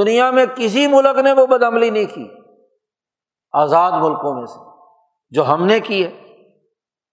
دنیا 0.00 0.30
میں 0.30 0.46
کسی 0.56 0.86
ملک 0.86 1.18
نے 1.18 1.32
وہ 1.32 1.46
بد 1.46 1.62
عملی 1.62 1.90
نہیں 1.90 2.14
کی۔ 2.14 2.28
آزاد 3.52 3.92
ملکوں 3.92 4.34
میں 4.34 4.46
سے 4.46 4.58
جو 5.30 5.48
ہم 5.48 5.66
نے 5.66 5.80
کی 5.80 6.06
ہے، 6.06 6.38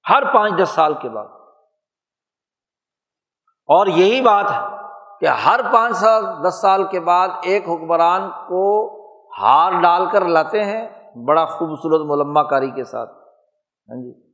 ہر 0.10 0.34
پانچ 0.34 0.54
دس 0.64 0.70
سال 0.70 0.94
کے 0.94 1.10
بعد۔ 1.10 1.37
اور 3.68 3.88
یہی 3.88 4.22
بات 4.22 4.52
ہے 4.52 4.60
کہ 5.20 5.26
ہر 5.26 5.60
پانچ 5.74 5.98
سال، 5.98 6.26
دس 6.48 6.62
سال 6.62 6.84
کے 6.84 7.00
بعد 7.00 7.28
ایک 7.44 7.70
حکمران 7.70 8.30
کو 8.30 8.98
ہار 9.42 9.82
ڈال 9.82 10.10
کر 10.10 10.26
لاتے 10.26 10.64
ہیں 10.64 10.90
بڑا 11.28 11.46
خوبصورت 11.46 12.02
ملما 12.06 12.44
کاری 12.44 12.72
کے 12.72 12.84
ساتھ۔ 12.84 13.10
ہاں 13.10 14.02
جی؟ 14.02 14.28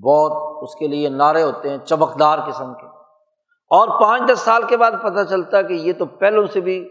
بہت 0.00 0.58
اس 0.62 0.74
کے 0.74 0.86
لیے 0.86 1.08
نعرے 1.08 1.42
ہوتے 1.42 1.70
ہیں، 1.70 1.78
چمکدار 1.78 2.38
قسم 2.46 2.74
کے۔ 2.74 2.86
اور 3.70 4.00
پانچ، 4.00 4.22
دس 4.32 4.40
سال 4.40 4.62
کے 4.62 4.76
بعد 4.76 4.90
پتہ 5.02 5.24
چلتا 5.30 5.62
کہ 5.62 5.72
یہ 5.72 5.92
تو 5.92 6.06
پہلوں 6.06 6.46
سے 6.46 6.60
بھی 6.60 6.88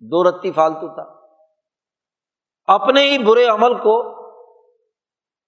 دو 0.00 0.28
رتی 0.28 0.52
فالتو 0.52 0.94
تھا۔ 0.94 1.04
اپنے 2.74 3.02
ہی 3.02 3.18
برے 3.18 3.44
عمل 3.44 3.74
کو 3.74 4.22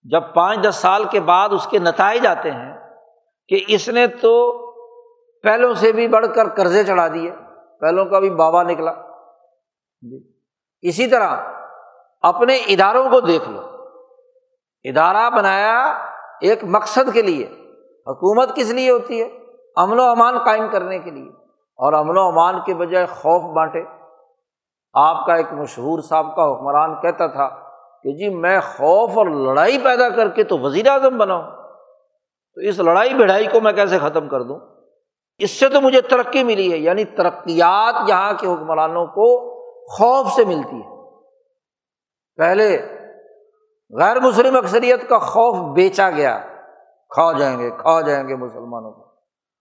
جب 0.03 0.23
پانچ، 0.35 0.59
دس 0.69 0.75
سال 0.75 1.05
کے 1.05 1.21
بعد 1.21 1.49
اس 1.53 1.67
کے 1.67 1.79
نتائج 1.79 2.27
آتے 2.27 2.51
ہیں 2.51 2.77
کہ 3.49 3.65
اس 3.69 3.89
نے 3.89 4.07
تو 4.07 4.64
پہلوں 5.45 5.75
سے 5.75 5.93
بھی 5.93 6.09
بڑھ 6.09 6.27
کر 6.35 6.49
قرضے 6.49 6.85
چڑھا 6.85 7.09
دیے، 7.09 7.31
پہلوں 7.81 8.05
کا 8.05 8.19
بھی 8.19 8.31
بابا 8.31 8.63
نکلا۔ 8.63 8.93
جی۔ 10.01 10.33
اسی 10.83 11.07
طرح 11.07 11.37
اپنے 12.23 12.57
اداروں 12.57 13.11
کو 13.11 13.21
دیکھ 13.21 13.49
لو۔ 13.49 13.61
ادارہ 14.85 15.31
بنایا 15.31 15.99
ایک 16.41 16.65
مقصد 16.65 17.13
کے 17.13 17.23
لیے۔ 17.23 17.47
حکومت 18.07 18.57
کس 18.57 18.71
لیے 18.71 18.91
ہوتی 18.91 19.23
ہے؟ 19.23 19.29
امن 19.77 20.01
و 20.01 20.03
امان 20.03 20.39
قائم 20.39 20.69
کرنے 20.73 20.99
کے 20.99 21.11
لیے۔ 21.11 21.31
اور 21.77 21.93
امن 21.93 22.19
و 22.19 22.21
امان 22.21 22.55
کے 22.67 22.75
بجائے 22.75 23.07
خوف 23.07 23.55
بانٹے۔ 23.55 23.83
آپ 24.93 25.27
کا 25.27 25.35
ایک 25.35 25.53
مشہور 25.53 26.03
صاحب 26.03 26.37
کا 26.37 26.53
حکمران 26.53 27.01
کہتا 27.01 27.27
تھا 27.27 27.49
کہ 28.03 28.13
جی 28.13 28.29
میں 28.29 28.61
خوف 28.61 29.11
اور 29.19 29.27
لڑائی 29.27 29.79
پیدا 29.79 30.09
کر 30.09 30.29
کے 30.29 30.45
تو 30.45 30.59
وزیر 30.59 30.89
اعظم 30.89 31.19
بناؤں۔ 31.19 31.43
تو 32.55 32.61
اس 32.61 32.79
لڑائی 32.79 33.15
بڑھائی 33.15 33.47
کو 33.47 33.61
میں 33.61 33.73
کیسے 33.73 33.99
ختم 33.99 34.29
کر 34.29 34.43
دوں؟ 34.43 34.74
اس 35.39 35.51
سے 35.51 35.69
تو 35.69 35.81
مجھے 35.81 36.01
ترقی 36.01 36.45
ملی 36.45 36.73
ہے 36.73 36.77
یعنی 36.77 37.05
ترقیات 37.05 37.95
یہاں 38.09 38.33
کے 38.33 38.47
حکمرانوں 38.47 39.07
کو 39.07 39.55
خوف 39.87 40.27
سے 40.33 40.45
ملتی 40.45 40.77
ہے۔ 40.77 40.95
پہلے 42.37 42.99
غیر 43.99 44.21
مسلم 44.21 44.57
اکثریت 44.57 45.09
کا 45.09 45.19
خوف 45.19 45.75
بیچا 45.75 46.11
گیا۔ 46.11 46.39
کھا 47.09 47.33
جائیں 47.33 47.59
گے، 47.59 47.71
کھا 47.71 48.01
جائیں 48.01 48.29
گے 48.29 48.35
مسلمانوں 48.35 48.93
کو۔ 48.93 49.03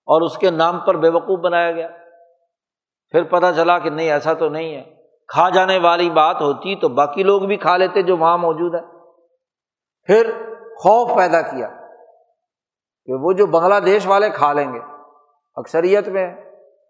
اور 0.05 0.21
اس 0.21 0.37
کے 0.37 0.51
نام 0.51 0.79
پر 0.79 0.97
بے 0.97 1.09
وقوف 1.09 1.39
بنایا 1.39 1.71
گیا۔ 1.71 1.87
پھر 3.11 3.23
پتہ 3.23 3.45
چلا 3.55 3.79
کہ 3.79 3.89
نہیں، 3.89 4.11
ایسا 4.11 4.33
تو 4.33 4.49
نہیں 4.49 4.75
ہے۔ 4.75 4.95
کھا 5.27 5.49
جانے 5.49 5.77
والی 5.77 6.09
بات 6.09 6.41
ہوتی 6.41 6.75
تو 6.75 6.89
باقی 6.89 7.23
لوگ 7.23 7.41
بھی 7.41 7.57
کھا 7.57 7.77
لیتے 7.77 8.01
جو 8.01 8.17
وہاں 8.17 8.37
موجود 8.37 8.75
ہے 8.75 8.81
پھر 10.05 10.31
خوف 10.77 11.17
پیدا 11.17 11.41
کیا 11.41 11.67
کہ 13.05 13.13
وہ 13.13 13.33
جو 13.33 13.45
بنگلہ 13.45 13.79
دیش 13.79 14.07
والے 14.07 14.29
کھا 14.29 14.53
لیں 14.53 14.73
گے۔ 14.73 14.79
اکثریت 15.55 16.07
میں 16.07 16.35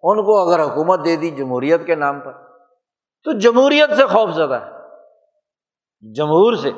ان 0.04 0.26
کو 0.26 0.50
اگر 0.50 0.64
حکومت 0.64 1.06
دے 1.06 1.16
دی 1.16 1.30
جمہوریت 1.30 1.86
کے 1.86 1.96
نام 1.96 2.20
پر، 2.20 2.34
تو 3.24 3.40
جمہوریت 3.40 3.96
سے 3.96 4.06
خوف 4.06 4.30
زدہ 4.30 4.54
ہے۔ 4.54 4.72
جمہور 6.14 6.54
سے۔ 6.54 6.72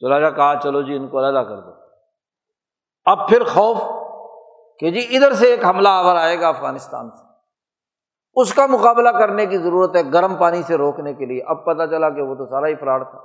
چلا 0.00 0.20
جا، 0.20 0.30
کہا، 0.30 0.60
چلو 0.62 0.82
جی 0.82 0.96
ان 0.96 1.08
کو 1.08 1.18
علیحدہ 1.18 1.44
کر 1.44 1.60
دو۔ 1.60 1.70
اب 3.04 3.28
پھر 3.28 3.44
خوف 3.44 3.76
کہ 4.78 4.90
جی 4.90 5.16
ادھر 5.16 5.32
سے 5.32 5.46
ایک 5.46 5.64
حملہ 5.64 5.88
آور 5.88 6.16
آئے 6.16 6.40
گا 6.40 6.48
افغانستان 6.48 7.10
سے۔ 7.10 7.24
اس 8.34 8.54
کا 8.54 8.66
مقابلہ 8.66 9.08
کرنے 9.08 9.46
کی 9.46 9.58
ضرورت 9.58 9.96
ہے 9.96 10.00
گرم 10.12 10.34
پانی 10.34 10.62
سے 10.62 10.76
روکنے 10.76 11.14
کے 11.14 11.26
لیے۔ 11.26 11.42
اب 11.42 11.64
پتا 11.64 11.86
چلا 11.86 12.10
کہ 12.10 12.22
وہ 12.22 12.34
تو 12.34 12.46
سارا 12.46 12.66
ہی 12.66 12.74
فراڈ 12.74 13.10
تھا۔ 13.10 13.18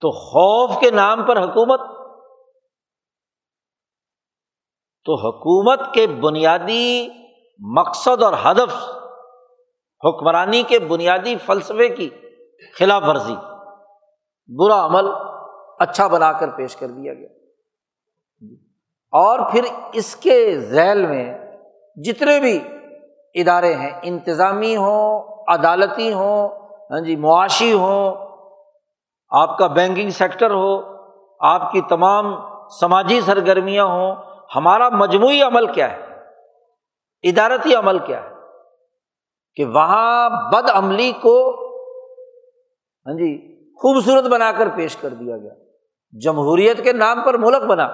تو 0.00 0.10
خوف 0.10 0.80
کے 0.80 0.90
نام 0.90 1.26
پر 1.26 1.42
حکومت 1.42 1.80
تو 5.06 5.14
حکومت 5.14 5.80
کے 5.94 6.06
بنیادی 6.06 7.08
مقصد 7.60 8.22
اور 8.22 8.32
ہدف، 8.44 8.74
حکمرانی 10.02 10.62
کے 10.62 10.78
بنیادی 10.78 11.36
فلسفے 11.36 11.88
کی 11.88 12.08
خلاف 12.78 13.02
ورزی، 13.06 13.36
برا 14.48 14.84
عمل 14.86 15.10
اچھا 15.78 16.06
بنا 16.06 16.32
کر 16.32 16.50
پیش 16.50 16.76
کر 16.76 16.86
دیا 16.86 17.14
گیا۔ 17.14 17.28
اور 19.12 19.38
پھر 19.50 19.64
اس 19.92 20.16
کے 20.16 20.58
ذیل 20.58 21.06
میں 21.06 21.38
جتنے 21.96 22.40
بھی 22.40 22.58
ادارے 23.34 23.74
ہیں، 23.74 23.90
انتظامی 24.02 24.76
ہوں، 24.76 25.22
عدالتی 25.48 26.12
ہوں 26.12 26.48
ہاں 26.90 27.00
جی 27.00 27.16
معاشی 27.16 27.72
ہوں، 27.72 28.14
آپ 29.30 29.58
کا 29.58 29.66
بینکنگ 29.66 30.10
سیکٹر 30.10 30.50
ہو، 30.50 30.76
آپ 31.40 31.72
کی 31.72 31.80
تمام 31.80 32.34
سماجی 32.70 33.20
سرگرمیاں 33.20 33.84
ہوں 33.84 34.14
ہمارا 34.54 34.88
مجموعی 34.88 35.42
عمل 35.42 35.72
کیا 35.72 35.92
ہے؟ 35.92 36.06
ادارتی 37.22 37.74
عمل 37.74 37.98
کیا 37.98 38.22
ہے؟ 38.22 38.28
کہ 39.54 39.64
وہاں 39.64 40.30
بد 40.52 40.70
عملی 40.70 41.12
کو 41.12 41.66
ہاں 43.06 43.14
جی 43.14 43.56
خوبصورت 43.66 44.24
بنا 44.24 44.52
کر 44.52 44.68
پیش 44.76 44.96
کر 44.96 45.08
دیا 45.08 45.36
گیا۔ 45.36 45.54
جمہوریت 46.20 46.84
کے 46.84 46.92
نام 46.92 47.24
پر 47.24 47.34
ملک 47.34 47.62
بنا۔ 47.62 47.88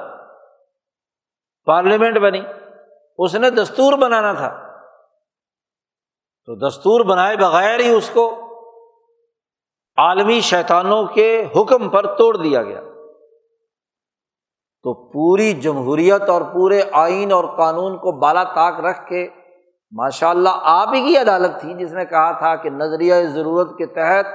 پارلیمنٹ 1.65 2.19
بنی۔ 2.19 2.41
اس 3.19 3.35
نے 3.35 3.51
دستور 3.51 3.93
بنانا 3.93 4.33
تھا۔ 4.33 4.79
تو 6.47 6.69
دستور 6.69 7.01
بنائے 7.01 7.37
بغیر 7.37 7.81
ہی 7.81 7.91
اس 7.91 8.11
کو 8.15 8.39
عالمی 9.97 10.41
شیطانوں 10.41 11.07
کے 11.07 11.45
حکم 11.57 11.89
پر 11.89 12.17
توڑ 12.17 12.37
دیا 12.37 12.63
گیا۔ 12.63 12.81
تو 14.83 14.95
پوری 14.95 15.53
جمہوریت 15.53 16.29
اور 16.29 16.43
پورے 16.43 16.83
آئین 16.93 17.33
اور 17.33 17.45
قانون 17.57 17.99
کو 17.99 18.13
بالا 18.13 18.45
طاق 18.45 18.81
رکھ 18.81 19.09
کے 19.09 19.29
ماشاء 19.93 20.29
اللہ 20.29 20.49
آپ 20.55 20.89
ہی 20.95 21.07
کی 21.07 21.19
عدالت 21.19 21.61
تھی 21.61 21.75
جس 21.75 21.93
نے 21.93 22.05
کہا 22.05 22.33
تھا 22.33 22.57
کہ 22.57 22.71
نظریہ 22.71 23.15
ضرورت 23.15 23.79
کے 23.79 23.87
تحت 23.87 24.27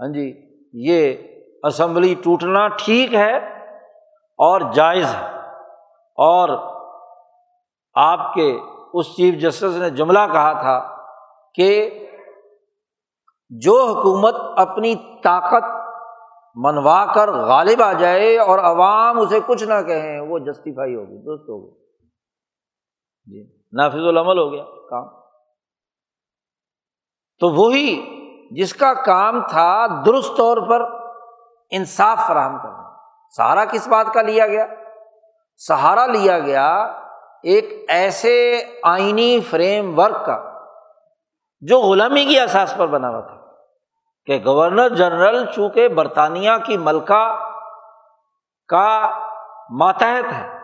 ہاں 0.00 0.12
جی 0.12 0.32
یہ 0.72 1.14
اسمبلی 1.62 2.14
ٹوٹنا 2.14 2.68
ٹھیک 2.68 3.14
ہے 3.14 3.36
اور 4.38 4.60
جائز 4.72 5.04
ہے۔ 5.04 5.24
اور 6.18 6.48
آپ 7.94 8.34
کے 8.34 8.58
اس 8.94 9.06
چیف 9.16 9.34
جسٹس 9.34 9.76
نے 9.76 9.90
جملہ 9.90 10.18
کہا 10.32 10.52
تھا 10.52 10.96
کہ 11.54 11.90
جو 13.50 13.84
حکومت 13.84 14.34
اپنی 14.56 14.94
طاقت 15.24 15.75
منوا 16.56 17.12
کر 17.14 17.32
غالب 17.32 17.82
آ 17.82 17.92
جائے 17.92 18.38
اور 18.38 18.58
عوام 18.58 19.20
اسے 19.20 19.40
کچھ 19.46 19.64
نہ 19.64 19.82
کہیں 19.86 20.20
وہ 20.20 20.38
جسٹیفائی 20.38 20.94
ہوگی 20.94 21.16
درست 21.18 21.48
ہوگی 21.48 21.70
جی 23.26 23.56
نافذ 23.72 24.06
العمل 24.08 24.38
ہو 24.38 24.52
گیا 24.52 24.64
کام۔ 24.64 25.08
تو 27.40 27.48
وہی 27.48 28.16
جس 28.50 28.74
کا 28.74 28.94
کام 28.94 29.48
تھا 29.48 29.86
درست 30.06 30.36
طور 30.36 30.56
پر 30.56 30.80
انصاف 31.70 32.18
فراہم 32.26 32.58
کرنا۔ 32.62 32.96
سہارا 33.36 33.64
کس 33.64 33.88
بات 33.88 34.06
کا 34.14 34.22
لیا 34.22 34.46
گیا؟ 34.46 34.66
سہارا 35.56 36.06
لیا 36.06 36.38
گیا 36.38 36.82
ایک 37.42 37.84
ایسے 37.88 38.62
آئینی 38.82 39.40
فریم 39.40 39.98
ورک 39.98 40.26
کا 40.26 40.60
جو 41.60 41.80
غلامی 41.80 42.24
کی 42.24 42.40
احساس 42.40 42.74
پر 42.76 42.86
بنا 42.86 43.10
ہوا 43.10 43.20
تھا۔ 43.20 43.35
کہ 44.26 44.38
گورنر 44.44 44.88
جنرل 44.88 45.44
چونکہ 45.54 45.88
برطانیہ 45.88 46.50
کی 46.66 46.76
ملکہ 46.76 47.38
کا 48.68 49.10
ماتحت 49.70 50.32
ہے 50.32 50.56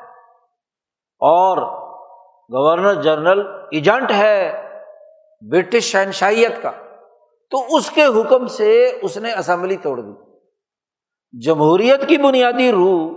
اور 1.21 1.57
گورنر 2.53 2.95
جنرل 2.95 3.47
ایجنٹ 3.71 4.11
ہے 4.11 4.69
برٹش 5.51 5.83
شہنشائیت 5.83 6.63
کا، 6.63 6.71
تو 7.51 7.77
اس 7.77 7.91
کے 7.91 8.05
حکم 8.05 8.47
سے 8.47 8.99
اس 9.03 9.17
نے 9.17 9.33
اسمبلی 9.33 9.77
توڑ 9.77 10.01
دی۔ 10.01 10.13
جمہوریت 11.45 12.09
کی 12.09 12.19
بنیادی 12.19 12.73
روح، 12.73 13.11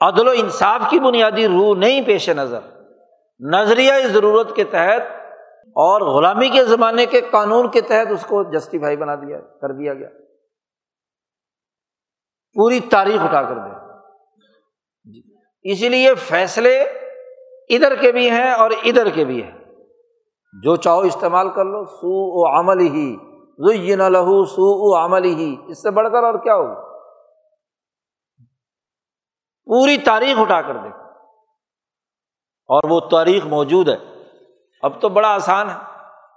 عدل 0.00 0.28
و 0.28 0.30
انصاف 0.30 0.90
کی 0.90 0.98
بنیادی 0.98 1.48
روح 1.48 1.76
نہیں 1.76 2.00
پیش 2.06 2.28
نظر۔ 2.28 2.60
نظریہ 3.40 3.92
ضرورت 4.06 4.56
کے 4.56 4.64
تحت 4.64 5.19
اور 5.66 6.00
غلامی 6.00 6.48
کے 6.48 6.64
زمانے 6.64 7.06
کے 7.06 7.20
قانون 7.20 7.70
کے 7.70 7.80
تحت 7.80 8.06
اس 8.10 8.26
کو 8.26 8.52
جسٹیفائی 8.52 8.96
بنا 8.96 9.14
دیا، 9.14 9.40
کر 9.40 9.72
دیا 9.72 9.94
گیا۔ 9.94 10.08
پوری 12.54 12.80
تاریخ 12.80 13.20
اٹھا 13.20 13.42
کر 13.42 13.54
دیا۔ 13.54 14.00
جی۔ 15.04 15.22
اسی 15.72 15.88
لیے 15.88 16.14
فیصلے 16.14 16.80
ادھر 17.68 17.94
کے 17.94 18.12
بھی 18.12 18.30
ہیں 18.30 18.52
اور 18.52 18.70
ادھر 18.84 19.08
کے 19.08 19.24
بھی 19.24 19.42
ہیں۔ 19.42 19.58
جو 20.62 20.76
چاہو 20.76 21.00
استعمال 21.00 21.50
کر 21.50 21.64
لو 21.64 21.84
سو 21.84 22.40
و 22.40 22.58
عمل 22.58 22.80
ہی 22.80 23.16
نہ 23.94 24.02
لہو 24.02 24.44
سو 24.44 24.62
او 24.62 25.04
عمل 25.04 25.24
ہی 25.24 25.56
اس 25.68 25.82
سے 25.82 25.90
بڑھ 25.90 26.08
کر 26.08 26.24
اور 26.24 26.34
کیا 26.34 26.54
ہوگا؟ 26.54 26.90
پوری 29.64 29.98
تاریخ 29.98 30.38
اٹھا 30.40 30.62
کر 30.62 30.74
دیکھو۔ 30.74 31.10
اور 32.68 32.90
وہ 32.90 33.00
تاریخ 33.00 33.46
موجود 33.46 33.88
ہے۔ 33.88 34.09
اب 34.82 35.00
تو 35.00 35.08
بڑا 35.08 35.34
آسان 35.34 35.70
ہے۔ 35.70 35.74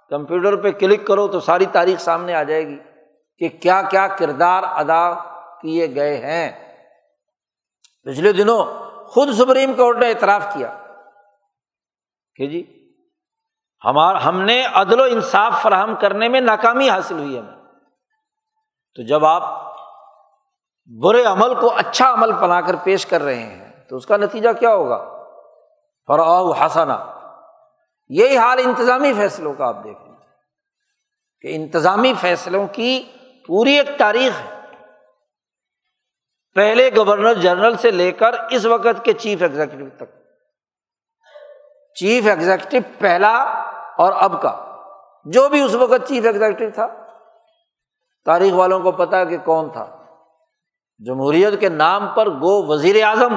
کمپیوٹر 0.10 0.56
پہ 0.56 0.72
کلک 0.72 1.08
کرو 1.08 1.28
تو 1.28 1.40
ساری 1.40 1.66
تاریخ 1.66 2.00
سامنے 2.00 2.34
آ 2.34 2.44
جائے 2.44 2.68
گی 2.68 2.80
کہ 3.38 3.50
کیا 3.50 3.82
کیا 3.82 4.08
کردار 4.08 4.64
ادا 4.64 5.14
کیے 5.62 5.96
گئے 5.96 6.18
ہیں۔ 6.18 6.76
پچھلے 8.04 8.32
دنوں 8.32 8.66
خود 9.08 9.30
سپریم 9.30 9.74
کورٹ 9.74 9.98
نے 9.98 10.10
اعتراف 10.10 10.54
کیا 10.54 10.78
کہ 12.36 12.48
جی 12.48 12.90
ہمارا 13.86 14.26
ہم 14.26 14.42
نے 14.42 14.66
عدل 14.74 15.00
و 15.00 15.04
انصاف 15.04 15.62
فراہم 15.62 15.96
کرنے 15.96 16.30
میں 16.30 16.42
ناکامی 16.42 16.90
حاصل 16.90 17.20
ہوئی 17.20 17.40
ہمیں 17.40 17.64
تو 18.96 19.04
جب 19.04 19.26
آپ 19.26 19.44
برے 21.02 21.24
عمل 21.24 21.56
کو 21.56 21.74
اچھا 21.76 22.14
عمل 22.14 22.32
بنا 22.32 22.62
کر 22.62 22.76
پیش 22.84 23.06
کر 23.06 23.22
رہے 23.22 23.36
ہیں 23.36 23.90
تو 23.90 23.96
اس 23.96 24.06
کا 24.06 24.18
نتیجہ 24.18 24.50
کیا 24.60 24.74
ہوگا؟ 24.74 25.26
فرآ 26.08 26.66
حسنا۔ 26.66 27.23
یہی 28.16 28.38
حال 28.38 28.60
انتظامی 28.66 29.14
فیصلوں 29.14 29.54
کا 29.54 29.68
آپ 29.68 29.84
دیکھ 29.84 30.04
لیں 30.06 30.16
کہ 31.42 31.56
انتظامی 31.56 32.14
فیصلوں 32.22 32.68
کی 32.68 33.12
پوری 33.48 33.74
ایک 33.74 33.90
تاریخ 33.98 34.34
ہے۔ 34.40 34.60
پہلے 36.56 36.90
گورنر 36.96 37.34
جنرل 37.34 37.78
سے 37.78 37.92
لے 37.92 38.12
کر 38.12 38.32
اس 38.52 38.66
وقت 38.66 39.06
کے 39.06 39.14
چیف 39.14 39.42
ایگزیکٹو 39.42 39.86
تک۔ 39.98 40.16
چیف 41.96 42.28
ایگزیکٹو 42.28 42.78
پہلا 43.00 43.34
اور 43.98 44.14
اب 44.16 44.42
کا۔ 44.42 44.78
جو 45.26 45.50
بھی 45.50 45.62
اس 45.62 45.76
وقت 45.76 46.08
چیف 46.08 46.26
ایگزیکٹو 46.26 46.66
تھا، 46.74 46.88
تاریخ 48.26 48.54
والوں 48.54 48.80
کو 48.80 48.92
پتا 48.92 49.24
کہ 49.24 49.38
کون 49.38 49.70
تھا۔ 49.70 50.06
جمہوریت 51.00 51.60
کے 51.60 51.70
نام 51.70 52.08
پر 52.16 52.30
گو 52.30 52.68
وزیر 52.68 53.04
اعظم 53.04 53.36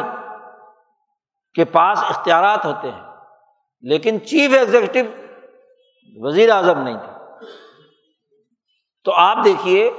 کے 1.55 1.65
پاس 1.65 1.99
اختیارات 2.03 2.65
ہوتے 2.65 2.91
ہیں۔ 2.91 3.06
لیکن 3.87 4.19
چیف 4.27 4.53
ایگزیکٹو 4.53 5.01
وزیر 6.17 6.51
اعظم 6.51 6.83
نہیں 6.83 6.99
تھا 6.99 7.13
تو 9.05 9.13
آپ 9.13 9.45
دیکھیے 9.45 9.91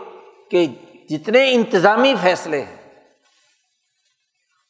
کہ 0.51 0.65
جتنے 1.09 1.51
انتظامی 1.53 2.13
فیصلے 2.21 2.61
ہیں، 2.61 2.75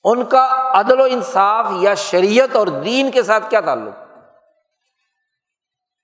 ان 0.03 0.25
کا 0.25 0.71
عدل 0.73 0.99
و 0.99 1.03
انصاف 1.03 1.65
یا 1.81 1.93
شریعت 1.93 2.55
اور 2.55 2.67
دین 2.67 3.11
کے 3.11 3.23
ساتھ 3.23 3.49
کیا 3.49 3.61
تعلق؟ 3.61 4.05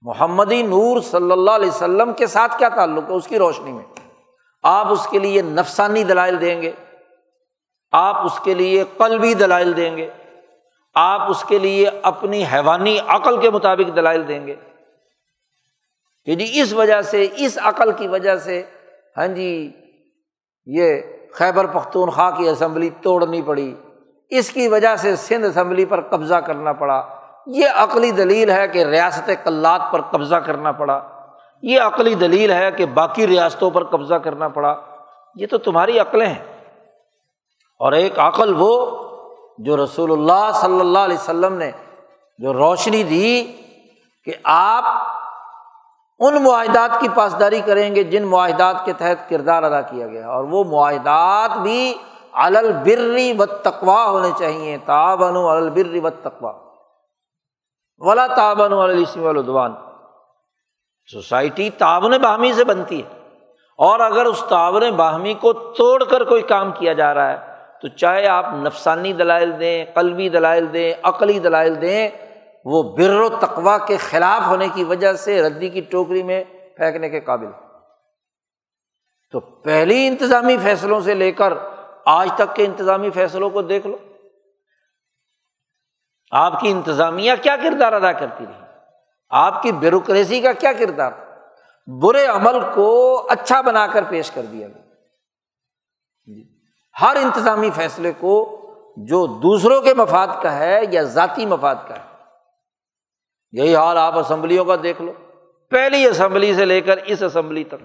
محمدی 0.02 0.62
نور 0.62 1.02
صلی 1.02 1.32
اللہ 1.32 1.52
علیہ 1.52 1.70
وسلم 1.70 2.14
کے 2.14 2.28
ساتھ 2.28 2.58
کیا 2.58 2.70
تعلق 2.70 3.10
ہے 3.10 3.16
اس 3.16 3.28
کی 3.28 3.40
روشنی 3.40 3.72
میں؟ 3.72 3.86
آپ 4.64 4.92
اس 4.92 5.08
کے 5.12 5.20
لیے 5.20 5.42
نفسانی 5.42 6.04
دلائل 6.04 6.42
دیں 6.42 6.62
گے، 6.62 6.72
آپ 7.92 8.26
اس 8.26 8.40
کے 8.44 8.54
لیے 8.54 8.84
قلبی 8.98 9.34
دلائل 9.34 9.78
دیں 9.78 9.98
گے۔ 9.98 10.10
آپ 10.96 11.30
اس 11.30 11.44
کے 11.44 11.60
لیے 11.60 11.90
اپنی 12.02 12.44
حیوانی 12.54 12.98
عقل 13.08 13.42
کے 13.42 13.50
مطابق 13.50 13.96
دلائل 13.96 14.28
دیں 14.28 14.48
گے۔ 14.48 14.56
کہ 16.26 16.36
جی 16.36 16.62
اس 16.62 16.74
وجہ 16.74 17.02
سے، 17.02 17.28
اس 17.36 17.60
عقل 17.64 17.92
کی 17.92 18.08
وجہ 18.08 18.36
سے 18.36 18.64
ہاں 19.18 19.28
جی 19.28 19.72
یہ 20.66 21.02
خیبر 21.34 21.66
پختونخوا 21.66 22.32
کی 22.32 22.50
اسمبلی 22.50 22.90
توڑنی 23.02 23.42
پڑی۔ 23.42 23.76
اس 24.30 24.50
کی 24.50 24.68
وجہ 24.68 24.96
سے 24.96 25.16
سندھ 25.16 25.46
اسمبلی 25.46 25.86
پر 25.86 26.02
قبضہ 26.02 26.36
کرنا 26.36 26.74
پڑا۔ 26.74 27.08
یہ 27.46 27.66
عقلی 27.76 28.12
دلیل 28.12 28.52
ہے 28.52 28.68
کہ 28.68 28.84
ریاست 28.84 29.30
کلات 29.44 29.82
پر 29.92 30.02
قبضہ 30.02 30.36
کرنا 30.36 30.72
پڑا۔ 30.72 31.04
یہ 31.62 31.82
عقلی 31.82 32.16
دلیل 32.16 32.52
ہے 32.52 32.72
کہ 32.72 32.86
باقی 32.86 33.28
ریاستوں 33.28 33.72
پر 33.72 33.84
قبضہ 33.84 34.16
کرنا 34.16 34.48
پڑا۔ 34.48 34.76
یہ 35.36 35.48
تو 35.48 35.58
تمہاری 35.58 36.00
عقلیں 36.00 36.28
ہیں۔ 36.28 36.74
اور 37.80 37.92
ایک 37.92 38.20
عقل 38.20 38.54
وہ 38.58 39.03
جو 39.58 39.84
رسول 39.84 40.12
اللہ 40.12 40.52
صلی 40.54 40.80
اللہ 40.80 41.00
علیہ 41.00 41.18
وسلم 41.18 41.54
نے 41.54 41.72
جو 42.38 42.54
روشنی 42.54 43.04
دی 43.04 43.44
کہ 44.26 44.34
آپ 44.44 44.84
ان 46.20 46.44
معاہدات 46.44 47.02
کی 47.02 47.08
پاسداری 47.16 47.62
کریں 47.62 47.96
گے 47.96 48.04
جن 48.04 48.24
معاہدات 48.24 48.76
کے 48.86 48.94
تحت 48.94 49.30
کردار 49.30 49.64
ادا 49.64 49.82
کیا 49.82 50.08
گیا 50.08 50.30
اور 50.30 50.44
وہ 50.44 50.64
معاہدات 50.64 51.58
بھی 51.58 51.94
البری 52.32 53.34
و 53.40 53.46
تقوا 53.46 54.10
ہونے 54.10 54.30
چاہیے 54.38 54.78
تابن 54.86 55.38
البری 55.38 56.00
و 56.00 56.10
تقوا 56.10 56.54
ولا 57.98 58.28
تابن 58.28 58.74
السم 58.74 59.28
الدوان 59.28 59.74
سوسائٹی 61.12 61.70
تعاون 61.70 62.12
باہمی 62.12 62.54
سے 62.54 62.64
بنتی 62.64 63.04
ہے۔ 63.04 63.20
اور 63.78 64.00
اگر 64.00 64.26
اس 64.26 64.44
تعاون 64.50 64.92
باہمی 64.92 65.34
کو 65.34 65.54
توڑ 65.54 66.04
کر 66.04 66.24
کوئی 66.24 66.42
کام 66.42 66.72
کیا 66.72 66.94
جا 66.94 67.14
رہا 67.14 67.32
ہے 67.32 67.53
تو 67.84 67.90
چاہے 67.90 68.28
آپ 68.28 68.46
نفسانی 68.54 69.14
دلائل 69.14 69.60
دیں، 69.60 69.86
قلبی 69.94 70.30
دلائل 70.30 70.74
دیں، 70.74 70.94
عقلی 71.04 71.40
دلائل 71.40 71.82
دیں، 71.82 72.10
وہ 72.66 72.84
بر 72.84 73.20
و 73.20 73.30
تقوا 73.30 73.78
کے 73.78 73.98
خلاف 73.98 74.48
ہونے 74.48 74.68
کی 74.74 74.84
وجہ 74.84 75.14
سے 75.14 75.42
ردی 75.42 75.70
کی 75.70 75.82
ٹوکری 75.82 76.24
میں 76.24 76.44
پھینکنے 76.78 77.10
کے 77.10 77.20
قابل 77.20 77.48
تو 79.32 79.40
پہلی 79.40 80.08
انتظامی 80.08 80.58
فیصلوں 80.64 81.00
سے 81.00 81.14
لے 81.14 81.32
کر 81.32 81.54
آج 82.06 82.30
تک 82.36 82.56
کے 82.56 82.66
انتظامی 82.66 83.10
فیصلوں 83.10 83.50
کو 83.50 83.62
دیکھ 83.62 83.88
لو۔ 83.88 83.98
آپ 86.32 86.60
کی 86.60 86.72
انتظامیہ 86.72 87.32
کیا 87.42 87.56
کردار 87.56 87.94
ادا 87.94 88.12
کرتی 88.12 88.46
رہی؟ 88.46 88.66
آپ 89.30 89.64
کی 89.64 89.72
بیوروکریسی 89.72 90.42
کا 90.42 90.52
کیا 90.52 90.72
کردار؟ 90.74 91.12
برے 91.88 92.26
عمل 92.26 92.60
کو 92.74 93.28
اچھا 93.30 93.62
بنا 93.62 93.88
کر 93.88 94.04
پیش 94.10 94.32
کر 94.32 94.42
دیا 94.42 94.68
گیا۔ 94.68 94.83
ہر 97.02 97.16
انتظامی 97.16 97.70
فیصلے 97.76 98.12
کو 98.20 98.60
جو 98.98 99.26
دوسروں 99.26 99.82
کے 99.82 99.94
مفاد 99.94 100.28
کا 100.42 100.60
ہے 100.60 100.82
یا 100.92 101.02
ذاتی 101.02 101.46
مفاد 101.46 101.76
کا 101.88 101.96
ہے۔ 101.96 102.04
یہی 103.52 103.76
حال 103.76 103.98
آپ 103.98 104.18
اسمبلیوں 104.18 104.66
کا 104.66 104.76
دیکھ 104.84 105.02
لو۔ 105.02 105.12
پہلی 105.70 106.06
اسمبلی 106.06 106.54
سے 106.54 106.66
لے 106.66 106.82
کر 106.82 106.98
اس 106.98 107.24
اسمبلی 107.24 107.64
تک۔ 107.64 107.76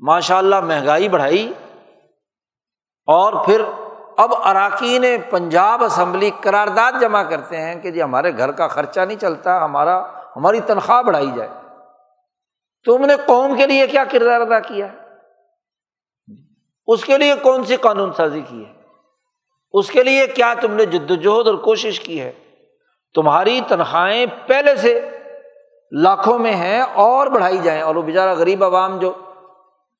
ماشاء 0.00 0.36
اللہ 0.36 0.60
مہنگائی 0.60 1.08
بڑھائی۔ 1.08 1.52
اور 3.06 3.44
پھر 3.44 3.62
اب 4.16 4.34
اراکین 4.44 5.04
پنجاب 5.30 5.84
اسمبلی 5.84 6.30
قرارداد 6.40 6.92
جمع 7.00 7.22
کرتے 7.22 7.56
ہیں 7.56 7.80
کہ 7.80 7.90
جی 7.90 8.02
ہمارے 8.02 8.38
گھر 8.38 8.52
کا 8.52 8.68
خرچہ 8.68 9.00
نہیں 9.00 9.18
چلتا، 9.18 9.64
ہمارا، 9.64 10.02
ہماری 10.36 10.60
تنخواہ 10.60 11.02
بڑھائی 11.02 11.30
جائے۔ 11.36 11.50
تم 12.84 13.04
نے 13.06 13.14
قوم 13.26 13.56
کے 13.56 13.66
لیے 13.66 13.86
کیا 13.86 14.04
کردار 14.04 14.40
ادا 14.40 14.60
کیا؟ 14.60 14.86
ہے 14.86 15.03
اس 16.86 17.04
کے 17.04 17.18
لیے 17.18 17.34
کون 17.42 17.64
سی 17.64 17.76
قانون 17.76 18.12
سازی 18.12 18.40
کی 18.40 18.64
ہے؟ 18.64 18.72
اس 19.72 19.90
کے 19.90 20.02
لیے 20.02 20.26
کیا 20.26 20.54
تم 20.60 20.72
نے 20.72 20.86
جد 20.86 21.10
وجہد 21.10 21.46
اور 21.46 21.54
کوشش 21.54 22.00
کی 22.00 22.20
ہے؟ 22.20 22.32
تمہاری 23.14 23.60
تنخواہیں 23.68 24.26
پہلے 24.46 24.76
سے 24.76 25.10
لاکھوں 25.92 26.38
میں 26.38 26.52
ہیں 26.52 26.80
اور 26.80 27.26
بڑھائی 27.26 27.58
جائیں، 27.58 27.82
اور 27.82 27.94
وہ 27.94 28.02
بیچارہ 28.02 28.34
غریب 28.34 28.64
عوام 28.64 28.98
جو 28.98 29.12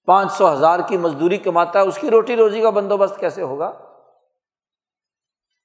پانچ 0.09 0.33
سو 0.33 0.53
ہزار 0.53 0.81
کی 0.81 0.97
مزدوری 0.97 1.37
کماتا 1.37 1.81
ہے، 1.81 1.85
اس 1.85 1.99
کی 1.99 2.11
روٹی 2.11 2.37
روزی 2.37 2.61
کا 2.61 2.71
بندوبست 2.71 3.21
کیسے 3.21 3.43
ہوگا؟ 3.43 3.73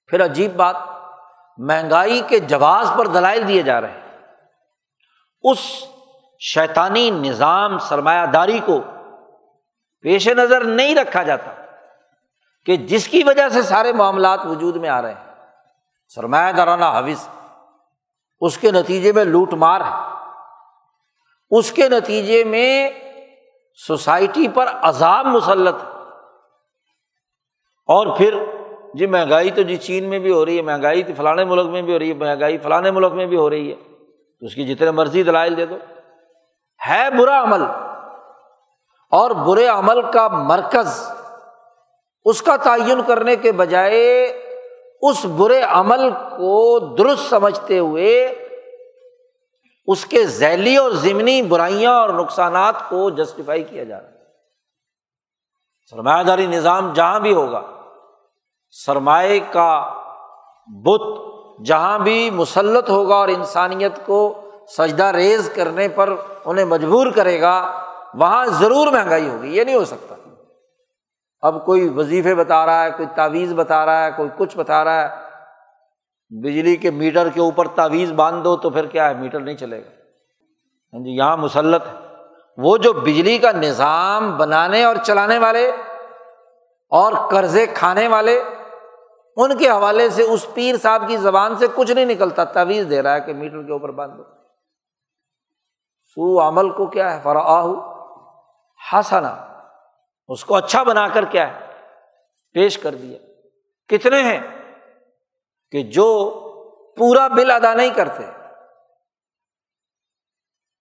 پھر 0.07 0.25
عجیب 0.25 0.55
بات، 0.55 0.75
مہنگائی 1.57 2.21
کے 2.27 2.39
جواز 2.39 2.91
پر 2.97 3.07
دلائل 3.07 3.47
دیے 3.47 3.61
جا 3.61 3.81
رہے 3.81 3.91
ہیں۔ 3.91 4.07
اس 5.43 5.59
شیطانی 6.39 7.09
نظام 7.09 7.77
سرمایہ 7.77 8.25
داری 8.25 8.59
کو 8.65 8.81
پیش 10.01 10.27
نظر 10.27 10.63
نہیں 10.63 10.95
رکھا 10.95 11.23
جاتا 11.23 11.51
کہ 12.65 12.75
جس 12.75 13.07
کی 13.07 13.23
وجہ 13.23 13.49
سے 13.49 13.61
سارے 13.61 13.93
معاملات 13.93 14.45
وجود 14.45 14.75
میں 14.75 14.89
آ 14.89 15.01
رہے 15.01 15.13
ہیں۔ 15.13 15.33
سرمایہ 16.15 16.51
دارانہ 16.51 16.85
حوث 16.85 17.27
اس 18.41 18.57
کے 18.57 18.71
نتیجے 18.71 19.11
میں 19.11 19.23
لوٹ 19.23 19.53
مار 19.53 19.81
ہے۔ 19.81 20.25
اس 21.51 21.71
کے 21.71 21.89
نتیجے 21.89 22.43
میں 22.43 22.89
سوسائٹی 23.87 24.47
پر 24.47 24.67
عذاب 24.81 25.25
مسلط 25.25 25.75
اور 27.87 28.17
پھر 28.17 28.43
جی 28.93 29.05
مہنگائی 29.05 29.51
تو 29.51 29.61
جی 29.61 29.77
چین 29.77 30.09
میں 30.09 30.19
بھی 30.19 30.31
ہو 30.31 30.45
رہی 30.45 30.57
ہے، 30.57 30.61
مہنگائی 30.61 31.03
تو 31.03 31.13
فلانے 31.17 31.43
ملک 31.43 31.65
میں 31.65 31.81
بھی 31.81 31.93
ہو 31.93 31.99
رہی 31.99 32.09
ہے، 32.09 32.13
مہنگائی 32.13 32.57
فلانے 32.57 32.91
ملک 32.91 33.13
میں 33.13 33.25
بھی 33.25 33.37
ہو 33.37 33.49
رہی 33.49 33.69
ہے۔ 33.69 33.75
تو 34.39 34.45
اس 34.45 34.55
کی 34.55 34.75
جتنے 34.75 34.91
مرضی 34.91 35.23
دلائل 35.23 35.57
دے 35.57 35.65
دو۔ 35.65 35.77
ہے 36.89 37.09
برا 37.09 37.43
عمل۔ 37.43 37.88
اور 39.11 39.31
برے 39.31 39.65
عمل 39.67 40.01
کا 40.11 40.27
مرکز، 40.27 41.01
اس 42.25 42.41
کا 42.41 42.55
تعین 42.55 43.01
کرنے 43.07 43.35
کے 43.35 43.51
بجائے 43.51 44.25
اس 45.01 45.25
برے 45.25 45.61
عمل 45.61 46.09
کو 46.11 46.79
درست 46.95 47.29
سمجھتے 47.29 47.79
ہوئے 47.79 48.11
اس 49.87 50.05
کے 50.05 50.23
ذیلی 50.27 50.75
اور 50.77 50.91
ضمنی 50.91 51.41
برائیاں 51.41 51.93
اور 51.93 52.09
نقصانات 52.09 52.75
کو 52.89 53.09
جسٹیفائی 53.09 53.63
کیا 53.63 53.83
جا 53.83 54.01
رہا 54.01 54.07
ہے۔ 54.07 54.17
سرمایہ 55.89 56.23
داری 56.23 56.47
نظام 56.47 56.93
جہاں 56.93 57.19
بھی 57.19 57.33
ہوگا، 57.33 57.61
سرمایہ 58.71 59.39
کا 59.51 59.71
بت 60.67 61.07
جہاں 61.65 61.99
بھی 61.99 62.29
مسلط 62.29 62.89
ہوگا 62.89 63.15
اور 63.15 63.27
انسانیت 63.27 64.05
کو 64.05 64.19
سجدہ 64.67 65.05
ریز 65.05 65.49
کرنے 65.55 65.87
پر 65.87 66.13
انہیں 66.45 66.65
مجبور 66.65 67.07
کرے 67.15 67.41
گا 67.41 67.55
وہاں 68.13 68.45
ضرور 68.45 68.87
مہنگائی 68.87 69.29
ہوگی، 69.29 69.57
یہ 69.57 69.63
نہیں 69.63 69.75
ہو 69.75 69.85
سکتا۔ 69.85 70.15
اب 71.41 71.65
کوئی 71.65 71.89
وظیفے 71.89 72.35
بتا 72.35 72.65
رہا 72.65 72.83
ہے، 72.83 72.91
کوئی 72.91 73.09
تعویذ 73.15 73.53
بتا 73.53 73.85
رہا 73.85 74.05
ہے، 74.05 74.11
کوئی 74.17 74.29
کچھ 74.37 74.57
بتا 74.57 74.83
رہا 74.83 75.01
ہے، 75.01 75.29
بجلی 76.29 76.75
کے 76.75 76.91
میٹر 76.91 77.29
کے 77.29 77.39
اوپر 77.39 77.67
تعویذ 77.67 78.11
باندھ 78.11 78.43
دو 78.43 78.57
تو 78.57 78.69
پھر 78.69 78.85
کیا 78.85 79.09
ہے؟ 79.09 79.13
میٹر 79.13 79.39
نہیں 79.39 79.55
چلے 79.55 79.85
گا۔ 79.85 79.89
ہاں 80.93 81.03
جی 81.03 81.17
یہاں 81.17 81.37
مسلط 81.37 81.87
ہے۔ 81.87 81.93
وہ 82.57 82.77
جو 82.77 82.93
بجلی 82.93 83.37
کا 83.37 83.51
نظام 83.51 84.37
بنانے 84.37 84.83
اور 84.83 84.95
چلانے 85.03 85.37
والے 85.37 85.71
اور 86.89 87.13
قرضے 87.31 87.65
کھانے 87.65 88.07
والے، 88.07 88.43
ان 89.35 89.57
کے 89.57 89.69
حوالے 89.69 90.09
سے 90.09 90.23
اس 90.23 90.53
پیر 90.53 90.75
صاحب 90.77 91.03
کی 91.07 91.17
زبان 91.17 91.55
سے 91.55 91.65
کچھ 91.75 91.91
نہیں 91.91 92.05
نکلتا۔ 92.05 92.43
تعویذ 92.43 92.89
دے 92.89 93.01
رہا 93.01 93.13
ہے 93.13 93.21
کہ 93.21 93.33
میٹر 93.33 93.63
کے 93.63 93.71
اوپر 93.71 93.91
باندھ 93.91 94.17
دو۔ 94.17 94.23
سو 96.15 96.47
عمل 96.47 96.69
کو 96.69 96.85
کیا 96.85 97.15
ہے؟ 97.15 97.19
فرآ 97.23 97.63
ہسنا 98.93 99.45
اس 100.27 100.45
کو 100.45 100.55
اچھا 100.55 100.83
بنا 100.83 101.07
کر 101.07 101.25
کیا 101.25 101.53
ہے؟ 101.53 101.65
پیش 102.53 102.77
کر 102.77 102.95
دیا۔ 102.95 103.19
کتنے 103.87 104.21
ہیں؟ 104.21 104.39
کہ 105.71 105.83
جو 105.83 106.29
پورا 106.97 107.27
بل 107.27 107.51
ادا 107.51 107.73
نہیں 107.73 107.89
کرتے، 107.89 108.23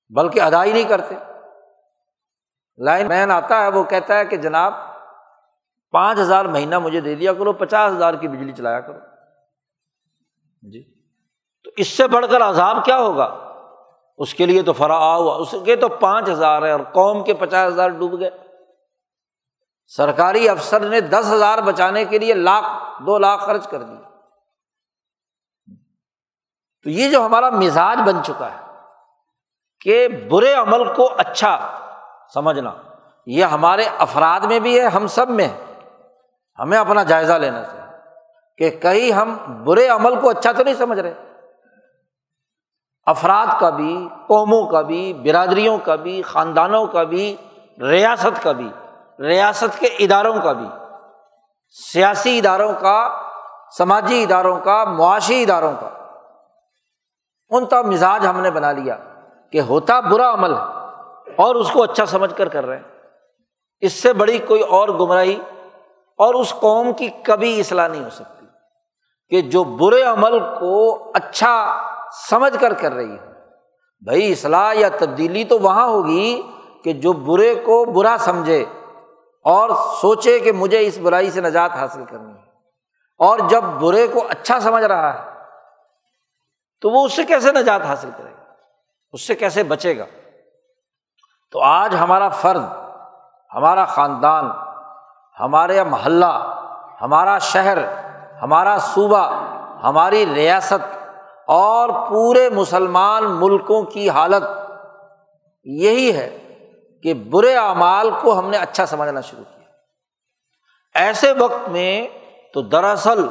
بلکہ 0.09 0.41
ادا 0.41 0.65
ہی 0.65 0.73
نہیں 0.73 0.85
کرتے۔ 0.85 1.15
لائن 2.79 3.09
مین 3.09 3.31
آتا 3.31 3.63
ہے، 3.63 3.69
وہ 3.69 3.85
کہتا 3.85 4.19
ہے 4.19 4.25
کہ 4.25 4.37
جناب، 4.37 4.75
پانچ 5.91 6.19
ہزار 6.19 6.45
مہینہ 6.45 6.79
مجھے 6.79 7.01
دے 7.01 7.15
دیا 7.15 7.33
کرو، 7.33 7.53
پچاس 7.53 7.93
ہزار 7.93 8.15
کی 8.15 8.29
بجلی 8.29 8.53
چلایا 8.53 8.81
کرو۔ 8.81 8.99
جی۔ 10.63 10.95
تو 11.65 11.71
اس 11.77 11.89
سے 11.89 12.07
بڑھ 12.07 12.27
کر 12.31 12.43
عذاب 12.43 12.85
کیا 12.85 12.99
ہوگا؟ 12.99 13.48
اس 14.19 14.35
کے 14.35 14.47
لیے 14.47 14.63
تو 14.63 14.73
فرا 14.73 15.15
ہوا۔ 15.17 15.37
اس 15.37 15.55
کے 15.65 15.77
تو 15.77 15.89
پانچ 15.89 16.29
ہزار 16.29 16.63
ہے 16.63 16.71
اور 16.71 16.81
قوم 16.81 17.25
کے 17.25 17.35
پچاس 17.35 17.73
ہزار 17.73 17.89
ڈوب 17.89 18.21
گئے۔ 18.21 18.31
سرکاری 19.87 20.49
افسر 20.49 20.81
نے 20.81 21.01
دس 21.01 21.33
ہزار 21.33 21.59
بچانے 21.59 22.05
کے 22.05 22.19
لیے 22.19 22.35
لاکھ، 22.35 22.67
دو 23.07 23.19
لاکھ 23.19 23.45
خرچ 23.45 23.69
کر 23.69 23.83
دی 23.83 23.97
تو 26.83 26.91
یہ 26.91 27.11
جو 27.11 27.27
ہمارا 27.27 27.51
مزاج 27.51 27.99
بن 28.07 28.25
چکا 28.25 28.51
ہے 28.53 28.67
کہ 29.81 30.09
برے 30.09 30.53
عمل 30.53 30.95
کو 30.95 31.11
اچھا 31.17 31.79
سمجھنا، 32.35 32.75
یہ 33.27 33.45
ہمارے 33.45 33.85
افراد 33.99 34.41
میں 34.41 34.59
بھی 34.59 34.81
ہے، 34.81 34.87
ہم 34.87 35.07
سب 35.07 35.29
میں۔ 35.29 35.49
ہمیں 36.59 36.79
اپنا 36.79 37.03
جائزہ 37.03 37.33
لینا 37.33 37.63
چاہیے 37.63 37.97
کہ 38.59 38.79
کہیں 38.79 39.13
ہم 39.13 39.37
برے 39.65 39.89
عمل 39.89 40.21
کو 40.21 40.31
اچھا 40.31 40.53
تو 40.53 40.65
نہیں 40.65 40.75
سمجھ 40.75 40.99
رہے۔ 40.99 41.28
افراد 43.09 43.61
کا 43.61 43.71
بھی، 43.71 44.09
قوموں 44.27 44.67
کا 44.67 44.81
بھی، 44.81 45.13
برادریوں 45.13 45.79
کا 45.79 45.95
بھی، 45.95 46.23
خاندانوں 46.23 46.87
کا 46.87 47.03
بھی، 47.03 47.37
ریاست 47.81 48.43
کا 48.43 48.53
بھی، 48.53 48.69
ریاست 49.19 49.81
کے 49.81 49.87
اداروں 49.87 50.35
کا 50.45 50.53
بھی، 50.53 50.69
سیاسی 51.93 52.39
اداروں 52.39 52.73
کا، 52.81 53.23
سماجی 53.79 54.23
اداروں 54.23 54.59
کا، 54.59 54.85
معاشی 54.85 55.43
اداروں 55.43 55.73
کا۔ 55.81 55.89
ان 57.51 57.67
کا 57.67 57.83
مزاج 57.83 58.27
ہم 58.27 58.41
نے 58.41 58.51
بنا 58.51 58.73
لیا 58.73 58.97
کہ 59.51 59.61
ہوتا 59.61 60.01
برا 60.01 60.33
عمل 60.33 60.55
ہے 60.55 60.65
اور 61.37 61.55
اس 61.55 61.71
کو 61.71 61.83
اچھا 61.83 62.07
سمجھ 62.07 62.35
کر 62.35 62.49
کر 62.49 62.67
رہے 62.67 62.77
ہیں۔ 62.77 62.99
اس 63.81 63.93
سے 63.93 64.13
بڑی 64.13 64.39
کوئی 64.39 64.61
اور 64.61 64.89
گمراہی 64.89 65.41
اور 66.19 66.35
اس 66.35 66.55
قوم 66.61 66.93
کی 66.93 67.09
کبھی 67.23 67.61
اصلاح 67.61 67.89
نہیں 67.89 68.05
ہو 68.05 68.11
سکتی 68.11 68.47
کہ 69.31 69.41
جو 69.41 69.65
برے 69.65 70.03
عمل 70.03 70.39
کو 70.39 71.03
اچھا 71.15 71.55
سمجھ 72.13 72.61
کر 72.61 72.73
کر 72.73 72.93
رہی 72.93 73.13
ہے۔ 73.13 73.29
بھائی 74.05 74.33
اصلاح 74.33 74.73
یا 74.75 74.89
تبدیلی 74.89 75.45
تو 75.45 75.59
وہاں 75.59 75.87
ہوگی 75.87 76.43
کہ 76.85 76.93
جو 76.93 77.13
برے 77.13 77.55
کو 77.55 77.85
برا 77.85 78.17
سمجھے 78.19 78.65
اور 79.45 79.71
سوچے 80.01 80.39
کہ 80.39 80.53
مجھے 80.53 80.87
اس 80.87 80.99
برائی 80.99 81.31
سے 81.31 81.41
نجات 81.41 81.71
حاصل 81.71 82.05
کرنی 82.05 82.33
ہے۔ 82.33 82.49
اور 83.19 83.39
جب 83.39 83.63
برے 83.63 84.07
کو 84.07 84.27
اچھا 84.29 84.61
سمجھ 84.61 84.85
رہا 84.85 85.15
ہے، 85.15 85.31
تو 86.81 86.91
وہ 86.91 87.05
اس 87.05 87.17
سے 87.17 87.25
کیسے 87.25 87.53
نجات 87.53 87.83
حاصل 87.83 88.11
کرے 88.17 88.31
گا؟ 88.31 88.53
اس 89.13 89.27
سے 89.27 89.35
کیسے 89.35 89.63
بچے 89.63 89.99
گا؟ 89.99 90.05
تو 91.53 91.61
آج 91.63 91.95
ہمارا 92.01 92.29
فرد، 92.29 92.63
ہمارا 93.55 93.85
خاندان، 93.85 94.51
ہمارے 95.41 95.85
محلہ، 95.85 96.61
ہمارا 97.01 97.39
شہر، 97.39 97.79
ہمارا 98.43 98.79
صوبہ، 98.79 99.31
ہماری 99.83 100.35
ریاست 100.35 100.98
اور 101.49 101.89
پورے 102.09 102.51
مسلمان 102.51 103.25
ملکوں 103.25 103.83
کی 103.83 104.11
حالت 104.11 104.43
یہی 105.65 106.13
ہے 106.13 106.39
کہ 107.03 107.15
برے 107.15 107.57
اعمال 107.57 108.11
کو 108.21 108.39
ہم 108.39 108.51
نے 108.51 108.57
اچھا 108.57 108.87
سمجھنا 108.87 109.21
شروع 109.21 109.45
کیا۔ 109.45 109.59
ایسے 111.05 111.33
وقت 111.33 111.69
میں 111.69 112.09
تو 112.55 112.63
دراصل 112.63 113.27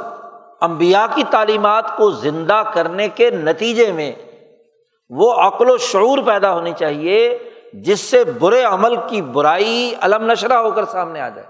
امبیا 0.62 1.08
کی 1.16 1.24
تعلیمات 1.30 1.98
کو 1.98 2.12
زندہ 2.12 2.64
کرنے 2.74 3.10
کے 3.10 3.30
نتیجے 3.30 3.92
میں 3.92 4.12
وہ 5.10 5.34
عقل 5.34 5.70
و 5.70 5.78
شعور 5.78 6.18
پیدا 6.26 6.54
ہونی 6.54 6.74
چاہیے 6.74 7.40
جس 7.74 8.00
سے 8.00 8.24
برے 8.24 8.64
عمل 8.64 8.96
کی 9.08 9.22
برائی 9.22 9.94
علم 10.02 10.32
نشرہ 10.32 10.54
ہو 10.54 10.72
کر 10.72 10.86
سامنے 10.86 11.22
آ 11.22 11.30
جائے 11.30 11.48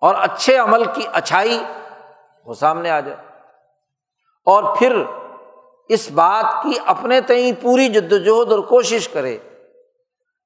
اور 0.00 0.14
اچھے 0.18 0.56
عمل 0.56 0.84
کی 0.84 1.02
اچھائی 1.12 1.64
وہ 2.46 2.54
سامنے 2.54 2.90
آ 2.90 3.00
جائے۔ 3.00 3.16
اور 4.44 4.76
پھر 4.76 5.02
اس 5.88 6.10
بات 6.10 6.62
کی 6.62 6.72
اپنے 6.86 7.20
تئیں 7.20 7.52
پوری 7.62 7.88
جد 7.88 8.12
وجہد 8.12 8.52
اور 8.52 8.58
کوشش 8.58 9.08
کرے 9.08 9.38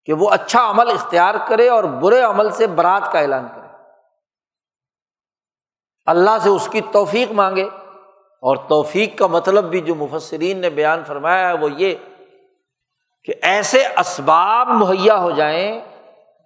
کہ 0.05 0.13
وہ 0.13 0.31
اچھا 0.31 0.71
عمل 0.71 0.91
اختیار 0.91 1.35
کرے 1.49 1.69
اور 1.69 1.85
برے 1.85 2.21
عمل 2.21 2.51
سے 2.51 2.67
برات 2.67 3.13
کا 3.13 3.19
اعلان 3.19 3.47
کرے۔ 3.55 3.67
اللہ 6.07 6.31
سے 6.43 6.49
اس 6.49 6.69
کی 6.73 6.81
توفیق 6.81 7.33
مانگے 7.33 7.69
اور 8.43 8.57
توفیق 8.57 9.19
کا 9.19 9.27
مطلب 9.27 9.65
بھی 9.65 9.81
جو 9.81 9.95
مفسرین 9.95 10.59
نے 10.59 10.71
بیان 10.71 11.05
فرمایا 11.07 11.49
ہے 11.49 11.53
وہ 11.53 11.69
یہ 11.73 11.95
کہ 13.25 13.35
ایسے 13.43 13.87
اسباب 13.87 14.69
مہیا 14.69 15.19
ہو 15.19 15.31
جائیں، 15.31 15.81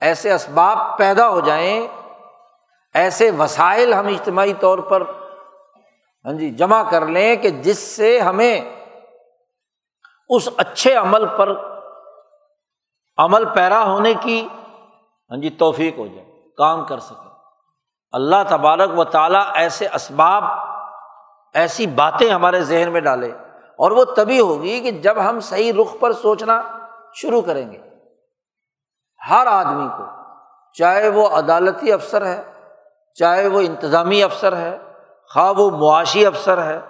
ایسے 0.01 0.33
اسباب 0.33 0.99
پیدا 0.99 1.29
ہو 1.29 1.41
جائیں، 1.41 1.87
ایسے 2.95 3.31
وسائل 3.31 3.95
ہم 3.95 4.07
اجتماعی 4.07 4.53
طور 4.61 4.79
پر 4.79 5.03
ہاں 6.25 6.33
جی 6.33 6.51
جمع 6.51 6.91
کر 6.91 7.07
لیں 7.07 7.37
کہ 7.37 7.51
جس 7.51 7.79
سے 7.79 8.21
ہمیں 8.21 8.84
اس 10.29 10.49
اچھے 10.57 10.95
عمل 10.95 11.27
پر 11.37 11.53
عمل 13.17 13.45
پیرا 13.45 13.83
ہونے 13.85 14.15
کی 14.15 14.49
ہاں 15.31 15.37
جی 15.37 15.51
توفیق 15.51 15.99
ہو 15.99 16.07
جائے، 16.07 16.25
کام 16.57 16.85
کر 16.85 16.99
سکے۔ 16.99 17.29
اللہ 18.13 18.43
تبارک 18.49 18.99
و 18.99 19.05
تعالیٰ 19.05 19.43
ایسے 19.55 19.89
اسباب، 19.95 20.45
ایسی 21.55 21.87
باتیں 21.87 22.31
ہمارے 22.31 22.61
ذہن 22.61 22.93
میں 22.93 23.01
ڈالے 23.01 23.31
اور 23.79 23.91
وہ 23.91 24.05
تبھی 24.05 24.41
ہوگی 24.41 24.81
کہ 24.81 24.91
جب 24.91 25.17
ہم 25.29 25.41
صحیح 25.41 25.73
رخ 25.83 25.95
پر 26.01 26.13
سوچنا 26.13 26.61
شروع 27.15 27.43
کریں 27.43 27.73
گے۔ 27.73 27.79
ہر 29.31 29.47
آدمی 29.47 29.89
کو، 29.99 30.05
چاہے 30.73 31.09
وہ 31.09 31.29
عدالتی 31.29 31.93
افسر 31.93 32.27
ہے، 32.27 32.43
چاہے 33.15 33.47
وہ 33.49 33.61
انتظامی 33.61 34.23
افسر 34.23 34.57
ہے، 34.57 34.77
خواہ 35.35 35.53
وہ 35.57 35.71
معاشی 35.71 36.27
افسر 36.27 36.63
ہے، 36.63 36.81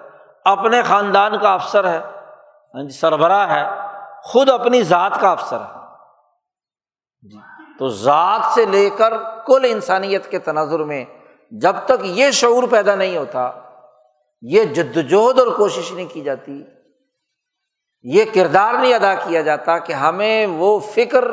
اپنے 0.44 0.82
خاندان 0.82 1.38
کا 1.38 1.52
افسر 1.52 1.88
ہے 1.88 2.00
ہاں 2.74 2.82
جی، 2.82 2.98
سربراہ 2.98 3.50
ہے، 3.50 3.64
خود 4.22 4.50
اپنی 4.50 4.82
ذات 4.82 5.20
کا 5.20 5.30
افسر 5.30 5.60
ہے۔ 5.60 5.80
جی 7.22 7.38
تو 7.78 7.88
ذات 7.88 8.40
سے 8.54 8.64
لے 8.64 8.90
کر 8.90 9.12
کل 9.46 9.66
انسانیت 9.68 10.30
کے 10.30 10.38
تناظر 10.38 10.78
میں 10.78 11.04
جب 11.50 11.76
تک 11.84 12.04
یہ 12.04 12.30
شعور 12.30 12.62
پیدا 12.70 12.94
نہیں 12.94 13.16
ہوتا، 13.16 13.50
یہ 14.42 14.64
جد 14.64 14.96
وجہد 14.96 15.38
اور 15.38 15.46
کوشش 15.56 15.92
نہیں 15.92 16.06
کی 16.06 16.20
جاتی، 16.20 16.62
یہ 18.02 18.24
کردار 18.34 18.74
نہیں 18.74 18.94
ادا 18.94 19.14
کیا 19.14 19.42
جاتا 19.42 19.78
کہ 19.78 19.92
ہمیں 19.92 20.46
وہ 20.46 20.78
فکر، 20.78 21.24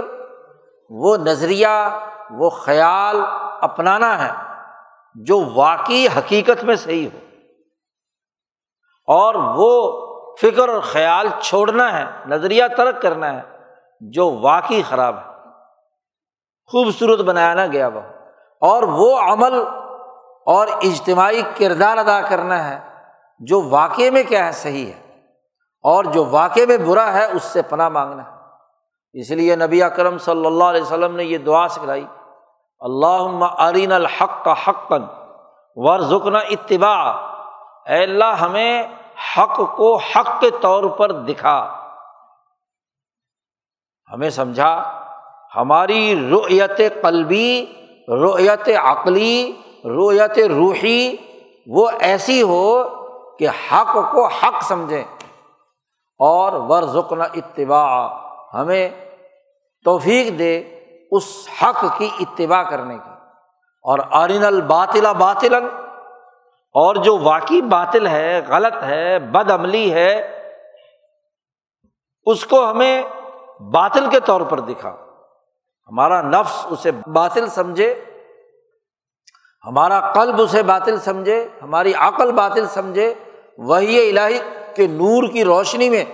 وہ 0.89 1.17
نظریہ، 1.17 1.97
وہ 2.31 2.49
خیال 2.49 3.15
اپنانا 3.61 4.27
ہے 4.27 4.31
جو 5.15 5.43
واقعی 5.53 6.07
حقیقت 6.07 6.63
میں 6.63 6.75
صحیح 6.75 7.07
ہو۔ 7.13 7.19
اور 9.07 9.35
وہ 9.35 10.10
فکر 10.41 10.69
اور 10.69 10.81
خیال 10.81 11.27
چھوڑنا 11.41 11.99
ہے، 11.99 12.05
نظریہ 12.25 12.63
ترک 12.77 13.01
کرنا 13.01 13.33
ہے، 13.33 13.41
جو 13.99 14.39
واقعی 14.41 14.81
خراب 14.89 15.15
ہے۔ 15.17 15.31
خوبصورت 16.71 17.19
بنایا 17.19 17.53
نہ 17.53 17.71
گیا 17.71 17.87
وہ۔ 17.87 18.01
اور 18.61 18.83
وہ 18.83 19.19
عمل 19.19 19.63
اور 20.45 20.67
اجتماعی 20.67 21.41
کردار 21.57 21.97
ادا 21.97 22.21
کرنا 22.21 22.69
ہے، 22.69 22.79
جو 23.39 23.61
واقعے 23.69 24.09
میں 24.09 24.23
کیا 24.23 24.45
ہے، 24.45 24.51
صحیح 24.51 24.91
ہے۔ 24.91 24.99
اور 25.83 26.03
جو 26.03 26.25
واقعے 26.25 26.65
میں 26.65 26.77
برا 26.77 27.13
ہے، 27.13 27.25
اس 27.25 27.43
سے 27.43 27.61
پناہ 27.61 27.89
مانگنا 27.89 28.23
ہے۔ 28.23 28.37
اس 29.13 29.31
لیے 29.31 29.55
نبی 29.55 29.83
اکرم 29.83 30.17
صلی 30.17 30.45
اللہ 30.45 30.63
علیہ 30.63 30.81
وسلم 30.81 31.15
نے 31.15 31.23
یہ 31.23 31.37
دعا 31.37 31.67
سکھلائی 31.67 32.05
اللہ 32.79 33.45
ارین 33.59 33.91
الحق 33.91 34.43
کا 34.43 34.53
حق 34.67 34.93
ور 35.75 35.99
ذکن 35.99 36.35
اتباع 36.35 37.11
اے 37.85 38.03
اللہ، 38.03 38.25
ہمیں 38.25 38.83
حق 39.37 39.77
کو 39.77 39.95
حق 39.95 40.39
کے 40.39 40.49
طور 40.61 40.83
پر 40.83 41.11
دکھا۔ 41.11 41.87
ہمیں 44.13 44.29
سمجھا، 44.29 45.01
ہماری 45.55 46.29
رویت 46.29 46.81
قلبی 47.01 47.65
رویت 48.07 48.69
عقلی 48.83 49.61
رویت 49.85 50.39
روحی، 50.39 51.15
وہ 51.67 51.89
ایسی 51.99 52.41
ہو 52.41 52.83
کہ 53.39 53.47
حق 53.49 54.11
کو 54.11 54.27
حق 54.27 54.63
سمجھیں۔ 54.63 55.03
اور 56.19 56.53
ورژن 56.53 57.21
اتباع، 57.21 58.09
ہمیں 58.53 58.89
توفیق 59.85 60.39
دے 60.39 60.79
اس 61.11 61.47
حق 61.61 61.85
کی 61.97 62.09
اتباع 62.19 62.63
کرنے 62.63 62.97
کی۔ 62.97 63.11
اور 63.83 63.99
آرین 64.11 64.45
الباطلا 64.45 65.11
باطل 65.11 65.53
اور 66.73 66.95
جو 66.95 67.17
واقعی 67.17 67.61
باطل 67.61 68.07
ہے، 68.07 68.41
غلط 68.47 68.83
ہے، 68.83 69.19
بد 69.19 69.51
عملی 69.51 69.93
ہے، 69.93 70.37
اس 72.25 72.45
کو 72.45 72.69
ہمیں 72.69 73.03
باطل 73.59 74.09
کے 74.09 74.19
طور 74.19 74.41
پر 74.41 74.59
دکھا 74.59 74.95
ہمارا 75.87 76.21
نفس 76.21 76.65
اسے 76.69 76.91
باطل 76.91 77.47
سمجھے، 77.47 78.05
ہمارا 79.65 80.13
قلب 80.13 80.41
اسے 80.41 80.63
باطل 80.63 80.99
سمجھے، 80.99 81.47
ہماری 81.61 81.93
عقل 81.93 82.31
باطل 82.31 82.67
سمجھے۔ 82.67 83.13
وہی 83.57 84.09
الہی 84.09 84.39
کے 84.75 84.87
نور 84.87 85.27
کی 85.27 85.43
روشنی 85.43 85.89
میں 85.89 86.05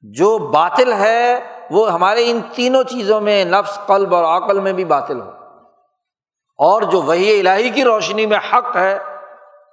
جو 0.00 0.38
باطل 0.38 0.92
ہے، 0.92 1.40
وہ 1.70 1.92
ہمارے 1.92 2.30
ان 2.30 2.40
تینوں 2.54 2.84
چیزوں 2.84 3.20
میں، 3.20 3.44
نفس، 3.44 3.78
قلب 3.86 4.14
اور 4.14 4.42
عقل 4.42 4.60
میں 4.60 4.72
بھی 4.72 4.84
باطل 4.84 5.20
ہو۔ 5.20 5.30
اور 6.58 6.82
جو 6.82 7.02
وہی 7.02 7.40
الہی 7.40 7.70
کی 7.70 7.84
روشنی 7.84 8.26
میں 8.26 8.38
حق 8.52 8.76
ہے 8.76 8.98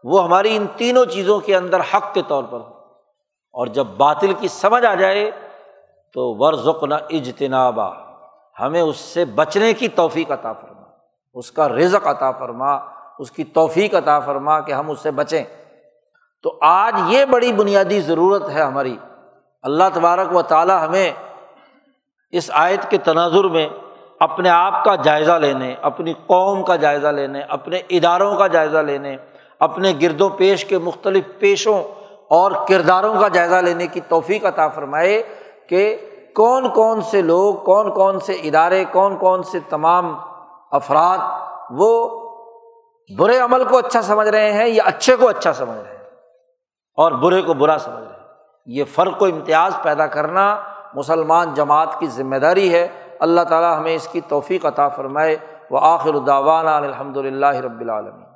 وہ 0.03 0.23
ہماری 0.23 0.55
ان 0.55 0.65
تینوں 0.77 1.05
چیزوں 1.05 1.39
کے 1.39 1.55
اندر 1.55 1.79
حق 1.79 2.13
کے 2.13 2.21
طور 2.27 2.43
پر 2.43 2.59
ہو۔ 2.59 2.77
اور 3.51 3.67
جب 3.67 3.87
باطل 3.97 4.33
کی 4.33 4.47
سمجھ 4.47 4.85
آ 4.85 4.95
جائے 4.95 5.31
تو 6.13 6.35
ورژ 6.35 6.83
نہ 6.83 6.93
اجتنابا 7.09 7.89
ہمیں 8.59 8.81
اس 8.81 8.97
سے 8.97 9.25
بچنے 9.25 9.73
کی 9.73 9.87
توفیق 9.87 10.31
عطا 10.31 10.53
فرما۔ 10.53 10.81
اس 11.33 11.51
کا 11.51 11.69
رزق 11.69 12.07
عطا 12.07 12.31
فرما، 12.31 12.75
اس 13.19 13.31
کی 13.31 13.43
توفیق 13.43 13.95
عطا 13.95 14.19
فرما 14.19 14.59
کہ 14.59 14.71
ہم 14.71 14.89
اس 14.89 14.99
سے 14.99 15.11
بچیں۔ 15.11 15.43
تو 16.43 16.57
آج 16.61 16.95
یہ 17.07 17.25
بڑی 17.25 17.53
بنیادی 17.53 18.01
ضرورت 18.01 18.49
ہے 18.49 18.61
ہماری۔ 18.61 18.97
اللہ 19.63 19.83
تبارک 19.93 20.35
و 20.35 20.41
تعالیٰ 20.41 20.87
ہمیں 20.87 21.11
اس 22.31 22.51
آیت 22.53 22.89
کے 22.89 22.97
تناظر 22.97 23.43
میں 23.43 23.69
اپنے 24.19 24.49
آپ 24.49 24.83
کا 24.83 24.95
جائزہ 24.95 25.31
لینے، 25.31 25.75
اپنی 25.81 26.13
قوم 26.13 26.63
کا 26.63 26.75
جائزہ 26.75 27.07
لینے، 27.07 27.41
اپنے 27.41 27.81
اداروں 27.89 28.35
کا 28.35 28.47
جائزہ 28.47 28.77
لینے 28.77 29.17
اپنے 29.59 29.93
گرد 30.01 30.21
و 30.21 30.29
پیش 30.29 30.65
کے 30.65 30.77
مختلف 30.77 31.23
پیشوں 31.39 31.83
اور 32.29 32.51
کرداروں 32.67 33.15
کا 33.19 33.27
جائزہ 33.27 33.55
لینے 33.55 33.87
کی 33.87 33.99
توفیق 33.99 34.45
عطا 34.45 34.67
فرمائے 34.67 35.23
کہ 35.69 35.97
کون 36.35 36.69
کون 36.69 37.01
سے 37.01 37.21
لوگ، 37.21 37.55
کون 37.55 37.93
کون 37.93 38.19
سے 38.19 38.33
ادارے، 38.33 38.85
کون 38.91 39.17
کون 39.17 39.43
سے 39.43 39.59
تمام 39.69 40.17
افراد 40.71 41.17
وہ 41.69 42.21
برے 43.17 43.37
عمل 43.37 43.63
کو 43.63 43.77
اچھا 43.77 44.01
سمجھ 44.01 44.27
رہے 44.27 44.51
ہیں 44.51 44.67
یا 44.67 44.83
اچھے 44.85 45.15
کو 45.15 45.27
اچھا 45.27 45.53
سمجھ 45.53 45.77
رہے 45.77 45.97
ہیں 45.97 46.03
اور 46.97 47.11
برے 47.11 47.41
کو 47.41 47.53
برا 47.53 47.77
سمجھ 47.79 48.03
رہے 48.03 48.05
ہیں۔ 48.05 48.27
یہ 48.65 48.83
فرق 48.83 49.21
و 49.21 49.25
امتیاز 49.25 49.73
پیدا 49.83 50.07
کرنا 50.07 50.61
مسلمان 50.93 51.53
جماعت 51.53 51.99
کی 51.99 52.07
ذمہ 52.07 52.35
داری 52.35 52.73
ہے۔ 52.73 52.87
اللہ 53.19 53.41
تعالیٰ 53.41 53.77
ہمیں 53.77 53.95
اس 53.95 54.07
کی 54.07 54.21
توفیق 54.21 54.65
عطا 54.65 54.87
فرمائے۔ 54.87 55.35
وہ 55.69 55.79
آخر 55.81 56.13
الداوانہ 56.13 56.69
الحمد 56.69 57.17
للہ 57.17 57.55
رب 57.55 57.81
العالمین۔ 57.81 58.26